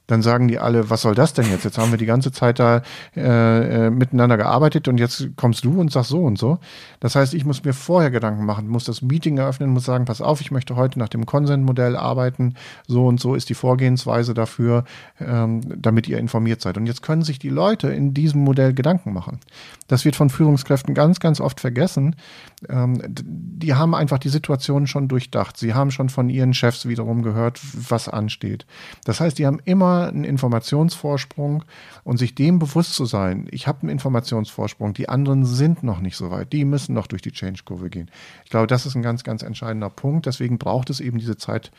Dann 0.06 0.22
sagen 0.22 0.48
die 0.48 0.58
alle, 0.58 0.90
was 0.90 1.02
soll 1.02 1.14
das 1.14 1.32
denn 1.32 1.48
jetzt? 1.50 1.64
Jetzt 1.64 1.78
haben 1.78 1.90
wir 1.90 1.98
die 1.98 2.06
ganze 2.06 2.32
Zeit 2.32 2.58
da 2.58 2.82
äh, 3.16 3.86
äh, 3.86 3.90
miteinander 3.90 4.36
gearbeitet 4.36 4.88
und 4.88 4.98
jetzt 4.98 5.28
kommst 5.36 5.64
du 5.64 5.80
und 5.80 5.92
sagst 5.92 6.10
so 6.10 6.22
und 6.24 6.38
so. 6.38 6.58
Das 7.00 7.14
heißt, 7.14 7.34
ich 7.34 7.44
muss 7.44 7.64
mir 7.64 7.72
vorher 7.72 8.10
Gedanken 8.10 8.44
machen, 8.44 8.68
muss 8.68 8.84
das 8.84 9.02
Meeting 9.02 9.38
eröffnen, 9.38 9.70
muss 9.70 9.84
sagen, 9.84 10.04
pass 10.04 10.20
auf, 10.20 10.40
ich 10.40 10.50
möchte 10.50 10.76
heute 10.76 10.98
nach 10.98 11.08
dem 11.08 11.24
Consent-Modell 11.24 11.96
arbeiten, 11.96 12.54
so 12.86 13.06
und 13.06 13.20
so 13.20 13.34
ist 13.34 13.48
die 13.48 13.54
Vorgehensweise 13.54 14.34
dafür, 14.34 14.84
ähm, 15.20 15.60
damit 15.76 16.08
ihr 16.08 16.18
informiert 16.18 16.60
seid. 16.60 16.76
Und 16.76 16.86
jetzt 16.86 17.02
können 17.02 17.22
sich 17.22 17.38
die 17.38 17.48
Leute 17.48 17.88
in 17.88 18.12
diesem 18.12 18.42
Modell 18.42 18.74
Gedanken 18.74 19.12
machen. 19.12 19.38
Das 19.86 20.04
wird 20.04 20.16
von 20.16 20.30
Führungskräften 20.30 20.94
ganz, 20.94 21.20
ganz 21.20 21.40
oft 21.40 21.60
vergessen. 21.60 22.16
Ähm, 22.68 23.00
die 23.06 23.74
haben 23.74 23.94
einfach 23.94 24.18
die 24.18 24.30
Situation 24.30 24.86
schon 24.86 25.08
durchdacht. 25.08 25.56
Sie 25.56 25.74
haben 25.74 25.90
schon 25.90 26.08
von 26.08 26.28
ihren 26.28 26.54
Chefs 26.54 26.86
wiederum 26.86 27.22
gehört, 27.22 27.60
was 27.88 28.08
ansteht. 28.08 28.66
Das 29.04 29.20
heißt, 29.20 29.38
die 29.38 29.46
haben 29.46 29.60
immer 29.64 29.91
einen 29.92 30.24
Informationsvorsprung 30.24 31.64
und 32.04 32.16
sich 32.16 32.34
dem 32.34 32.58
bewusst 32.58 32.94
zu 32.94 33.04
sein, 33.04 33.46
ich 33.50 33.66
habe 33.66 33.82
einen 33.82 33.90
Informationsvorsprung, 33.90 34.94
die 34.94 35.08
anderen 35.08 35.44
sind 35.44 35.82
noch 35.82 36.00
nicht 36.00 36.16
so 36.16 36.30
weit, 36.30 36.52
die 36.52 36.64
müssen 36.64 36.94
noch 36.94 37.06
durch 37.06 37.22
die 37.22 37.32
Change-Kurve 37.32 37.90
gehen. 37.90 38.10
Ich 38.44 38.50
glaube, 38.50 38.66
das 38.66 38.86
ist 38.86 38.94
ein 38.94 39.02
ganz, 39.02 39.24
ganz 39.24 39.42
entscheidender 39.42 39.90
Punkt. 39.90 40.26
Deswegen 40.26 40.58
braucht 40.58 40.90
es 40.90 41.00
eben 41.00 41.18
diese 41.18 41.36
Zeit 41.36 41.70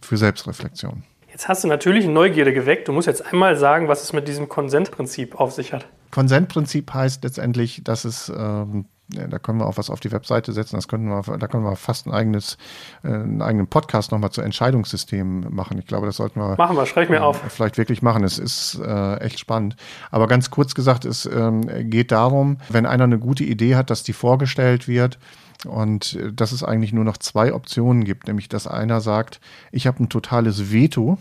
für 0.00 0.16
Selbstreflexion. 0.16 1.04
Jetzt 1.30 1.48
hast 1.48 1.64
du 1.64 1.68
natürlich 1.68 2.06
Neugierde 2.06 2.52
geweckt. 2.52 2.86
Du 2.86 2.92
musst 2.92 3.08
jetzt 3.08 3.26
einmal 3.26 3.56
sagen, 3.56 3.88
was 3.88 4.02
es 4.04 4.12
mit 4.12 4.28
diesem 4.28 4.48
Konsentprinzip 4.48 5.40
auf 5.40 5.52
sich 5.52 5.72
hat. 5.72 5.86
Konsentprinzip 6.12 6.94
heißt 6.94 7.24
letztendlich, 7.24 7.82
dass 7.82 8.04
es 8.04 8.28
ähm, 8.28 8.84
ja, 9.12 9.26
da 9.26 9.38
können 9.38 9.58
wir 9.58 9.66
auch 9.66 9.76
was 9.76 9.90
auf 9.90 10.00
die 10.00 10.12
Webseite 10.12 10.52
setzen. 10.52 10.76
Das 10.76 10.88
können 10.88 11.08
wir, 11.08 11.22
da 11.38 11.46
können 11.46 11.64
wir 11.64 11.76
fast 11.76 12.06
ein 12.06 12.12
eigenes, 12.12 12.56
äh, 13.02 13.08
einen 13.08 13.42
eigenen 13.42 13.66
Podcast 13.66 14.12
nochmal 14.12 14.30
zu 14.30 14.40
Entscheidungssystemen 14.40 15.54
machen. 15.54 15.78
Ich 15.78 15.86
glaube, 15.86 16.06
das 16.06 16.16
sollten 16.16 16.40
wir. 16.40 16.56
Machen 16.56 16.76
wir, 16.76 16.86
schreib 16.86 17.10
mir 17.10 17.16
äh, 17.16 17.20
auf. 17.20 17.38
Vielleicht 17.48 17.76
wirklich 17.76 18.00
machen. 18.00 18.24
Es 18.24 18.38
ist 18.38 18.80
äh, 18.82 19.16
echt 19.18 19.38
spannend. 19.38 19.76
Aber 20.10 20.26
ganz 20.26 20.50
kurz 20.50 20.74
gesagt, 20.74 21.04
es 21.04 21.26
ähm, 21.26 21.90
geht 21.90 22.12
darum, 22.12 22.58
wenn 22.70 22.86
einer 22.86 23.04
eine 23.04 23.18
gute 23.18 23.44
Idee 23.44 23.76
hat, 23.76 23.90
dass 23.90 24.04
die 24.04 24.14
vorgestellt 24.14 24.88
wird 24.88 25.18
und 25.66 26.14
äh, 26.14 26.32
dass 26.32 26.52
es 26.52 26.64
eigentlich 26.64 26.94
nur 26.94 27.04
noch 27.04 27.18
zwei 27.18 27.52
Optionen 27.52 28.04
gibt. 28.04 28.26
Nämlich, 28.26 28.48
dass 28.48 28.66
einer 28.66 29.02
sagt, 29.02 29.40
ich 29.70 29.86
habe 29.86 30.02
ein 30.02 30.08
totales 30.08 30.72
Veto. 30.72 31.18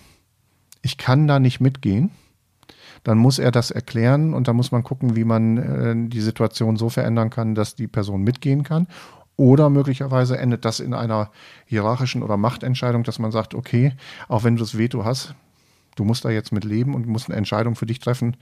Ich 0.81 0.97
kann 0.97 1.27
da 1.27 1.39
nicht 1.39 1.59
mitgehen 1.59 2.11
dann 3.03 3.17
muss 3.17 3.39
er 3.39 3.51
das 3.51 3.71
erklären 3.71 4.33
und 4.33 4.47
dann 4.47 4.55
muss 4.55 4.71
man 4.71 4.83
gucken, 4.83 5.15
wie 5.15 5.23
man 5.23 5.57
äh, 5.57 6.09
die 6.09 6.21
Situation 6.21 6.77
so 6.77 6.89
verändern 6.89 7.29
kann, 7.29 7.55
dass 7.55 7.75
die 7.75 7.87
Person 7.87 8.21
mitgehen 8.21 8.63
kann. 8.63 8.87
Oder 9.35 9.69
möglicherweise 9.69 10.37
endet 10.37 10.63
das 10.63 10.79
in 10.79 10.93
einer 10.93 11.31
hierarchischen 11.65 12.21
oder 12.21 12.37
Machtentscheidung, 12.37 13.03
dass 13.03 13.19
man 13.19 13.31
sagt, 13.31 13.55
okay, 13.55 13.93
auch 14.27 14.43
wenn 14.43 14.55
du 14.55 14.61
das 14.61 14.77
Veto 14.77 15.05
hast, 15.05 15.33
du 15.95 16.03
musst 16.03 16.23
da 16.23 16.29
jetzt 16.29 16.51
mit 16.51 16.63
leben 16.63 16.93
und 16.93 17.07
musst 17.07 17.29
eine 17.29 17.37
Entscheidung 17.37 17.75
für 17.75 17.87
dich 17.87 17.99
treffen, 17.99 18.37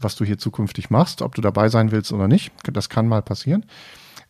was 0.00 0.14
du 0.14 0.24
hier 0.24 0.38
zukünftig 0.38 0.90
machst, 0.90 1.22
ob 1.22 1.34
du 1.34 1.42
dabei 1.42 1.68
sein 1.68 1.90
willst 1.90 2.12
oder 2.12 2.28
nicht. 2.28 2.52
Das 2.72 2.88
kann 2.88 3.08
mal 3.08 3.22
passieren. 3.22 3.64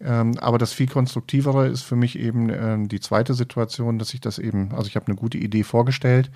Ähm, 0.00 0.38
aber 0.38 0.58
das 0.58 0.72
viel 0.72 0.86
konstruktivere 0.86 1.66
ist 1.66 1.82
für 1.82 1.96
mich 1.96 2.18
eben 2.18 2.50
ähm, 2.50 2.88
die 2.88 3.00
zweite 3.00 3.34
Situation, 3.34 3.98
dass 3.98 4.14
ich 4.14 4.20
das 4.20 4.38
eben, 4.38 4.72
also 4.72 4.86
ich 4.86 4.94
habe 4.94 5.06
eine 5.06 5.16
gute 5.16 5.38
Idee 5.38 5.64
vorgestellt 5.64 6.30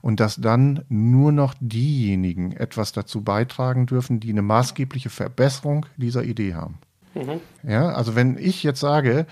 und 0.00 0.20
dass 0.20 0.36
dann 0.36 0.84
nur 0.88 1.32
noch 1.32 1.54
diejenigen 1.60 2.52
etwas 2.52 2.92
dazu 2.92 3.22
beitragen 3.22 3.86
dürfen, 3.86 4.20
die 4.20 4.30
eine 4.30 4.42
maßgebliche 4.42 5.10
Verbesserung 5.10 5.86
dieser 5.96 6.22
Idee 6.22 6.54
haben. 6.54 6.78
Mhm. 7.14 7.40
Ja, 7.68 7.88
also 7.88 8.14
wenn 8.14 8.38
ich 8.38 8.62
jetzt 8.62 8.80
sage, 8.80 9.26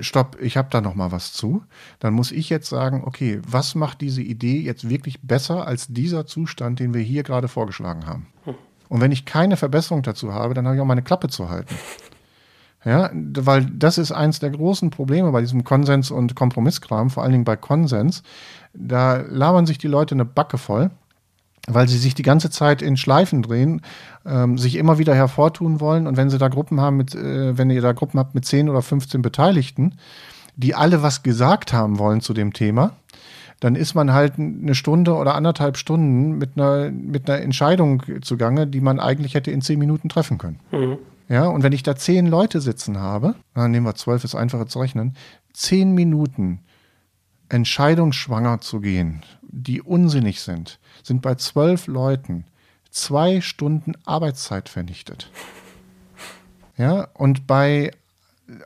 stopp, 0.00 0.36
ich 0.40 0.56
habe 0.56 0.68
da 0.70 0.80
noch 0.80 0.94
mal 0.94 1.10
was 1.10 1.32
zu, 1.32 1.64
dann 1.98 2.14
muss 2.14 2.30
ich 2.30 2.48
jetzt 2.48 2.68
sagen, 2.68 3.02
okay, 3.04 3.40
was 3.46 3.74
macht 3.74 4.00
diese 4.00 4.22
Idee 4.22 4.60
jetzt 4.60 4.88
wirklich 4.88 5.20
besser 5.22 5.66
als 5.66 5.88
dieser 5.88 6.26
Zustand, 6.26 6.78
den 6.78 6.94
wir 6.94 7.02
hier 7.02 7.24
gerade 7.24 7.48
vorgeschlagen 7.48 8.06
haben? 8.06 8.28
Mhm. 8.46 8.54
Und 8.88 9.00
wenn 9.00 9.10
ich 9.10 9.24
keine 9.24 9.56
Verbesserung 9.56 10.02
dazu 10.02 10.32
habe, 10.32 10.54
dann 10.54 10.66
habe 10.66 10.76
ich 10.76 10.82
auch 10.82 10.86
meine 10.86 11.02
Klappe 11.02 11.28
zu 11.28 11.50
halten. 11.50 11.74
Ja, 12.84 13.10
weil 13.12 13.64
das 13.66 13.96
ist 13.96 14.10
eins 14.10 14.40
der 14.40 14.50
großen 14.50 14.90
Probleme 14.90 15.30
bei 15.30 15.40
diesem 15.40 15.62
Konsens- 15.62 16.10
und 16.10 16.34
Kompromisskram, 16.34 17.10
vor 17.10 17.22
allen 17.22 17.32
Dingen 17.32 17.44
bei 17.44 17.56
Konsens. 17.56 18.22
Da 18.74 19.18
labern 19.18 19.66
sich 19.66 19.78
die 19.78 19.88
Leute 19.88 20.16
eine 20.16 20.24
Backe 20.24 20.58
voll, 20.58 20.90
weil 21.68 21.88
sie 21.88 21.98
sich 21.98 22.14
die 22.14 22.24
ganze 22.24 22.50
Zeit 22.50 22.82
in 22.82 22.96
Schleifen 22.96 23.42
drehen, 23.42 23.82
ähm, 24.26 24.58
sich 24.58 24.74
immer 24.74 24.98
wieder 24.98 25.14
hervortun 25.14 25.78
wollen. 25.78 26.08
Und 26.08 26.16
wenn 26.16 26.28
sie 26.28 26.38
da 26.38 26.48
Gruppen 26.48 26.80
haben 26.80 26.96
mit, 26.96 27.14
äh, 27.14 27.56
wenn 27.56 27.70
ihr 27.70 27.82
da 27.82 27.92
Gruppen 27.92 28.18
habt 28.18 28.34
mit 28.34 28.44
10 28.44 28.68
oder 28.68 28.82
15 28.82 29.22
Beteiligten, 29.22 29.94
die 30.56 30.74
alle 30.74 31.02
was 31.02 31.22
gesagt 31.22 31.72
haben 31.72 31.98
wollen 32.00 32.20
zu 32.20 32.34
dem 32.34 32.52
Thema, 32.52 32.92
dann 33.60 33.76
ist 33.76 33.94
man 33.94 34.12
halt 34.12 34.40
eine 34.40 34.74
Stunde 34.74 35.14
oder 35.14 35.36
anderthalb 35.36 35.76
Stunden 35.76 36.36
mit 36.36 36.50
einer, 36.56 36.90
mit 36.90 37.30
einer 37.30 37.40
Entscheidung 37.40 38.02
zugange, 38.22 38.66
die 38.66 38.80
man 38.80 38.98
eigentlich 38.98 39.34
hätte 39.34 39.52
in 39.52 39.62
zehn 39.62 39.78
Minuten 39.78 40.08
treffen 40.08 40.36
können. 40.36 40.58
Mhm. 40.72 40.98
Ja, 41.32 41.46
und 41.46 41.62
wenn 41.62 41.72
ich 41.72 41.82
da 41.82 41.96
zehn 41.96 42.26
Leute 42.26 42.60
sitzen 42.60 42.98
habe, 42.98 43.34
dann 43.54 43.70
nehmen 43.70 43.86
wir 43.86 43.94
zwölf, 43.94 44.22
ist 44.22 44.34
einfacher 44.34 44.66
zu 44.66 44.80
rechnen, 44.80 45.16
zehn 45.54 45.92
Minuten 45.92 46.60
entscheidungsschwanger 47.48 48.60
zu 48.60 48.80
gehen, 48.80 49.22
die 49.40 49.80
unsinnig 49.80 50.42
sind, 50.42 50.78
sind 51.02 51.22
bei 51.22 51.36
zwölf 51.36 51.86
Leuten 51.86 52.44
zwei 52.90 53.40
Stunden 53.40 53.94
Arbeitszeit 54.04 54.68
vernichtet. 54.68 55.30
Ja, 56.76 57.08
und 57.14 57.46
bei 57.46 57.92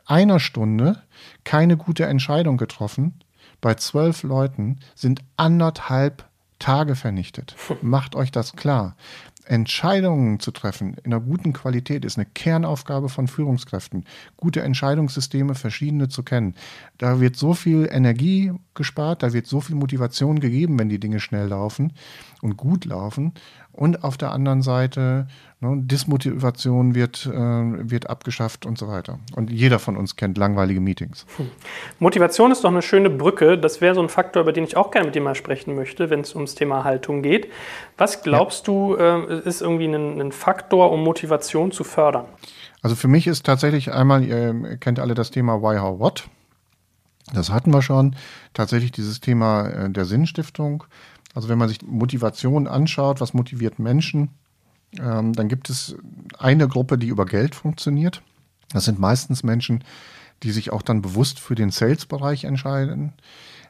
einer 0.05 0.41
Stunde 0.41 1.01
keine 1.45 1.77
gute 1.77 2.05
Entscheidung 2.05 2.57
getroffen, 2.57 3.23
bei 3.61 3.75
zwölf 3.75 4.23
Leuten 4.23 4.81
sind 4.93 5.21
anderthalb 5.37 6.27
Tage 6.59 6.95
vernichtet. 6.95 7.55
Macht 7.81 8.15
euch 8.15 8.31
das 8.31 8.57
klar. 8.57 8.97
Entscheidungen 9.49 10.39
zu 10.39 10.51
treffen 10.51 10.95
in 11.03 11.13
einer 11.13 11.21
guten 11.21 11.53
Qualität 11.53 12.05
ist 12.05 12.17
eine 12.17 12.25
Kernaufgabe 12.25 13.09
von 13.09 13.27
Führungskräften. 13.27 14.05
Gute 14.35 14.61
Entscheidungssysteme, 14.61 15.55
verschiedene 15.55 16.09
zu 16.09 16.23
kennen. 16.23 16.55
Da 16.97 17.19
wird 17.19 17.35
so 17.35 17.53
viel 17.53 17.87
Energie 17.91 18.51
gespart, 18.73 19.23
da 19.23 19.33
wird 19.33 19.47
so 19.47 19.61
viel 19.61 19.75
Motivation 19.75 20.39
gegeben, 20.39 20.77
wenn 20.77 20.89
die 20.89 20.99
Dinge 20.99 21.19
schnell 21.19 21.47
laufen 21.47 21.93
und 22.41 22.57
gut 22.57 22.85
laufen. 22.85 23.33
Und 23.71 24.03
auf 24.03 24.17
der 24.17 24.31
anderen 24.31 24.61
Seite, 24.61 25.27
ne, 25.59 25.77
Dismotivation 25.81 26.95
wird, 26.95 27.25
äh, 27.25 27.31
wird 27.89 28.09
abgeschafft 28.09 28.65
und 28.65 28.77
so 28.77 28.87
weiter. 28.87 29.19
Und 29.35 29.49
jeder 29.49 29.79
von 29.79 29.97
uns 29.97 30.15
kennt 30.15 30.37
langweilige 30.37 30.79
Meetings. 30.79 31.25
Hm. 31.37 31.49
Motivation 31.99 32.51
ist 32.51 32.63
doch 32.63 32.71
eine 32.71 32.81
schöne 32.81 33.09
Brücke. 33.09 33.57
Das 33.57 33.81
wäre 33.81 33.95
so 33.95 34.01
ein 34.01 34.09
Faktor, 34.09 34.43
über 34.43 34.53
den 34.53 34.63
ich 34.63 34.77
auch 34.77 34.91
gerne 34.91 35.07
mit 35.07 35.15
dir 35.15 35.21
mal 35.21 35.35
sprechen 35.35 35.75
möchte, 35.75 36.09
wenn 36.09 36.21
es 36.21 36.35
ums 36.35 36.55
Thema 36.55 36.83
Haltung 36.83 37.21
geht. 37.21 37.51
Was 37.97 38.23
glaubst 38.23 38.67
ja. 38.67 38.73
du, 38.73 38.95
äh, 38.95 39.39
ist 39.41 39.61
irgendwie 39.61 39.85
ein, 39.85 40.19
ein 40.19 40.31
Faktor, 40.31 40.91
um 40.91 41.03
Motivation 41.03 41.71
zu 41.71 41.83
fördern? 41.83 42.25
Also 42.81 42.95
für 42.95 43.07
mich 43.07 43.27
ist 43.27 43.45
tatsächlich 43.45 43.91
einmal, 43.91 44.23
ihr 44.23 44.77
kennt 44.77 44.99
alle 44.99 45.15
das 45.15 45.31
Thema 45.31 45.61
Why, 45.61 45.79
How, 45.79 45.99
What. 45.99 46.29
Das 47.33 47.51
hatten 47.51 47.73
wir 47.73 47.81
schon. 47.81 48.15
Tatsächlich 48.53 48.91
dieses 48.91 49.19
Thema 49.19 49.67
äh, 49.67 49.89
der 49.89 50.05
Sinnstiftung. 50.05 50.83
Also 51.33 51.49
wenn 51.49 51.57
man 51.57 51.69
sich 51.69 51.81
Motivation 51.81 52.67
anschaut, 52.67 53.21
was 53.21 53.33
motiviert 53.33 53.79
Menschen, 53.79 54.29
ähm, 54.99 55.33
dann 55.33 55.47
gibt 55.47 55.69
es 55.69 55.95
eine 56.37 56.67
Gruppe, 56.67 56.97
die 56.97 57.07
über 57.07 57.25
Geld 57.25 57.55
funktioniert. 57.55 58.21
Das 58.69 58.85
sind 58.85 58.99
meistens 58.99 59.43
Menschen, 59.43 59.83
die 60.43 60.51
sich 60.51 60.71
auch 60.71 60.81
dann 60.81 61.01
bewusst 61.01 61.39
für 61.39 61.55
den 61.55 61.71
Sales-Bereich 61.71 62.43
entscheiden. 62.43 63.13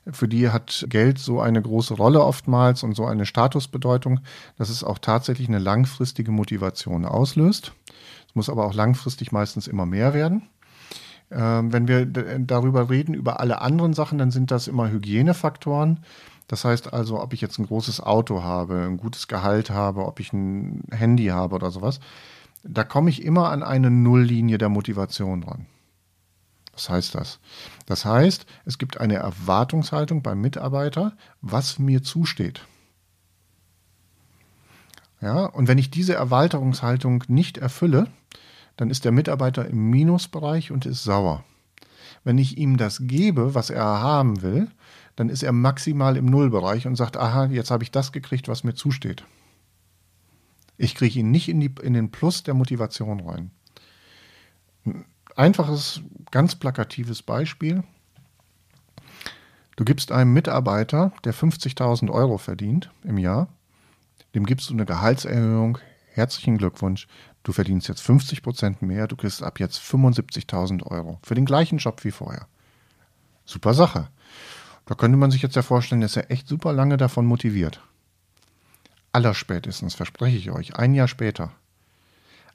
Für 0.09 0.27
die 0.27 0.49
hat 0.49 0.85
Geld 0.89 1.19
so 1.19 1.41
eine 1.41 1.61
große 1.61 1.93
Rolle 1.95 2.23
oftmals 2.23 2.83
und 2.83 2.95
so 2.95 3.05
eine 3.05 3.25
Statusbedeutung, 3.25 4.21
dass 4.57 4.69
es 4.69 4.83
auch 4.83 4.99
tatsächlich 4.99 5.49
eine 5.49 5.59
langfristige 5.59 6.31
Motivation 6.31 7.05
auslöst. 7.05 7.73
Es 8.29 8.35
muss 8.35 8.49
aber 8.49 8.65
auch 8.65 8.73
langfristig 8.73 9.31
meistens 9.31 9.67
immer 9.67 9.85
mehr 9.85 10.13
werden. 10.13 10.43
Ähm, 11.29 11.73
wenn 11.73 11.87
wir 11.89 12.05
darüber 12.05 12.89
reden, 12.89 13.13
über 13.13 13.41
alle 13.41 13.61
anderen 13.61 13.93
Sachen, 13.93 14.17
dann 14.17 14.31
sind 14.31 14.49
das 14.49 14.67
immer 14.67 14.89
Hygienefaktoren. 14.89 15.99
Das 16.47 16.63
heißt 16.63 16.93
also, 16.93 17.21
ob 17.21 17.33
ich 17.33 17.41
jetzt 17.41 17.59
ein 17.59 17.65
großes 17.65 17.99
Auto 18.01 18.41
habe, 18.41 18.81
ein 18.81 18.97
gutes 18.97 19.27
Gehalt 19.27 19.69
habe, 19.69 20.05
ob 20.05 20.19
ich 20.19 20.31
ein 20.31 20.83
Handy 20.91 21.27
habe 21.27 21.55
oder 21.55 21.71
sowas, 21.71 21.99
da 22.63 22.83
komme 22.83 23.09
ich 23.09 23.23
immer 23.23 23.49
an 23.49 23.63
eine 23.63 23.91
Nulllinie 23.91 24.57
der 24.57 24.69
Motivation 24.69 25.43
ran. 25.43 25.65
Was 26.73 26.89
heißt 26.89 27.15
das? 27.15 27.39
Das 27.85 28.05
heißt, 28.05 28.45
es 28.65 28.77
gibt 28.77 28.99
eine 28.99 29.15
Erwartungshaltung 29.15 30.21
beim 30.21 30.39
Mitarbeiter, 30.39 31.17
was 31.41 31.79
mir 31.79 32.03
zusteht. 32.03 32.61
Ja, 35.19 35.45
und 35.45 35.67
wenn 35.67 35.79
ich 35.79 35.89
diese 35.89 36.13
Erwartungshaltung 36.13 37.23
nicht 37.27 37.57
erfülle, 37.57 38.07
dann 38.75 38.91
ist 38.91 39.05
der 39.05 39.11
Mitarbeiter 39.11 39.67
im 39.67 39.89
Minusbereich 39.89 40.71
und 40.71 40.85
ist 40.85 41.03
sauer. 41.03 41.43
Wenn 42.23 42.37
ich 42.37 42.57
ihm 42.57 42.77
das 42.77 42.99
gebe, 43.01 43.55
was 43.55 43.71
er 43.71 43.83
haben 43.83 44.43
will, 44.43 44.69
dann 45.17 45.29
ist 45.29 45.43
er 45.43 45.51
maximal 45.51 46.15
im 46.15 46.27
Nullbereich 46.27 46.87
und 46.87 46.95
sagt, 46.95 47.17
aha, 47.17 47.47
jetzt 47.47 47.71
habe 47.71 47.83
ich 47.83 47.91
das 47.91 48.11
gekriegt, 48.11 48.47
was 48.47 48.63
mir 48.63 48.75
zusteht. 48.75 49.25
Ich 50.77 50.93
kriege 50.93 51.19
ihn 51.19 51.31
nicht 51.31 51.49
in, 51.49 51.59
die, 51.59 51.73
in 51.81 51.93
den 51.93 52.11
Plus 52.11 52.43
der 52.43 52.53
Motivation 52.53 53.19
rein. 53.21 53.49
Ein 54.85 55.05
einfaches, 55.35 56.01
ganz 56.29 56.55
plakatives 56.55 57.23
Beispiel. 57.23 57.83
Du 59.75 59.85
gibst 59.85 60.11
einem 60.11 60.33
Mitarbeiter, 60.33 61.11
der 61.23 61.33
50.000 61.33 62.11
Euro 62.11 62.37
verdient 62.37 62.91
im 63.03 63.17
Jahr, 63.17 63.47
dem 64.35 64.45
gibst 64.45 64.69
du 64.69 64.75
eine 64.75 64.85
Gehaltserhöhung. 64.85 65.79
Herzlichen 66.11 66.59
Glückwunsch. 66.59 67.07
Du 67.41 67.53
verdienst 67.53 67.87
jetzt 67.87 68.01
50 68.01 68.43
Prozent 68.43 68.81
mehr. 68.83 69.07
Du 69.07 69.15
kriegst 69.15 69.41
ab 69.41 69.59
jetzt 69.59 69.79
75.000 69.79 70.83
Euro 70.83 71.17
für 71.23 71.33
den 71.33 71.45
gleichen 71.45 71.79
Job 71.79 72.03
wie 72.03 72.11
vorher. 72.11 72.47
Super 73.45 73.73
Sache. 73.73 74.09
Da 74.87 74.95
könnte 74.95 75.17
man 75.17 75.31
sich 75.31 75.41
jetzt 75.41 75.55
ja 75.55 75.61
vorstellen, 75.61 76.01
dass 76.01 76.15
er 76.15 76.31
echt 76.31 76.47
super 76.47 76.73
lange 76.73 76.97
davon 76.97 77.25
motiviert. 77.25 77.81
Allerspätestens, 79.11 79.95
verspreche 79.95 80.37
ich 80.37 80.49
euch, 80.51 80.75
ein 80.75 80.95
Jahr 80.95 81.09
später. 81.09 81.51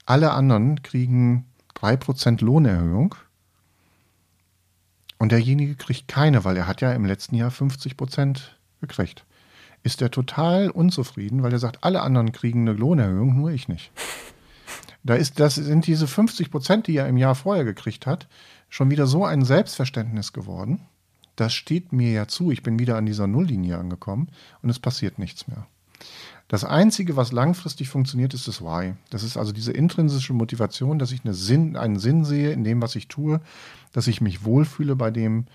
Alle 0.05 0.31
anderen 0.31 0.81
kriegen 0.81 1.45
3% 1.75 2.43
Lohnerhöhung 2.43 3.15
und 5.19 5.31
derjenige 5.31 5.75
kriegt 5.75 6.07
keine, 6.07 6.43
weil 6.43 6.57
er 6.57 6.67
hat 6.67 6.81
ja 6.81 6.91
im 6.91 7.05
letzten 7.05 7.35
Jahr 7.35 7.51
50% 7.51 8.39
gekriegt. 8.81 9.25
Ist 9.83 10.01
er 10.01 10.09
total 10.09 10.69
unzufrieden, 10.69 11.43
weil 11.43 11.53
er 11.53 11.59
sagt, 11.59 11.83
alle 11.83 12.01
anderen 12.01 12.31
kriegen 12.31 12.61
eine 12.61 12.77
Lohnerhöhung, 12.77 13.35
nur 13.35 13.51
ich 13.51 13.67
nicht. 13.67 13.91
Da 15.03 15.15
ist, 15.15 15.39
das 15.39 15.55
sind 15.55 15.85
diese 15.85 16.07
50 16.07 16.49
Prozent, 16.49 16.87
die 16.87 16.95
er 16.95 17.07
im 17.07 17.17
Jahr 17.17 17.35
vorher 17.35 17.65
gekriegt 17.65 18.07
hat, 18.07 18.27
schon 18.69 18.89
wieder 18.89 19.05
so 19.05 19.25
ein 19.25 19.43
Selbstverständnis 19.43 20.33
geworden. 20.33 20.81
Das 21.35 21.53
steht 21.53 21.93
mir 21.93 22.11
ja 22.11 22.27
zu. 22.27 22.51
Ich 22.51 22.63
bin 22.63 22.79
wieder 22.79 22.97
an 22.97 23.05
dieser 23.05 23.27
Nulllinie 23.27 23.77
angekommen 23.77 24.29
und 24.61 24.69
es 24.69 24.79
passiert 24.79 25.19
nichts 25.19 25.47
mehr. 25.47 25.67
Das 26.47 26.63
Einzige, 26.63 27.15
was 27.15 27.31
langfristig 27.31 27.89
funktioniert, 27.89 28.33
ist 28.33 28.47
das 28.47 28.61
Why. 28.61 28.93
Das 29.09 29.23
ist 29.23 29.37
also 29.37 29.51
diese 29.51 29.71
intrinsische 29.71 30.33
Motivation, 30.33 30.99
dass 30.99 31.11
ich 31.11 31.23
eine 31.23 31.33
Sinn, 31.33 31.75
einen 31.75 31.97
Sinn 31.97 32.25
sehe 32.25 32.51
in 32.51 32.63
dem, 32.63 32.81
was 32.81 32.95
ich 32.95 33.07
tue, 33.07 33.41
dass 33.91 34.07
ich 34.07 34.21
mich 34.21 34.43
wohlfühle 34.45 34.95
bei 34.95 35.09
dem, 35.09 35.45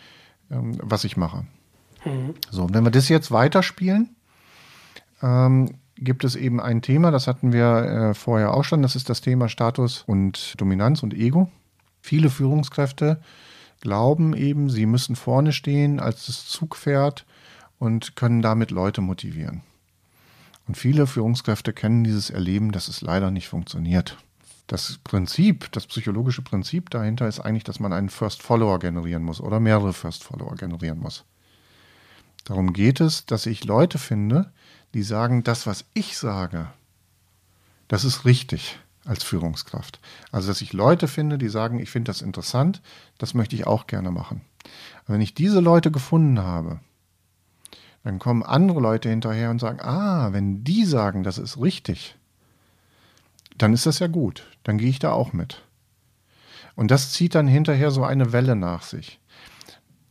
ähm, 0.51 0.76
was 0.83 1.05
ich 1.05 1.16
mache. 1.16 1.45
Mhm. 2.05 2.35
So, 2.51 2.64
und 2.64 2.74
wenn 2.74 2.85
wir 2.85 2.91
das 2.91 3.09
jetzt 3.09 3.31
weiterspielen, 3.31 4.16
ähm, 5.22 5.74
gibt 5.97 6.24
es 6.24 6.37
eben 6.37 6.61
ein 6.61 6.83
Thema, 6.83 7.11
das 7.11 7.26
hatten 7.26 7.53
wir 7.53 8.11
äh, 8.11 8.14
vorher 8.14 8.55
auch 8.55 8.64
schon, 8.64 8.83
das 8.83 8.97
ist 8.97 9.09
das 9.09 9.20
Thema 9.20 9.49
Status 9.49 10.05
und 10.07 10.55
Dominanz 10.61 11.03
und 11.03 11.14
Ego. 11.14 11.51
Viele 12.01 12.31
Führungskräfte 12.31 13.20
glauben 13.81 14.35
eben, 14.35 14.70
sie 14.70 14.87
müssen 14.87 15.16
vorne 15.16 15.53
stehen 15.53 16.01
als 16.01 16.26
das 16.26 16.47
Zugpferd 16.47 17.24
und 17.79 18.16
können 18.16 18.43
damit 18.43 18.70
Leute 18.70 19.01
motivieren. 19.01 19.62
Und 20.66 20.76
viele 20.76 21.07
Führungskräfte 21.07 21.72
kennen 21.72 22.05
dieses 22.05 22.31
Erleben, 22.31 22.72
dass 22.72 22.89
es 22.89 23.01
leider 23.01 23.31
nicht 23.31 23.49
funktioniert. 23.49 24.18
Das 24.66 24.99
Prinzip, 25.03 25.72
das 25.72 25.87
psychologische 25.87 26.43
Prinzip 26.43 26.91
dahinter 26.91 27.26
ist 27.26 27.41
eigentlich, 27.41 27.64
dass 27.64 27.81
man 27.81 27.93
einen 27.93 28.11
First 28.11 28.43
Follower 28.43 28.79
generieren 28.79 29.22
muss 29.22 29.41
oder 29.41 29.61
mehrere 29.61 29.95
First 29.95 30.24
Follower 30.24 30.55
generieren 30.57 30.99
muss. 30.99 31.24
Darum 32.45 32.74
geht 32.74 33.01
es, 33.01 33.24
dass 33.24 33.47
ich 33.47 33.64
Leute 33.64 33.99
finde, 33.99 34.53
die 34.93 35.03
sagen, 35.03 35.43
das, 35.43 35.66
was 35.66 35.87
ich 35.95 36.18
sage, 36.18 36.68
das 37.89 38.05
ist 38.05 38.26
richtig 38.26 38.79
als 39.09 39.24
Führungskraft. 39.24 40.00
Also, 40.30 40.48
dass 40.48 40.61
ich 40.61 40.72
Leute 40.72 41.09
finde, 41.09 41.38
die 41.38 41.48
sagen, 41.48 41.78
ich 41.80 41.90
finde 41.90 42.11
das 42.11 42.22
interessant, 42.22 42.82
das 43.16 43.34
möchte 43.34 43.56
ich 43.56 43.66
auch 43.66 43.86
gerne 43.86 44.11
machen. 44.11 44.42
Und 45.06 45.14
wenn 45.14 45.20
ich 45.20 45.34
diese 45.34 45.61
Leute 45.61 45.90
gefunden 45.90 46.40
habe, 46.40 46.80
dann 48.04 48.18
kommen 48.18 48.42
andere 48.42 48.80
Leute 48.80 49.09
hinterher 49.09 49.50
und 49.50 49.61
sagen, 49.61 49.80
ah, 49.80 50.32
wenn 50.32 50.62
die 50.62 50.84
sagen, 50.84 51.22
das 51.22 51.38
ist 51.38 51.61
richtig, 51.61 52.16
dann 53.56 53.72
ist 53.72 53.86
das 53.86 53.98
ja 53.98 54.06
gut, 54.06 54.46
dann 54.62 54.78
gehe 54.78 54.90
ich 54.90 54.98
da 54.98 55.12
auch 55.12 55.32
mit. 55.32 55.62
Und 56.76 56.90
das 56.90 57.12
zieht 57.12 57.34
dann 57.34 57.48
hinterher 57.48 57.90
so 57.90 58.04
eine 58.04 58.32
Welle 58.32 58.54
nach 58.54 58.82
sich. 58.82 59.18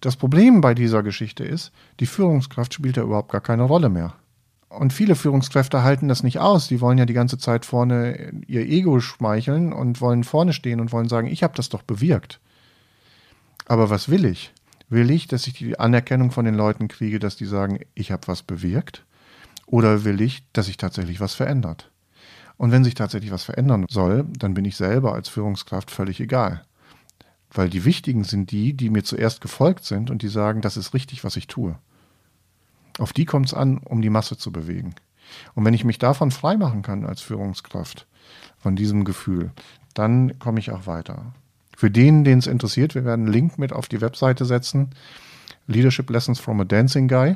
Das 0.02 0.16
Problem 0.16 0.60
bei 0.62 0.74
dieser 0.74 1.02
Geschichte 1.02 1.44
ist, 1.44 1.72
die 2.00 2.06
Führungskraft 2.06 2.74
spielt 2.74 2.98
ja 2.98 3.04
überhaupt 3.04 3.32
gar 3.32 3.42
keine 3.42 3.64
Rolle 3.64 3.90
mehr. 3.90 4.16
Und 4.78 4.94
viele 4.94 5.16
Führungskräfte 5.16 5.82
halten 5.82 6.08
das 6.08 6.22
nicht 6.22 6.40
aus. 6.40 6.68
Die 6.68 6.82
wollen 6.82 7.00
ja 7.00 7.08
die 7.08 7.14
ganze 7.14 7.40
Zeit 7.40 7.66
vorne 7.66 8.32
ihr 8.46 8.62
Ego 8.62 9.00
schmeicheln 9.00 9.74
und 9.74 10.02
wollen 10.02 10.24
vorne 10.24 10.54
stehen 10.54 10.80
und 10.80 10.92
wollen 10.92 11.10
sagen, 11.10 11.28
ich 11.28 11.42
habe 11.42 11.56
das 11.56 11.70
doch 11.70 11.82
bewirkt. 11.82 12.40
Aber 13.66 13.90
was 13.90 14.10
will 14.10 14.26
ich? 14.26 14.54
Will 14.88 15.10
ich, 15.10 15.28
dass 15.28 15.48
ich 15.48 15.54
die 15.54 15.80
Anerkennung 15.80 16.30
von 16.30 16.46
den 16.46 16.54
Leuten 16.54 16.88
kriege, 16.88 17.18
dass 17.18 17.36
die 17.36 17.46
sagen, 17.46 17.80
ich 17.96 18.12
habe 18.12 18.28
was 18.28 18.44
bewirkt? 18.44 19.04
Oder 19.66 20.06
will 20.06 20.22
ich, 20.22 20.44
dass 20.54 20.68
sich 20.68 20.78
tatsächlich 20.78 21.20
was 21.20 21.34
verändert? 21.34 21.92
Und 22.58 22.72
wenn 22.72 22.84
sich 22.84 22.94
tatsächlich 22.94 23.32
was 23.32 23.44
verändern 23.44 23.86
soll, 23.90 24.26
dann 24.38 24.54
bin 24.54 24.64
ich 24.64 24.78
selber 24.78 25.14
als 25.14 25.28
Führungskraft 25.28 25.90
völlig 25.90 26.20
egal. 26.20 26.64
Weil 27.50 27.70
die 27.70 27.84
Wichtigen 27.84 28.24
sind 28.24 28.52
die, 28.52 28.74
die 28.74 28.92
mir 28.92 29.04
zuerst 29.04 29.42
gefolgt 29.42 29.86
sind 29.86 30.12
und 30.12 30.22
die 30.22 30.30
sagen, 30.30 30.62
das 30.62 30.78
ist 30.78 30.94
richtig, 30.94 31.24
was 31.24 31.36
ich 31.36 31.48
tue. 31.48 31.80
Auf 32.98 33.14
die 33.14 33.26
kommt 33.26 33.48
es 33.48 33.54
an, 33.54 33.78
um 33.78 34.02
die 34.02 34.10
Masse 34.10 34.38
zu 34.38 34.52
bewegen. 34.52 34.96
Und 35.56 35.66
wenn 35.66 35.74
ich 35.74 35.84
mich 35.84 36.00
davon 36.00 36.32
freimachen 36.32 36.82
kann 36.82 37.06
als 37.06 37.22
Führungskraft, 37.22 38.08
von 38.58 38.76
diesem 38.76 39.04
Gefühl, 39.04 39.52
dann 39.94 40.38
komme 40.40 40.60
ich 40.60 40.72
auch 40.72 40.88
weiter. 40.88 41.34
Für 41.76 41.92
den, 41.92 42.24
den 42.24 42.40
es 42.40 42.48
interessiert, 42.48 42.96
wir 42.96 43.06
werden 43.06 43.26
einen 43.26 43.34
Link 43.34 43.58
mit 43.58 43.72
auf 43.72 43.88
die 43.88 44.02
Webseite 44.02 44.46
setzen. 44.46 44.90
Leadership 45.68 46.10
Lessons 46.10 46.40
from 46.40 46.60
a 46.60 46.66
Dancing 46.66 47.08
Guy. 47.08 47.36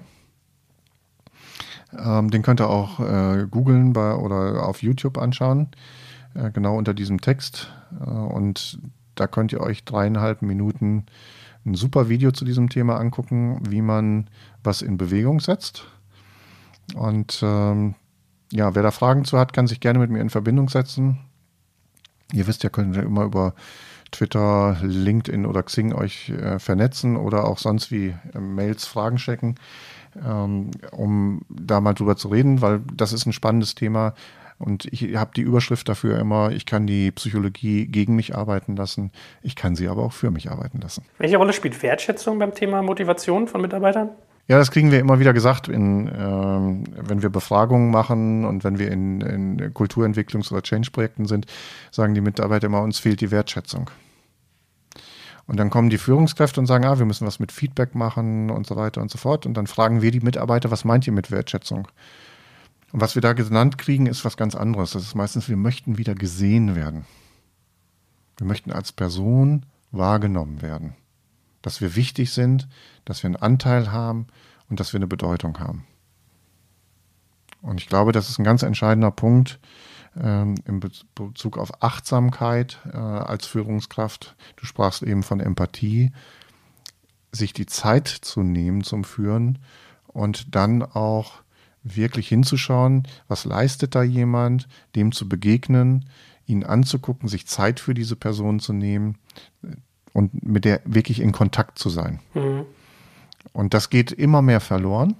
Ähm, 1.97 2.31
den 2.31 2.41
könnt 2.41 2.61
ihr 2.61 2.69
auch 2.69 2.99
äh, 2.99 3.45
googeln 3.49 3.95
oder 3.95 4.65
auf 4.65 4.81
YouTube 4.81 5.17
anschauen, 5.17 5.69
äh, 6.33 6.49
genau 6.51 6.77
unter 6.77 6.93
diesem 6.93 7.21
Text. 7.21 7.71
Äh, 7.99 8.09
und 8.09 8.79
da 9.15 9.27
könnt 9.27 9.51
ihr 9.51 9.61
euch 9.61 9.83
dreieinhalb 9.83 10.41
Minuten 10.41 11.05
ein 11.65 11.75
super 11.75 12.09
Video 12.09 12.31
zu 12.31 12.45
diesem 12.45 12.69
Thema 12.69 12.97
angucken, 12.97 13.61
wie 13.69 13.81
man 13.81 14.29
was 14.63 14.81
in 14.81 14.97
Bewegung 14.97 15.39
setzt. 15.39 15.85
Und 16.95 17.39
ähm, 17.43 17.95
ja, 18.51 18.75
wer 18.75 18.83
da 18.83 18.91
Fragen 18.91 19.25
zu 19.25 19.37
hat, 19.37 19.53
kann 19.53 19.67
sich 19.67 19.79
gerne 19.79 19.99
mit 19.99 20.09
mir 20.09 20.21
in 20.21 20.29
Verbindung 20.29 20.69
setzen. 20.69 21.19
Ihr 22.33 22.47
wisst 22.47 22.63
ja, 22.63 22.69
könnt 22.69 22.95
ihr 22.95 23.03
immer 23.03 23.23
über 23.23 23.53
Twitter, 24.11 24.77
LinkedIn 24.81 25.45
oder 25.45 25.63
Xing 25.63 25.93
euch 25.93 26.29
äh, 26.29 26.59
vernetzen 26.59 27.15
oder 27.15 27.45
auch 27.45 27.57
sonst 27.57 27.91
wie 27.91 28.13
äh, 28.33 28.39
Mails 28.39 28.85
Fragen 28.85 29.17
checken, 29.17 29.55
ähm, 30.21 30.71
um 30.91 31.41
da 31.49 31.79
mal 31.79 31.93
drüber 31.93 32.17
zu 32.17 32.27
reden, 32.27 32.61
weil 32.61 32.81
das 32.93 33.13
ist 33.13 33.25
ein 33.25 33.33
spannendes 33.33 33.73
Thema. 33.75 34.13
Und 34.61 34.85
ich 34.91 35.15
habe 35.15 35.31
die 35.35 35.41
Überschrift 35.41 35.89
dafür 35.89 36.19
immer, 36.19 36.51
ich 36.51 36.65
kann 36.65 36.87
die 36.87 37.11
Psychologie 37.11 37.87
gegen 37.87 38.15
mich 38.15 38.35
arbeiten 38.35 38.75
lassen, 38.75 39.11
ich 39.41 39.55
kann 39.55 39.75
sie 39.75 39.87
aber 39.87 40.03
auch 40.03 40.13
für 40.13 40.31
mich 40.31 40.51
arbeiten 40.51 40.79
lassen. 40.79 41.03
Welche 41.17 41.37
Rolle 41.37 41.53
spielt 41.53 41.81
Wertschätzung 41.81 42.39
beim 42.39 42.53
Thema 42.53 42.81
Motivation 42.81 43.47
von 43.47 43.61
Mitarbeitern? 43.61 44.09
Ja, 44.47 44.57
das 44.57 44.71
kriegen 44.71 44.91
wir 44.91 44.99
immer 44.99 45.19
wieder 45.19 45.33
gesagt, 45.33 45.67
in, 45.67 46.07
ähm, 46.07 46.83
wenn 46.95 47.21
wir 47.21 47.29
Befragungen 47.29 47.89
machen 47.91 48.43
und 48.45 48.63
wenn 48.63 48.79
wir 48.79 48.91
in, 48.91 49.21
in 49.21 49.73
Kulturentwicklungs- 49.73 50.51
oder 50.51 50.61
Change-Projekten 50.61 51.25
sind, 51.25 51.45
sagen 51.89 52.13
die 52.13 52.21
Mitarbeiter 52.21 52.67
immer, 52.67 52.81
uns 52.81 52.99
fehlt 52.99 53.21
die 53.21 53.31
Wertschätzung. 53.31 53.89
Und 55.47 55.57
dann 55.57 55.69
kommen 55.69 55.89
die 55.89 55.97
Führungskräfte 55.97 56.59
und 56.59 56.65
sagen, 56.65 56.85
ah, 56.85 56.97
wir 56.97 57.05
müssen 57.05 57.27
was 57.27 57.39
mit 57.39 57.51
Feedback 57.51 57.95
machen 57.95 58.49
und 58.49 58.67
so 58.67 58.75
weiter 58.75 59.01
und 59.01 59.11
so 59.11 59.17
fort. 59.17 59.45
Und 59.45 59.55
dann 59.55 59.67
fragen 59.67 60.01
wir 60.01 60.11
die 60.11 60.19
Mitarbeiter, 60.19 60.71
was 60.71 60.85
meint 60.85 61.07
ihr 61.07 61.13
mit 61.13 61.31
Wertschätzung? 61.31 61.87
Und 62.91 63.01
was 63.01 63.15
wir 63.15 63.21
da 63.21 63.33
genannt 63.33 63.77
kriegen, 63.77 64.05
ist 64.05 64.25
was 64.25 64.37
ganz 64.37 64.55
anderes. 64.55 64.91
Das 64.91 65.03
ist 65.03 65.15
meistens, 65.15 65.47
wir 65.47 65.57
möchten 65.57 65.97
wieder 65.97 66.15
gesehen 66.15 66.75
werden. 66.75 67.05
Wir 68.37 68.47
möchten 68.47 68.71
als 68.71 68.91
Person 68.91 69.65
wahrgenommen 69.91 70.61
werden 70.61 70.95
dass 71.61 71.81
wir 71.81 71.95
wichtig 71.95 72.31
sind, 72.31 72.67
dass 73.05 73.23
wir 73.23 73.27
einen 73.27 73.35
Anteil 73.35 73.91
haben 73.91 74.27
und 74.69 74.79
dass 74.79 74.93
wir 74.93 74.97
eine 74.97 75.07
Bedeutung 75.07 75.59
haben. 75.59 75.85
Und 77.61 77.79
ich 77.79 77.87
glaube, 77.87 78.11
das 78.11 78.29
ist 78.29 78.39
ein 78.39 78.43
ganz 78.43 78.63
entscheidender 78.63 79.11
Punkt 79.11 79.59
ähm, 80.19 80.55
in 80.65 80.79
Bezug 80.79 81.57
auf 81.57 81.83
Achtsamkeit 81.83 82.79
äh, 82.91 82.97
als 82.97 83.45
Führungskraft. 83.45 84.35
Du 84.55 84.65
sprachst 84.65 85.03
eben 85.03 85.21
von 85.21 85.39
Empathie, 85.39 86.11
sich 87.31 87.53
die 87.53 87.67
Zeit 87.67 88.07
zu 88.07 88.41
nehmen 88.41 88.83
zum 88.83 89.03
Führen 89.03 89.59
und 90.07 90.55
dann 90.55 90.81
auch 90.81 91.43
wirklich 91.83 92.27
hinzuschauen, 92.27 93.07
was 93.27 93.45
leistet 93.45 93.95
da 93.95 94.03
jemand, 94.03 94.67
dem 94.95 95.11
zu 95.11 95.27
begegnen, 95.27 96.05
ihn 96.45 96.63
anzugucken, 96.63 97.29
sich 97.29 97.47
Zeit 97.47 97.79
für 97.79 97.93
diese 97.93 98.15
Person 98.15 98.59
zu 98.59 98.73
nehmen, 98.73 99.17
und 100.13 100.45
mit 100.45 100.65
der 100.65 100.81
wirklich 100.85 101.21
in 101.21 101.31
Kontakt 101.31 101.79
zu 101.79 101.89
sein. 101.89 102.19
Mhm. 102.33 102.65
Und 103.53 103.73
das 103.73 103.89
geht 103.89 104.11
immer 104.11 104.41
mehr 104.41 104.59
verloren 104.59 105.15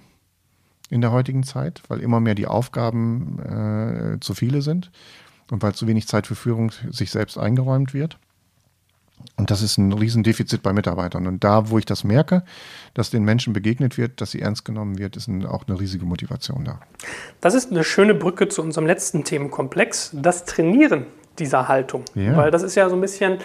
in 0.90 1.02
der 1.02 1.12
heutigen 1.12 1.44
Zeit, 1.44 1.82
weil 1.88 2.00
immer 2.00 2.20
mehr 2.20 2.36
die 2.36 2.48
Aufgaben 2.48 3.40
äh, 3.40 4.20
zu 4.20 4.34
viele 4.34 4.62
sind 4.62 4.92
und 5.50 5.62
weil 5.64 5.74
zu 5.74 5.88
wenig 5.88 6.08
Zeit 6.08 6.28
für 6.28 6.36
Führung 6.36 6.72
sich 6.90 7.12
selbst 7.12 7.38
eingeräumt 7.38 7.94
wird. 7.94 8.20
Und 9.38 9.52
das 9.52 9.62
ist 9.62 9.78
ein 9.78 9.92
Riesendefizit 9.94 10.64
bei 10.64 10.74
Mitarbeitern. 10.74 11.28
Und 11.28 11.44
da, 11.44 11.70
wo 11.70 11.78
ich 11.78 11.86
das 11.86 12.04
merke, 12.04 12.44
dass 12.94 13.10
den 13.10 13.24
Menschen 13.24 13.54
begegnet 13.54 13.98
wird, 13.98 14.22
dass 14.22 14.32
sie 14.32 14.42
ernst 14.42 14.66
genommen 14.66 14.98
wird, 14.98 15.16
ist 15.16 15.30
auch 15.48 15.68
eine 15.68 15.80
riesige 15.80 16.06
Motivation 16.06 16.66
da. 16.66 16.80
Das 17.40 17.54
ist 17.54 17.72
eine 17.72 17.84
schöne 17.84 18.14
Brücke 18.14 18.48
zu 18.48 18.62
unserem 18.62 18.86
letzten 18.86 19.24
Themenkomplex, 19.24 20.12
das 20.14 20.46
Trainieren 20.46 21.06
dieser 21.40 21.68
Haltung? 21.68 22.04
Ja. 22.16 22.38
Weil 22.38 22.52
das 22.52 22.64
ist 22.64 22.76
ja 22.76 22.90
so 22.90 22.96
ein 22.96 23.02
bisschen, 23.02 23.40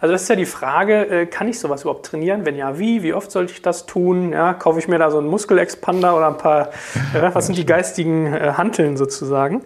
also 0.00 0.12
das 0.12 0.22
ist 0.22 0.28
ja 0.28 0.36
die 0.36 0.46
Frage, 0.46 1.06
äh, 1.06 1.26
kann 1.26 1.48
ich 1.48 1.58
sowas 1.58 1.82
überhaupt 1.82 2.06
trainieren? 2.06 2.44
Wenn 2.44 2.56
ja, 2.56 2.78
wie? 2.78 3.02
Wie 3.02 3.12
oft 3.12 3.30
sollte 3.30 3.52
ich 3.52 3.62
das 3.62 3.86
tun? 3.86 4.32
Ja, 4.32 4.54
kaufe 4.54 4.78
ich 4.78 4.88
mir 4.88 4.98
da 4.98 5.10
so 5.10 5.18
einen 5.18 5.28
Muskelexpander 5.28 6.16
oder 6.16 6.28
ein 6.28 6.38
paar, 6.38 6.70
ja, 7.14 7.34
was 7.34 7.46
sind 7.46 7.58
die 7.58 7.66
geistigen 7.66 8.32
äh, 8.32 8.54
Hanteln 8.56 8.96
sozusagen? 8.96 9.62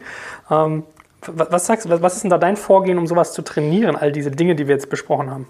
Was 1.35 1.67
sagst 1.67 1.89
was 1.89 2.15
ist 2.15 2.23
denn 2.23 2.31
da 2.31 2.39
dein 2.39 2.57
Vorgehen, 2.57 2.99
um 2.99 3.07
sowas 3.07 3.33
zu 3.33 3.43
trainieren, 3.43 3.97
all 3.97 4.13
diese 4.13 4.31
Dinge, 4.31 4.55
die 4.55 4.67
wir 4.67 4.75
jetzt 4.75 4.91
besprochen 4.91 5.31
haben? 5.31 5.47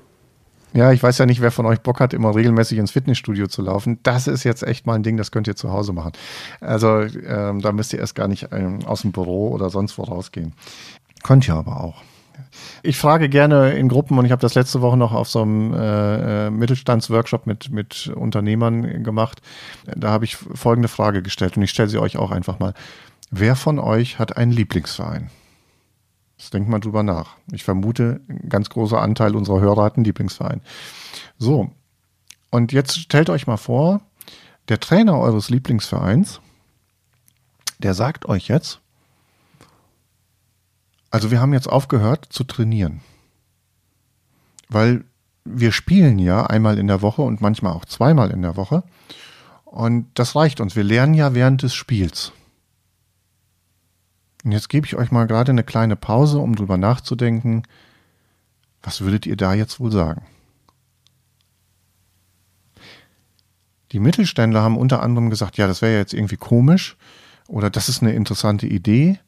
Ja, 0.73 0.93
ich 0.93 1.03
weiß 1.03 1.17
ja 1.19 1.25
nicht, 1.27 1.41
wer 1.41 1.51
von 1.51 1.65
euch 1.65 1.81
Bock 1.81 2.01
hat, 2.01 2.13
immer 2.13 2.35
regelmäßig 2.35 2.77
ins 2.77 2.91
Fitnessstudio 2.91 3.47
zu 3.47 3.63
laufen. 3.63 3.99
Das 4.03 4.27
ist 4.27 4.45
jetzt 4.45 4.63
echt 4.63 4.87
mal 4.87 4.95
ein 4.95 5.03
Ding, 5.03 5.17
das 5.17 5.31
könnt 5.31 5.47
ihr 5.47 5.57
zu 5.57 5.73
Hause 5.73 5.95
machen. 5.95 6.13
Also 6.61 7.01
ähm, 7.01 7.63
da 7.63 7.73
müsst 7.73 7.95
ihr 7.95 7.99
erst 7.99 8.15
gar 8.15 8.29
nicht 8.29 8.49
ähm, 8.53 8.81
aus 8.85 9.01
dem 9.01 9.13
Büro 9.13 9.49
oder 9.53 9.71
sonst 9.71 9.97
wo 9.97 10.03
rausgehen. 10.03 10.53
Könnt 11.23 11.49
ihr 11.49 11.55
aber 11.55 11.83
auch. 11.83 12.03
Ich 12.83 12.99
frage 12.99 13.29
gerne 13.29 13.73
in 13.73 13.89
Gruppen 13.89 14.19
und 14.19 14.27
ich 14.27 14.33
habe 14.33 14.43
das 14.43 14.55
letzte 14.55 14.83
Woche 14.83 14.97
noch 14.97 15.13
auf 15.13 15.29
so 15.29 15.43
einem 15.43 15.73
äh, 15.73 16.47
äh, 16.47 16.51
Mittelstandsworkshop 16.51 17.47
mit, 17.47 17.71
mit 17.71 18.13
Unternehmern 18.15 19.03
gemacht. 19.03 19.41
Da 19.97 20.11
habe 20.11 20.27
ich 20.27 20.37
folgende 20.37 20.89
Frage 20.89 21.23
gestellt 21.23 21.57
und 21.57 21.63
ich 21.63 21.71
stelle 21.71 21.89
sie 21.89 21.99
euch 21.99 22.19
auch 22.19 22.31
einfach 22.31 22.59
mal. 22.59 22.75
Wer 23.31 23.57
von 23.57 23.79
euch 23.79 24.19
hat 24.19 24.37
einen 24.37 24.53
Lieblingsverein? 24.53 25.31
Das 26.37 26.51
denkt 26.51 26.69
man 26.69 26.81
drüber 26.81 27.03
nach. 27.03 27.37
Ich 27.51 27.65
vermute, 27.65 28.21
ein 28.29 28.49
ganz 28.49 28.69
großer 28.69 29.01
Anteil 29.01 29.35
unserer 29.35 29.61
Hörer 29.61 29.85
hat 29.85 29.97
einen 29.97 30.05
Lieblingsverein. 30.05 30.61
So. 31.39 31.71
Und 32.51 32.73
jetzt 32.73 32.99
stellt 32.99 33.31
euch 33.31 33.47
mal 33.47 33.57
vor, 33.57 34.01
der 34.69 34.81
Trainer 34.81 35.19
eures 35.19 35.49
Lieblingsvereins, 35.49 36.41
der 37.79 37.95
sagt 37.95 38.27
euch 38.27 38.49
jetzt, 38.49 38.81
also 41.11 41.31
wir 41.31 41.41
haben 41.41 41.53
jetzt 41.53 41.69
aufgehört 41.69 42.27
zu 42.31 42.45
trainieren. 42.45 43.01
Weil 44.69 45.05
wir 45.45 45.73
spielen 45.73 46.19
ja 46.19 46.45
einmal 46.47 46.79
in 46.79 46.89
der 46.89 47.03
Woche 47.03 47.23
und 47.23 47.41
manchmal 47.41 47.73
auch 47.73 47.85
zweimal 47.85 48.31
in 48.31 48.43
der 48.43 48.57
Woche. 48.57 48.83
Und 49.65 50.09
das 50.15 50.35
reicht 50.35 50.61
uns. 50.61 50.77
Wir 50.77 50.85
lernen 50.85 51.15
ja 51.15 51.35
während 51.35 51.63
des 51.63 51.75
Spiels. 51.75 52.33
Und 54.47 54.53
jetzt 54.53 54.69
gebe 54.69 54.87
ich 54.87 54.95
euch 54.95 55.11
mal 55.11 55.27
gerade 55.27 55.51
eine 55.51 55.65
kleine 55.65 55.97
Pause, 55.97 56.39
um 56.39 56.55
drüber 56.55 56.77
nachzudenken. 56.77 57.65
Was 58.81 59.01
würdet 59.01 59.27
ihr 59.27 59.37
da 59.37 59.55
jetzt 59.55 59.81
wohl 59.81 59.91
sagen? 59.91 60.25
Die 63.91 63.99
Mittelständler 63.99 64.63
haben 64.63 64.79
unter 64.79 65.03
anderem 65.03 65.31
gesagt, 65.31 65.57
ja, 65.57 65.67
das 65.67 65.83
wäre 65.83 65.95
ja 65.95 65.99
jetzt 65.99 66.15
irgendwie 66.15 66.37
komisch 66.37 66.97
oder 67.49 67.71
das 67.71 67.89
ist 67.89 68.03
eine 68.03 68.13
interessante 68.13 68.69
Idee. 68.69 69.19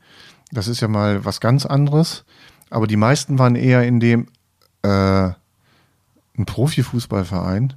Das 0.53 0.69
ist 0.69 0.83
ja 0.83 0.87
mal 0.87 1.25
was 1.25 1.41
ganz 1.41 1.66
anderes. 1.66 2.25
Aber 2.71 2.87
die 2.87 2.97
meisten 2.97 3.41
waren 3.41 3.57
eher 3.57 3.83
in 3.83 3.99
dem, 3.99 4.29
äh, 4.83 4.89
ein 6.39 6.47
Profifußballverein, 6.47 7.75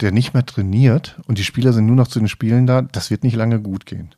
der 0.00 0.12
nicht 0.12 0.32
mehr 0.32 0.46
trainiert 0.46 1.18
und 1.26 1.38
die 1.38 1.44
Spieler 1.44 1.72
sind 1.72 1.86
nur 1.86 1.96
noch 1.96 2.06
zu 2.06 2.20
den 2.20 2.28
Spielen 2.28 2.68
da, 2.68 2.82
das 2.82 3.10
wird 3.10 3.24
nicht 3.24 3.34
lange 3.34 3.60
gut 3.60 3.84
gehen. 3.84 4.14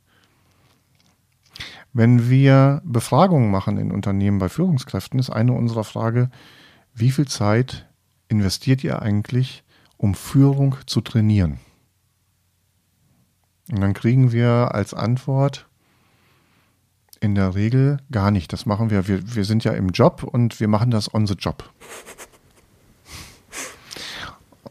Wenn 1.93 2.29
wir 2.29 2.81
Befragungen 2.85 3.49
machen 3.49 3.77
in 3.77 3.91
Unternehmen 3.91 4.39
bei 4.39 4.49
Führungskräften, 4.49 5.19
ist 5.19 5.29
eine 5.29 5.53
unserer 5.53 5.83
Frage, 5.83 6.29
wie 6.93 7.11
viel 7.11 7.27
Zeit 7.27 7.87
investiert 8.27 8.83
ihr 8.83 9.01
eigentlich, 9.01 9.63
um 9.97 10.13
Führung 10.13 10.75
zu 10.85 11.01
trainieren? 11.01 11.59
Und 13.71 13.81
dann 13.81 13.93
kriegen 13.93 14.31
wir 14.31 14.73
als 14.73 14.93
Antwort 14.93 15.67
in 17.19 17.35
der 17.35 17.55
Regel 17.55 17.97
gar 18.11 18.31
nicht. 18.31 18.53
Das 18.53 18.65
machen 18.65 18.89
wir. 18.89 19.07
Wir, 19.07 19.35
wir 19.35 19.45
sind 19.45 19.63
ja 19.63 19.73
im 19.73 19.89
Job 19.89 20.23
und 20.23 20.59
wir 20.59 20.67
machen 20.67 20.91
das 20.91 21.13
on 21.13 21.27
the 21.27 21.33
job. 21.33 21.69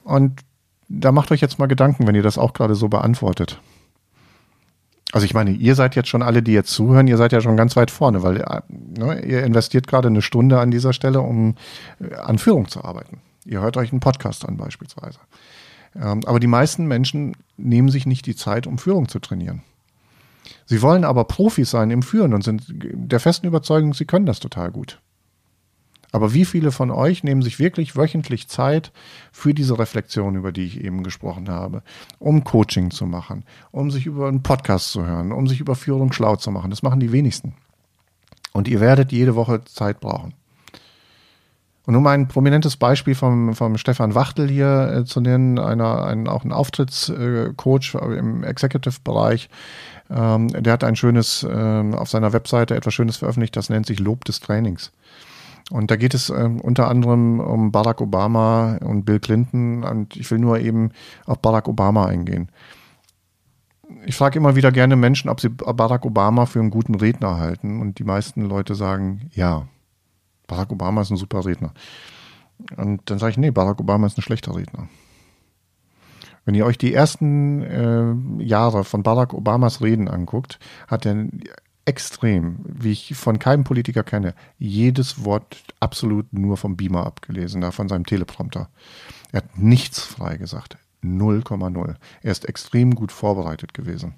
Und 0.05 0.41
da 0.89 1.12
macht 1.12 1.31
euch 1.31 1.41
jetzt 1.41 1.59
mal 1.59 1.66
Gedanken, 1.66 2.07
wenn 2.07 2.14
ihr 2.14 2.23
das 2.23 2.39
auch 2.39 2.55
gerade 2.55 2.75
so 2.75 2.89
beantwortet. 2.89 3.61
Also 5.13 5.25
ich 5.25 5.33
meine, 5.33 5.53
ihr 5.53 5.75
seid 5.75 5.97
jetzt 5.97 6.09
schon 6.09 6.23
alle, 6.23 6.43
die 6.43 6.53
jetzt 6.53 6.71
zuhören, 6.71 7.07
ihr 7.07 7.17
seid 7.17 7.33
ja 7.33 7.41
schon 7.41 7.57
ganz 7.57 7.77
weit 7.77 7.91
vorne, 7.91 8.23
weil 8.23 8.43
äh, 8.43 8.61
ne, 8.69 9.25
ihr 9.25 9.43
investiert 9.43 9.87
gerade 9.87 10.09
eine 10.09 10.21
Stunde 10.21 10.61
an 10.61 10.71
dieser 10.71 10.93
Stelle, 10.93 11.21
um 11.21 11.55
äh, 12.01 12.15
an 12.15 12.39
Führung 12.39 12.69
zu 12.69 12.85
arbeiten. 12.85 13.21
Ihr 13.47 13.61
hört 13.61 13.79
euch 13.79 13.91
einen 13.91 14.01
Podcast 14.01 14.47
an 14.47 14.59
beispielsweise. 14.59 15.19
Ähm, 15.97 16.21
aber 16.27 16.39
die 16.41 16.47
meisten 16.47 16.87
Menschen 16.87 17.35
nehmen 17.57 17.89
sich 17.89 18.05
nicht 18.05 18.27
die 18.27 18.37
Zeit, 18.37 18.67
um 18.67 18.77
Führung 18.77 19.09
zu 19.09 19.19
trainieren. 19.19 19.63
Sie 20.67 20.83
wollen 20.83 21.05
aber 21.05 21.25
Profis 21.25 21.71
sein 21.71 21.91
im 21.91 22.03
Führen 22.03 22.35
und 22.35 22.45
sind 22.45 22.65
der 22.69 23.21
festen 23.21 23.47
Überzeugung, 23.47 23.95
sie 23.95 24.05
können 24.05 24.27
das 24.27 24.41
total 24.41 24.71
gut. 24.71 25.01
Aber 26.13 26.33
wie 26.33 26.45
viele 26.45 26.73
von 26.73 26.91
euch 26.91 27.23
nehmen 27.23 27.43
sich 27.43 27.59
wirklich 27.59 27.97
wöchentlich 27.97 28.49
Zeit 28.49 28.93
für 29.31 29.53
diese 29.53 29.79
Reflexion, 29.79 30.37
über 30.37 30.53
die 30.53 30.65
ich 30.65 30.83
eben 30.83 31.03
gesprochen 31.03 31.51
habe, 31.51 31.83
um 32.19 32.45
Coaching 32.45 32.91
zu 32.91 33.07
machen, 33.07 33.45
um 33.71 33.91
sich 33.91 34.07
über 34.07 34.29
einen 34.29 34.43
Podcast 34.43 34.91
zu 34.91 35.05
hören, 35.05 35.33
um 35.33 35.47
sich 35.47 35.61
über 35.61 35.75
Führung 35.75 36.13
schlau 36.13 36.37
zu 36.37 36.51
machen? 36.51 36.71
Das 36.71 36.83
machen 36.83 37.01
die 37.01 37.13
wenigsten. 37.13 37.55
Und 38.53 38.69
ihr 38.69 38.81
werdet 38.81 39.13
jede 39.13 39.35
Woche 39.35 39.65
Zeit 39.65 40.01
brauchen. 40.01 40.35
Und 41.89 41.97
um 41.97 42.07
ein 42.07 42.29
prominentes 42.29 42.77
Beispiel 42.77 43.15
vom, 43.15 43.55
vom 43.55 43.79
Stefan 43.79 44.15
Wachtel 44.15 44.47
hier 44.47 44.93
äh, 44.95 45.05
zu 45.07 45.23
nennen, 45.23 45.59
einer, 45.59 46.05
ein, 46.05 46.29
auch 46.29 46.45
ein 46.45 46.53
Auftrittscoach 46.53 47.95
äh, 47.95 48.19
im 48.19 48.45
Executive-Bereich, 48.45 49.49
ähm, 50.11 50.49
der 50.49 50.75
hat 50.75 50.85
ein 50.85 50.97
schönes, 50.97 51.45
äh, 51.45 51.93
auf 51.95 52.11
seiner 52.11 52.35
Webseite 52.35 52.77
etwas 52.77 52.93
Schönes 52.93 53.17
veröffentlicht, 53.17 53.57
das 53.57 53.71
nennt 53.71 53.87
sich 53.87 54.01
Lob 54.01 54.27
des 54.27 54.41
Trainings. 54.41 54.93
Und 55.71 55.91
da 55.91 55.97
geht 55.97 56.14
es 56.14 56.31
äh, 56.31 56.49
unter 56.62 56.89
anderem 56.89 57.41
um 57.41 57.73
Barack 57.73 58.01
Obama 58.01 58.79
und 58.79 59.05
Bill 59.05 59.21
Clinton. 59.21 59.85
Und 59.85 60.16
ich 60.16 60.31
will 60.31 60.39
nur 60.39 60.59
eben 60.61 60.91
auf 61.27 61.41
Barack 61.41 61.69
Obama 61.69 62.07
eingehen. 62.07 62.51
Ich 64.05 64.16
frage 64.16 64.39
immer 64.39 64.57
wieder 64.57 64.73
gerne 64.73 64.97
Menschen, 64.97 65.29
ob 65.29 65.41
sie 65.41 65.49
Barack 65.49 66.05
Obama 66.05 66.47
für 66.47 66.61
einen 66.61 66.71
guten 66.71 66.95
Redner 66.95 67.39
halten. 67.39 67.81
Und 67.81 67.99
die 67.99 68.05
meisten 68.05 68.43
Leute 68.43 68.75
sagen, 68.75 69.31
ja, 69.35 69.66
Barack 70.47 70.73
Obama 70.73 71.03
ist 71.03 71.11
ein 71.11 71.16
super 71.16 71.45
Redner. 71.45 71.73
Und 72.77 73.03
dann 73.11 73.19
sage 73.19 73.33
ich, 73.33 73.39
nee, 73.39 73.51
Barack 73.51 73.81
Obama 73.81 74.07
ist 74.07 74.19
ein 74.19 74.23
schlechter 74.23 74.57
Redner. 74.57 74.89
Wenn 76.49 76.55
ihr 76.55 76.64
euch 76.64 76.79
die 76.79 76.95
ersten 76.95 77.62
äh, 77.62 78.43
Jahre 78.43 78.85
von 78.85 79.03
Barack 79.03 79.35
Obamas 79.35 79.83
Reden 79.83 80.09
anguckt, 80.09 80.59
hat 80.87 81.05
er 81.05 81.27
extrem, 81.89 82.59
wie 82.64 82.93
ich 82.93 83.14
von 83.14 83.39
keinem 83.39 83.64
Politiker 83.64 84.05
kenne, 84.05 84.34
jedes 84.59 85.24
Wort 85.24 85.64
absolut 85.80 86.32
nur 86.32 86.59
vom 86.59 86.76
Beamer 86.76 87.07
abgelesen, 87.07 87.62
da 87.62 87.70
von 87.70 87.89
seinem 87.89 88.05
Teleprompter. 88.05 88.68
Er 89.32 89.39
hat 89.39 89.59
nichts 89.59 90.01
frei 90.01 90.36
gesagt. 90.36 90.76
0,0. 91.03 91.95
Er 92.22 92.32
ist 92.32 92.49
extrem 92.49 92.95
gut 92.95 93.12
vorbereitet 93.12 93.72
gewesen. 93.72 94.14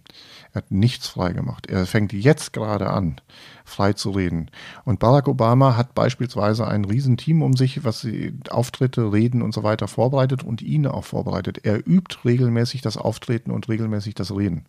Er 0.53 0.63
hat 0.63 0.71
nichts 0.71 1.09
frei 1.09 1.33
gemacht. 1.33 1.67
Er 1.67 1.87
fängt 1.87 2.13
jetzt 2.13 2.53
gerade 2.53 2.91
an, 2.91 3.21
frei 3.65 3.93
zu 3.93 4.11
reden. 4.11 4.51
Und 4.85 4.99
Barack 4.99 5.29
Obama 5.29 5.77
hat 5.77 5.95
beispielsweise 5.95 6.67
ein 6.67 6.87
Riesenteam 6.87 7.43
um 7.43 7.55
sich, 7.55 7.85
was 7.85 8.07
Auftritte, 8.49 9.13
Reden 9.13 9.43
und 9.43 9.53
so 9.53 9.63
weiter 9.63 9.89
vorbereitet 9.89 10.43
und 10.43 10.63
ihn 10.63 10.87
auch 10.87 11.05
vorbereitet. 11.05 11.65
Er 11.65 11.87
übt 11.87 12.17
regelmäßig 12.25 12.81
das 12.81 12.97
Auftreten 12.97 13.51
und 13.51 13.69
regelmäßig 13.69 14.15
das 14.15 14.35
Reden. 14.35 14.65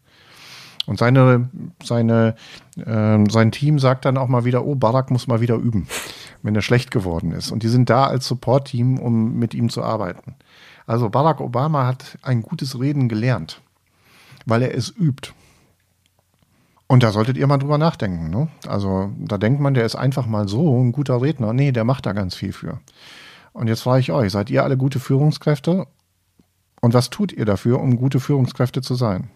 Und 0.87 0.97
seine, 0.97 1.49
seine, 1.83 2.35
äh, 2.77 3.29
sein 3.29 3.51
Team 3.51 3.77
sagt 3.77 4.05
dann 4.05 4.17
auch 4.17 4.27
mal 4.27 4.45
wieder, 4.45 4.65
oh, 4.65 4.75
Barack 4.75 5.11
muss 5.11 5.27
mal 5.27 5.41
wieder 5.41 5.55
üben, 5.55 5.87
wenn 6.41 6.55
er 6.55 6.63
schlecht 6.63 6.89
geworden 6.91 7.31
ist. 7.31 7.51
Und 7.51 7.63
die 7.63 7.67
sind 7.67 7.89
da 7.89 8.05
als 8.05 8.27
Support-Team, 8.27 8.97
um 8.97 9.37
mit 9.37 9.53
ihm 9.53 9.69
zu 9.69 9.83
arbeiten. 9.83 10.35
Also 10.87 11.09
Barack 11.09 11.39
Obama 11.39 11.85
hat 11.85 12.17
ein 12.23 12.41
gutes 12.41 12.79
Reden 12.79 13.09
gelernt, 13.09 13.61
weil 14.45 14.63
er 14.63 14.75
es 14.75 14.89
übt. 14.89 15.33
Und 16.87 17.03
da 17.03 17.11
solltet 17.11 17.37
ihr 17.37 17.47
mal 17.47 17.57
drüber 17.57 17.77
nachdenken. 17.77 18.29
Ne? 18.29 18.49
Also 18.67 19.11
da 19.17 19.37
denkt 19.37 19.61
man, 19.61 19.73
der 19.73 19.85
ist 19.85 19.95
einfach 19.95 20.25
mal 20.25 20.49
so 20.49 20.77
ein 20.77 20.91
guter 20.91 21.21
Redner. 21.21 21.53
Nee, 21.53 21.71
der 21.71 21.85
macht 21.85 22.05
da 22.05 22.11
ganz 22.11 22.35
viel 22.35 22.51
für. 22.51 22.79
Und 23.53 23.67
jetzt 23.67 23.81
frage 23.81 24.01
ich 24.01 24.11
euch, 24.11 24.31
seid 24.31 24.49
ihr 24.49 24.63
alle 24.63 24.75
gute 24.75 24.99
Führungskräfte? 24.99 25.87
Und 26.81 26.93
was 26.93 27.09
tut 27.09 27.31
ihr 27.31 27.45
dafür, 27.45 27.79
um 27.79 27.95
gute 27.95 28.19
Führungskräfte 28.19 28.81
zu 28.81 28.95
sein? 28.95 29.29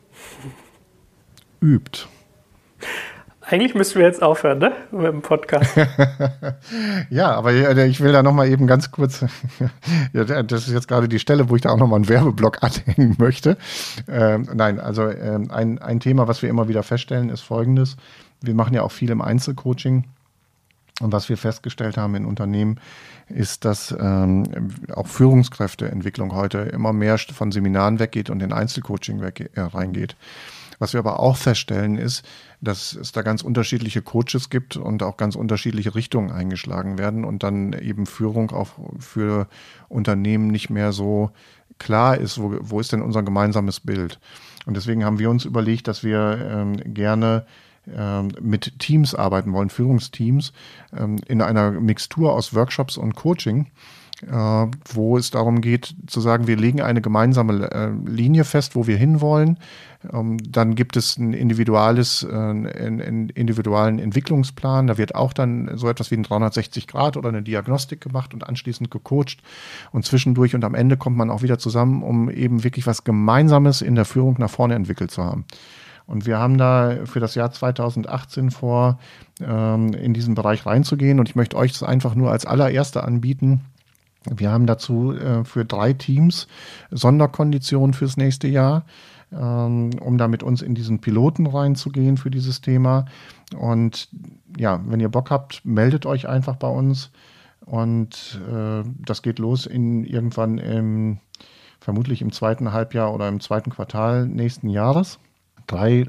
Übt. 1.66 2.08
Eigentlich 3.48 3.76
müssten 3.76 4.00
wir 4.00 4.08
jetzt 4.08 4.24
aufhören, 4.24 4.58
ne? 4.58 4.74
Mit 4.92 5.06
dem 5.06 5.22
Podcast. 5.22 5.78
ja, 7.12 7.32
aber 7.32 7.54
ich 7.86 8.02
will 8.02 8.12
da 8.12 8.24
nochmal 8.24 8.50
eben 8.50 8.66
ganz 8.66 8.90
kurz, 8.90 9.24
das 10.14 10.68
ist 10.68 10.74
jetzt 10.74 10.88
gerade 10.88 11.08
die 11.08 11.20
Stelle, 11.20 11.48
wo 11.48 11.56
ich 11.56 11.62
da 11.62 11.70
auch 11.70 11.78
nochmal 11.78 11.98
einen 11.98 12.10
Werbeblock 12.10 12.58
anhängen 12.64 13.16
möchte. 13.20 13.58
Ähm, 14.08 14.48
nein, 14.54 14.80
also 14.80 15.10
ähm, 15.10 15.52
ein, 15.52 15.78
ein 15.78 16.00
Thema, 16.00 16.28
was 16.28 16.42
wir 16.42 16.50
immer 16.50 16.68
wieder 16.68 16.82
feststellen, 16.82 17.30
ist 17.30 17.42
folgendes. 17.42 17.98
Wir 18.42 18.56
machen 18.56 18.74
ja 18.74 18.82
auch 18.82 18.92
viel 18.92 19.12
im 19.12 19.22
Einzelcoaching. 19.22 20.06
Und 21.02 21.12
was 21.12 21.30
wir 21.30 21.38
festgestellt 21.38 21.98
haben 21.98 22.16
in 22.16 22.26
Unternehmen, 22.26 22.80
ist, 23.28 23.66
dass 23.66 23.94
ähm, 24.00 24.46
auch 24.94 25.08
Führungskräfteentwicklung 25.08 26.34
heute 26.34 26.60
immer 26.60 26.94
mehr 26.94 27.18
von 27.18 27.52
Seminaren 27.52 28.00
weggeht 28.00 28.30
und 28.30 28.42
in 28.42 28.54
Einzelcoaching 28.54 29.22
weg, 29.22 29.52
äh, 29.56 29.62
reingeht. 29.62 30.16
Was 30.80 30.94
wir 30.94 31.00
aber 31.00 31.20
auch 31.20 31.38
feststellen 31.38 31.98
ist, 31.98 32.24
dass 32.62 32.94
es 32.94 33.12
da 33.12 33.22
ganz 33.22 33.42
unterschiedliche 33.42 34.02
Coaches 34.02 34.50
gibt 34.50 34.78
und 34.78 35.04
auch 35.04 35.18
ganz 35.18 35.36
unterschiedliche 35.36 35.96
Richtungen 35.96 36.32
eingeschlagen 36.32 36.98
werden 36.98 37.26
und 37.26 37.44
dann 37.44 37.74
eben 37.74 38.06
Führung 38.06 38.52
auch 38.52 38.70
für 39.00 39.48
Unternehmen 39.88 40.48
nicht 40.48 40.70
mehr 40.70 40.92
so 40.92 41.32
klar 41.78 42.18
ist, 42.18 42.42
wo, 42.42 42.56
wo 42.60 42.80
ist 42.80 42.92
denn 42.92 43.02
unser 43.02 43.24
gemeinsames 43.24 43.80
Bild. 43.80 44.20
Und 44.66 44.76
deswegen 44.76 45.06
haben 45.06 45.20
wir 45.20 45.30
uns 45.30 45.46
überlegt, 45.46 45.88
dass 45.88 46.04
wir 46.04 46.40
ähm, 46.50 46.94
gerne 46.94 47.46
ähm, 47.94 48.32
mit 48.42 48.80
Teams 48.80 49.14
arbeiten 49.14 49.54
wollen, 49.54 49.70
Führungsteams, 49.70 50.54
ähm, 50.98 51.18
in 51.28 51.42
einer 51.42 51.72
Mixtur 51.72 52.34
aus 52.34 52.54
Workshops 52.56 52.98
und 52.98 53.16
Coaching, 53.16 53.68
wo 54.22 55.18
es 55.18 55.30
darum 55.30 55.60
geht 55.60 55.94
zu 56.08 56.22
sagen, 56.22 56.48
wir 56.48 56.56
legen 56.56 56.82
eine 56.82 57.02
gemeinsame 57.02 57.70
äh, 57.72 57.90
Linie 58.10 58.46
fest, 58.46 58.76
wo 58.76 58.88
wir 58.88 58.98
hinwollen. 58.98 59.60
Ähm, 60.12 60.38
dann 60.50 60.76
gibt 60.76 60.96
es 60.96 61.18
ein 61.18 61.34
individuelles, 61.34 62.24
äh, 62.24 62.34
einen 62.34 63.30
individuellen 63.30 64.00
Entwicklungsplan. 64.00 64.88
Da 64.88 64.98
wird 64.98 65.16
auch 65.16 65.34
dann 65.34 65.72
so 65.78 65.90
etwas 65.90 66.12
wie 66.12 66.16
ein 66.16 66.24
360 66.24 66.88
Grad 66.88 67.18
oder 67.18 67.30
eine 67.30 67.44
Diagnostik 67.44 68.02
gemacht 68.02 68.34
und 68.34 68.48
anschließend 68.48 68.90
gecoacht. 68.90 69.38
Und 69.92 70.06
zwischendurch 70.06 70.56
und 70.56 70.64
am 70.64 70.76
Ende 70.76 70.96
kommt 70.96 71.18
man 71.18 71.30
auch 71.30 71.42
wieder 71.42 71.60
zusammen, 71.60 72.02
um 72.02 72.30
eben 72.30 72.64
wirklich 72.64 72.88
was 72.88 73.04
Gemeinsames 73.04 73.82
in 73.82 73.96
der 73.96 74.06
Führung 74.06 74.36
nach 74.40 74.50
vorne 74.50 74.76
entwickelt 74.76 75.12
zu 75.12 75.24
haben. 75.24 75.46
Und 76.08 76.26
wir 76.26 76.38
haben 76.38 76.58
da 76.58 77.06
für 77.06 77.20
das 77.20 77.36
Jahr 77.36 77.52
2018 77.52 78.52
vor, 78.52 79.00
ähm, 79.42 79.94
in 79.94 80.14
diesen 80.14 80.36
Bereich 80.36 80.66
reinzugehen. 80.66 81.20
Und 81.20 81.28
ich 81.28 81.36
möchte 81.36 81.58
euch 81.58 81.74
das 81.74 81.84
einfach 81.84 82.16
nur 82.16 82.32
als 82.32 82.46
allererste 82.46 83.04
anbieten. 83.04 83.62
Wir 84.30 84.52
haben 84.52 84.66
dazu 84.66 85.14
äh, 85.14 85.44
für 85.44 85.66
drei 85.66 85.94
Teams 85.94 86.48
Sonderkonditionen 86.92 87.94
fürs 87.94 88.18
nächste 88.18 88.48
Jahr, 88.48 88.86
ähm, 89.32 89.92
um 90.00 90.18
da 90.18 90.28
mit 90.28 90.44
uns 90.44 90.62
in 90.62 90.76
diesen 90.76 91.00
Piloten 91.00 91.48
reinzugehen 91.48 92.18
für 92.18 92.32
dieses 92.32 92.62
Thema. 92.62 93.06
Und 93.58 94.10
ja, 94.58 94.82
wenn 94.88 95.00
ihr 95.00 95.10
Bock 95.10 95.32
habt, 95.32 95.64
meldet 95.64 96.06
euch 96.06 96.28
einfach 96.28 96.56
bei 96.56 96.70
uns. 96.70 97.12
Und 97.66 98.40
äh, 98.52 98.84
das 99.06 99.22
geht 99.22 99.40
los 99.40 99.66
in 99.66 100.04
irgendwann 100.04 100.60
im, 100.60 101.20
vermutlich 101.80 102.22
im 102.22 102.32
zweiten 102.32 102.72
Halbjahr 102.72 103.14
oder 103.14 103.28
im 103.28 103.40
zweiten 103.40 103.72
Quartal 103.72 104.28
nächsten 104.28 104.70
Jahres 104.70 105.20
drei 105.68 106.08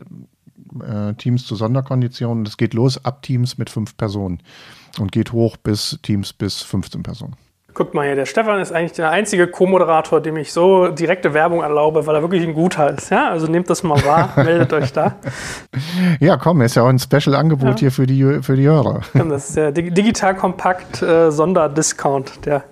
äh, 0.80 1.14
Teams 1.14 1.46
zu 1.46 1.56
Sonderkonditionen. 1.56 2.44
Das 2.44 2.56
geht 2.56 2.74
los 2.74 3.04
ab 3.04 3.22
Teams 3.22 3.58
mit 3.58 3.70
fünf 3.70 3.96
Personen 3.96 4.40
und 4.98 5.12
geht 5.12 5.32
hoch 5.32 5.56
bis 5.56 5.98
Teams 6.02 6.32
bis 6.32 6.62
15 6.62 7.02
Personen. 7.02 7.36
Guckt 7.76 7.92
mal 7.92 8.06
hier, 8.06 8.14
der 8.14 8.24
Stefan 8.24 8.58
ist 8.58 8.72
eigentlich 8.72 8.92
der 8.92 9.10
einzige 9.10 9.48
Co-Moderator, 9.48 10.22
dem 10.22 10.38
ich 10.38 10.50
so 10.50 10.88
direkte 10.88 11.34
Werbung 11.34 11.60
erlaube, 11.60 12.06
weil 12.06 12.14
er 12.14 12.22
wirklich 12.22 12.42
ein 12.42 12.54
Guter 12.54 12.96
ist. 12.96 13.10
Ja, 13.10 13.28
also 13.28 13.48
nehmt 13.48 13.68
das 13.68 13.82
mal 13.82 14.02
wahr, 14.02 14.32
meldet 14.36 14.72
euch 14.72 14.94
da. 14.94 15.16
Ja, 16.18 16.38
komm, 16.38 16.62
ist 16.62 16.76
ja 16.76 16.84
auch 16.84 16.88
ein 16.88 16.98
Special-Angebot 16.98 17.68
ja. 17.68 17.76
hier 17.76 17.92
für 17.92 18.06
die, 18.06 18.40
für 18.40 18.56
die 18.56 18.66
Hörer. 18.66 19.02
Das 19.12 19.50
ist 19.50 19.56
der 19.58 19.72
Digital 19.72 20.34
Kompakt 20.34 21.02
äh, 21.02 21.30
Sonderdiscount, 21.30 22.46
der, 22.46 22.64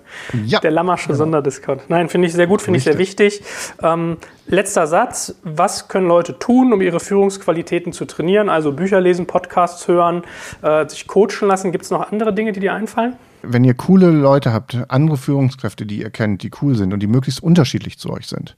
ja. 0.43 0.59
der 0.59 0.71
Lammersche 0.71 1.09
genau. 1.09 1.19
Sonderdiscount. 1.19 1.83
Nein, 1.87 2.09
finde 2.09 2.27
ich 2.27 2.33
sehr 2.33 2.47
gut, 2.47 2.63
finde 2.63 2.79
ich 2.79 2.83
sehr 2.83 2.97
wichtig. 2.97 3.43
Ähm, 3.83 4.17
letzter 4.47 4.87
Satz, 4.87 5.35
was 5.43 5.87
können 5.87 6.07
Leute 6.07 6.39
tun, 6.39 6.73
um 6.73 6.81
ihre 6.81 6.99
Führungsqualitäten 6.99 7.93
zu 7.93 8.05
trainieren? 8.05 8.49
Also 8.49 8.71
Bücher 8.71 9.01
lesen, 9.01 9.27
Podcasts 9.27 9.87
hören, 9.87 10.23
äh, 10.63 10.89
sich 10.89 11.05
coachen 11.05 11.47
lassen. 11.47 11.71
Gibt 11.71 11.83
es 11.83 11.91
noch 11.91 12.11
andere 12.11 12.33
Dinge, 12.33 12.53
die 12.53 12.59
dir 12.59 12.73
einfallen? 12.73 13.17
Wenn 13.47 13.63
ihr 13.63 13.73
coole 13.73 14.11
Leute 14.11 14.53
habt, 14.53 14.77
andere 14.89 15.17
Führungskräfte, 15.17 15.85
die 15.85 16.01
ihr 16.01 16.09
kennt, 16.09 16.43
die 16.43 16.51
cool 16.61 16.75
sind 16.75 16.93
und 16.93 16.99
die 17.01 17.07
möglichst 17.07 17.41
unterschiedlich 17.41 17.97
zu 17.97 18.11
euch 18.11 18.27
sind, 18.27 18.55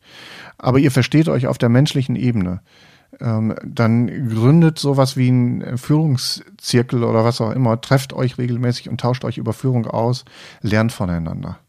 aber 0.57 0.79
ihr 0.79 0.91
versteht 0.91 1.29
euch 1.29 1.47
auf 1.47 1.57
der 1.57 1.69
menschlichen 1.69 2.15
Ebene, 2.15 2.61
ähm, 3.19 3.55
dann 3.63 4.29
gründet 4.29 4.77
sowas 4.79 5.17
wie 5.17 5.29
ein 5.29 5.77
Führungszirkel 5.77 7.03
oder 7.03 7.23
was 7.23 7.41
auch 7.41 7.51
immer, 7.51 7.79
trefft 7.81 8.13
euch 8.13 8.37
regelmäßig 8.37 8.89
und 8.89 8.99
tauscht 8.99 9.25
euch 9.25 9.37
über 9.37 9.53
Führung 9.53 9.87
aus, 9.87 10.25
lernt 10.61 10.91
voneinander. 10.91 11.59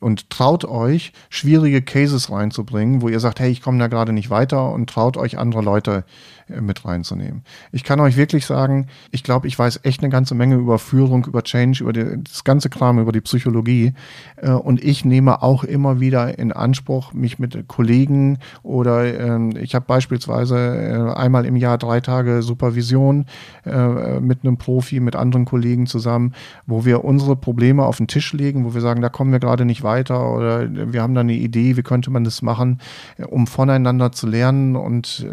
Und 0.00 0.30
traut 0.30 0.64
euch, 0.64 1.12
schwierige 1.28 1.82
Cases 1.82 2.30
reinzubringen, 2.30 3.02
wo 3.02 3.08
ihr 3.10 3.20
sagt, 3.20 3.38
hey, 3.38 3.50
ich 3.50 3.60
komme 3.60 3.78
da 3.78 3.88
gerade 3.88 4.14
nicht 4.14 4.30
weiter 4.30 4.72
und 4.72 4.88
traut 4.88 5.18
euch 5.18 5.36
andere 5.36 5.60
Leute 5.60 6.04
äh, 6.43 6.43
mit 6.48 6.84
reinzunehmen. 6.84 7.42
Ich 7.72 7.84
kann 7.84 8.00
euch 8.00 8.16
wirklich 8.16 8.46
sagen, 8.46 8.88
ich 9.10 9.22
glaube, 9.22 9.48
ich 9.48 9.58
weiß 9.58 9.80
echt 9.82 10.02
eine 10.02 10.10
ganze 10.10 10.34
Menge 10.34 10.56
über 10.56 10.78
Führung, 10.78 11.24
über 11.26 11.42
Change, 11.42 11.82
über 11.82 11.92
die, 11.92 12.22
das 12.22 12.44
ganze 12.44 12.68
Kram, 12.68 12.98
über 12.98 13.12
die 13.12 13.20
Psychologie. 13.20 13.94
Äh, 14.36 14.50
und 14.50 14.82
ich 14.82 15.04
nehme 15.04 15.42
auch 15.42 15.64
immer 15.64 16.00
wieder 16.00 16.38
in 16.38 16.52
Anspruch, 16.52 17.12
mich 17.12 17.38
mit 17.38 17.66
Kollegen 17.68 18.38
oder 18.62 19.04
äh, 19.04 19.58
ich 19.58 19.74
habe 19.74 19.86
beispielsweise 19.86 20.56
äh, 20.56 21.18
einmal 21.18 21.46
im 21.46 21.56
Jahr 21.56 21.78
drei 21.78 22.00
Tage 22.00 22.42
Supervision 22.42 23.26
äh, 23.64 24.20
mit 24.20 24.44
einem 24.44 24.58
Profi, 24.58 25.00
mit 25.00 25.16
anderen 25.16 25.44
Kollegen 25.44 25.86
zusammen, 25.86 26.34
wo 26.66 26.84
wir 26.84 27.04
unsere 27.04 27.36
Probleme 27.36 27.84
auf 27.84 27.96
den 27.96 28.08
Tisch 28.08 28.32
legen, 28.32 28.64
wo 28.64 28.74
wir 28.74 28.80
sagen, 28.80 29.00
da 29.00 29.08
kommen 29.08 29.32
wir 29.32 29.40
gerade 29.40 29.64
nicht 29.64 29.82
weiter 29.82 30.30
oder 30.30 30.68
wir 30.92 31.02
haben 31.02 31.14
da 31.14 31.22
eine 31.22 31.34
Idee, 31.34 31.76
wie 31.76 31.82
könnte 31.82 32.10
man 32.10 32.24
das 32.24 32.42
machen, 32.42 32.80
äh, 33.16 33.24
um 33.24 33.46
voneinander 33.46 34.12
zu 34.12 34.26
lernen 34.26 34.76
und 34.76 35.26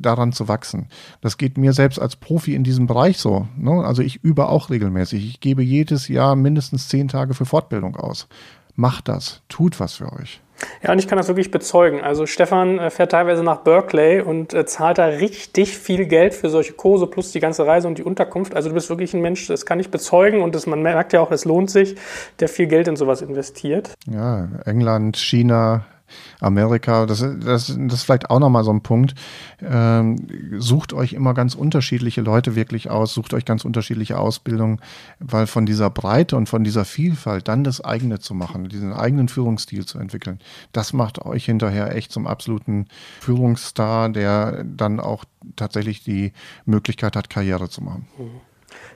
daran 0.00 0.32
zu 0.32 0.48
wachsen. 0.52 0.88
Das 1.22 1.38
geht 1.38 1.56
mir 1.56 1.72
selbst 1.72 1.98
als 1.98 2.16
Profi 2.16 2.54
in 2.54 2.62
diesem 2.62 2.86
Bereich 2.86 3.16
so. 3.16 3.48
Ne? 3.56 3.82
Also 3.84 4.02
ich 4.02 4.22
übe 4.22 4.48
auch 4.48 4.68
regelmäßig. 4.68 5.26
Ich 5.26 5.40
gebe 5.40 5.62
jedes 5.62 6.08
Jahr 6.08 6.36
mindestens 6.36 6.88
zehn 6.88 7.08
Tage 7.08 7.32
für 7.32 7.46
Fortbildung 7.46 7.96
aus. 7.96 8.28
Macht 8.74 9.08
das, 9.08 9.42
tut 9.48 9.80
was 9.80 9.94
für 9.94 10.12
euch. 10.12 10.40
Ja, 10.82 10.92
und 10.92 10.98
ich 10.98 11.08
kann 11.08 11.18
das 11.18 11.28
wirklich 11.28 11.50
bezeugen. 11.50 12.02
Also 12.02 12.26
Stefan 12.26 12.78
äh, 12.78 12.90
fährt 12.90 13.12
teilweise 13.12 13.42
nach 13.42 13.58
Berkeley 13.58 14.20
und 14.20 14.54
äh, 14.54 14.64
zahlt 14.64 14.98
da 14.98 15.06
richtig 15.06 15.76
viel 15.76 16.06
Geld 16.06 16.34
für 16.34 16.50
solche 16.50 16.72
Kurse 16.74 17.06
plus 17.06 17.32
die 17.32 17.40
ganze 17.40 17.66
Reise 17.66 17.88
und 17.88 17.98
die 17.98 18.04
Unterkunft. 18.04 18.54
Also 18.54 18.68
du 18.68 18.74
bist 18.74 18.88
wirklich 18.88 19.14
ein 19.14 19.20
Mensch, 19.20 19.46
das 19.46 19.66
kann 19.66 19.80
ich 19.80 19.90
bezeugen 19.90 20.42
und 20.42 20.54
das, 20.54 20.66
man 20.66 20.82
merkt 20.82 21.12
ja 21.12 21.20
auch, 21.20 21.32
es 21.32 21.44
lohnt 21.44 21.70
sich, 21.70 21.96
der 22.38 22.48
viel 22.48 22.66
Geld 22.66 22.86
in 22.88 22.96
sowas 22.96 23.22
investiert. 23.22 23.90
Ja, 24.08 24.48
England, 24.64 25.16
China, 25.16 25.84
Amerika, 26.40 27.06
das, 27.06 27.20
das, 27.20 27.40
das 27.40 27.66
ist 27.68 28.02
vielleicht 28.02 28.30
auch 28.30 28.38
nochmal 28.38 28.64
so 28.64 28.72
ein 28.72 28.82
Punkt. 28.82 29.14
Ähm, 29.62 30.16
sucht 30.58 30.92
euch 30.92 31.12
immer 31.12 31.34
ganz 31.34 31.54
unterschiedliche 31.54 32.20
Leute 32.20 32.54
wirklich 32.56 32.90
aus, 32.90 33.14
sucht 33.14 33.34
euch 33.34 33.44
ganz 33.44 33.64
unterschiedliche 33.64 34.18
Ausbildungen, 34.18 34.80
weil 35.18 35.46
von 35.46 35.66
dieser 35.66 35.90
Breite 35.90 36.36
und 36.36 36.48
von 36.48 36.64
dieser 36.64 36.84
Vielfalt 36.84 37.48
dann 37.48 37.64
das 37.64 37.80
eigene 37.80 38.18
zu 38.18 38.34
machen, 38.34 38.68
diesen 38.68 38.92
eigenen 38.92 39.28
Führungsstil 39.28 39.86
zu 39.86 39.98
entwickeln, 39.98 40.38
das 40.72 40.92
macht 40.92 41.24
euch 41.24 41.44
hinterher 41.44 41.94
echt 41.94 42.12
zum 42.12 42.26
absoluten 42.26 42.86
Führungsstar, 43.20 44.08
der 44.08 44.64
dann 44.64 45.00
auch 45.00 45.24
tatsächlich 45.56 46.04
die 46.04 46.32
Möglichkeit 46.64 47.16
hat, 47.16 47.30
Karriere 47.30 47.68
zu 47.68 47.82
machen. 47.82 48.06
Mhm. 48.18 48.51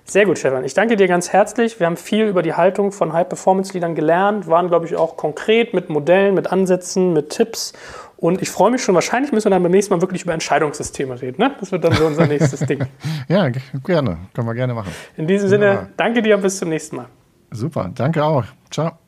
Sehr 0.09 0.25
gut, 0.25 0.39
Stefan. 0.39 0.65
Ich 0.65 0.75
danke 0.75 0.95
dir 0.95 1.09
ganz 1.09 1.33
herzlich. 1.33 1.81
Wir 1.81 1.87
haben 1.87 1.97
viel 1.97 2.27
über 2.27 2.43
die 2.43 2.55
Haltung 2.55 2.93
von 2.93 3.13
High-Performance-Leadern 3.13 3.97
gelernt, 3.97 4.47
waren, 4.47 4.69
glaube 4.69 4.87
ich, 4.87 4.95
auch 4.95 5.17
konkret 5.17 5.75
mit 5.75 5.91
Modellen, 5.91 6.35
mit 6.35 6.53
Ansätzen, 6.53 7.13
mit 7.13 7.31
Tipps. 7.31 7.73
Und 8.17 8.41
ich 8.41 8.49
freue 8.49 8.71
mich 8.71 8.83
schon, 8.83 8.95
wahrscheinlich 8.95 9.33
müssen 9.33 9.47
wir 9.47 9.51
dann 9.51 9.65
beim 9.65 9.73
nächsten 9.73 9.93
Mal 9.93 10.01
wirklich 10.01 10.23
über 10.23 10.33
Entscheidungssysteme 10.33 11.21
reden. 11.21 11.43
Ne? 11.43 11.57
Das 11.59 11.73
wird 11.73 11.83
dann 11.83 11.93
so 11.93 12.07
unser 12.07 12.27
nächstes 12.29 12.61
Ding. 12.61 12.87
Ja, 13.29 13.49
gerne. 13.49 14.19
Können 14.33 14.47
wir 14.47 14.55
gerne 14.55 14.75
machen. 14.75 14.93
In 15.17 15.27
diesem 15.27 15.49
Sinne, 15.49 15.89
danke 15.97 16.23
dir 16.23 16.37
und 16.37 16.43
bis 16.43 16.59
zum 16.59 16.69
nächsten 16.69 16.97
Mal. 16.97 17.07
Super, 17.51 17.91
danke 17.93 18.25
auch. 18.25 18.45
Ciao. 18.71 19.06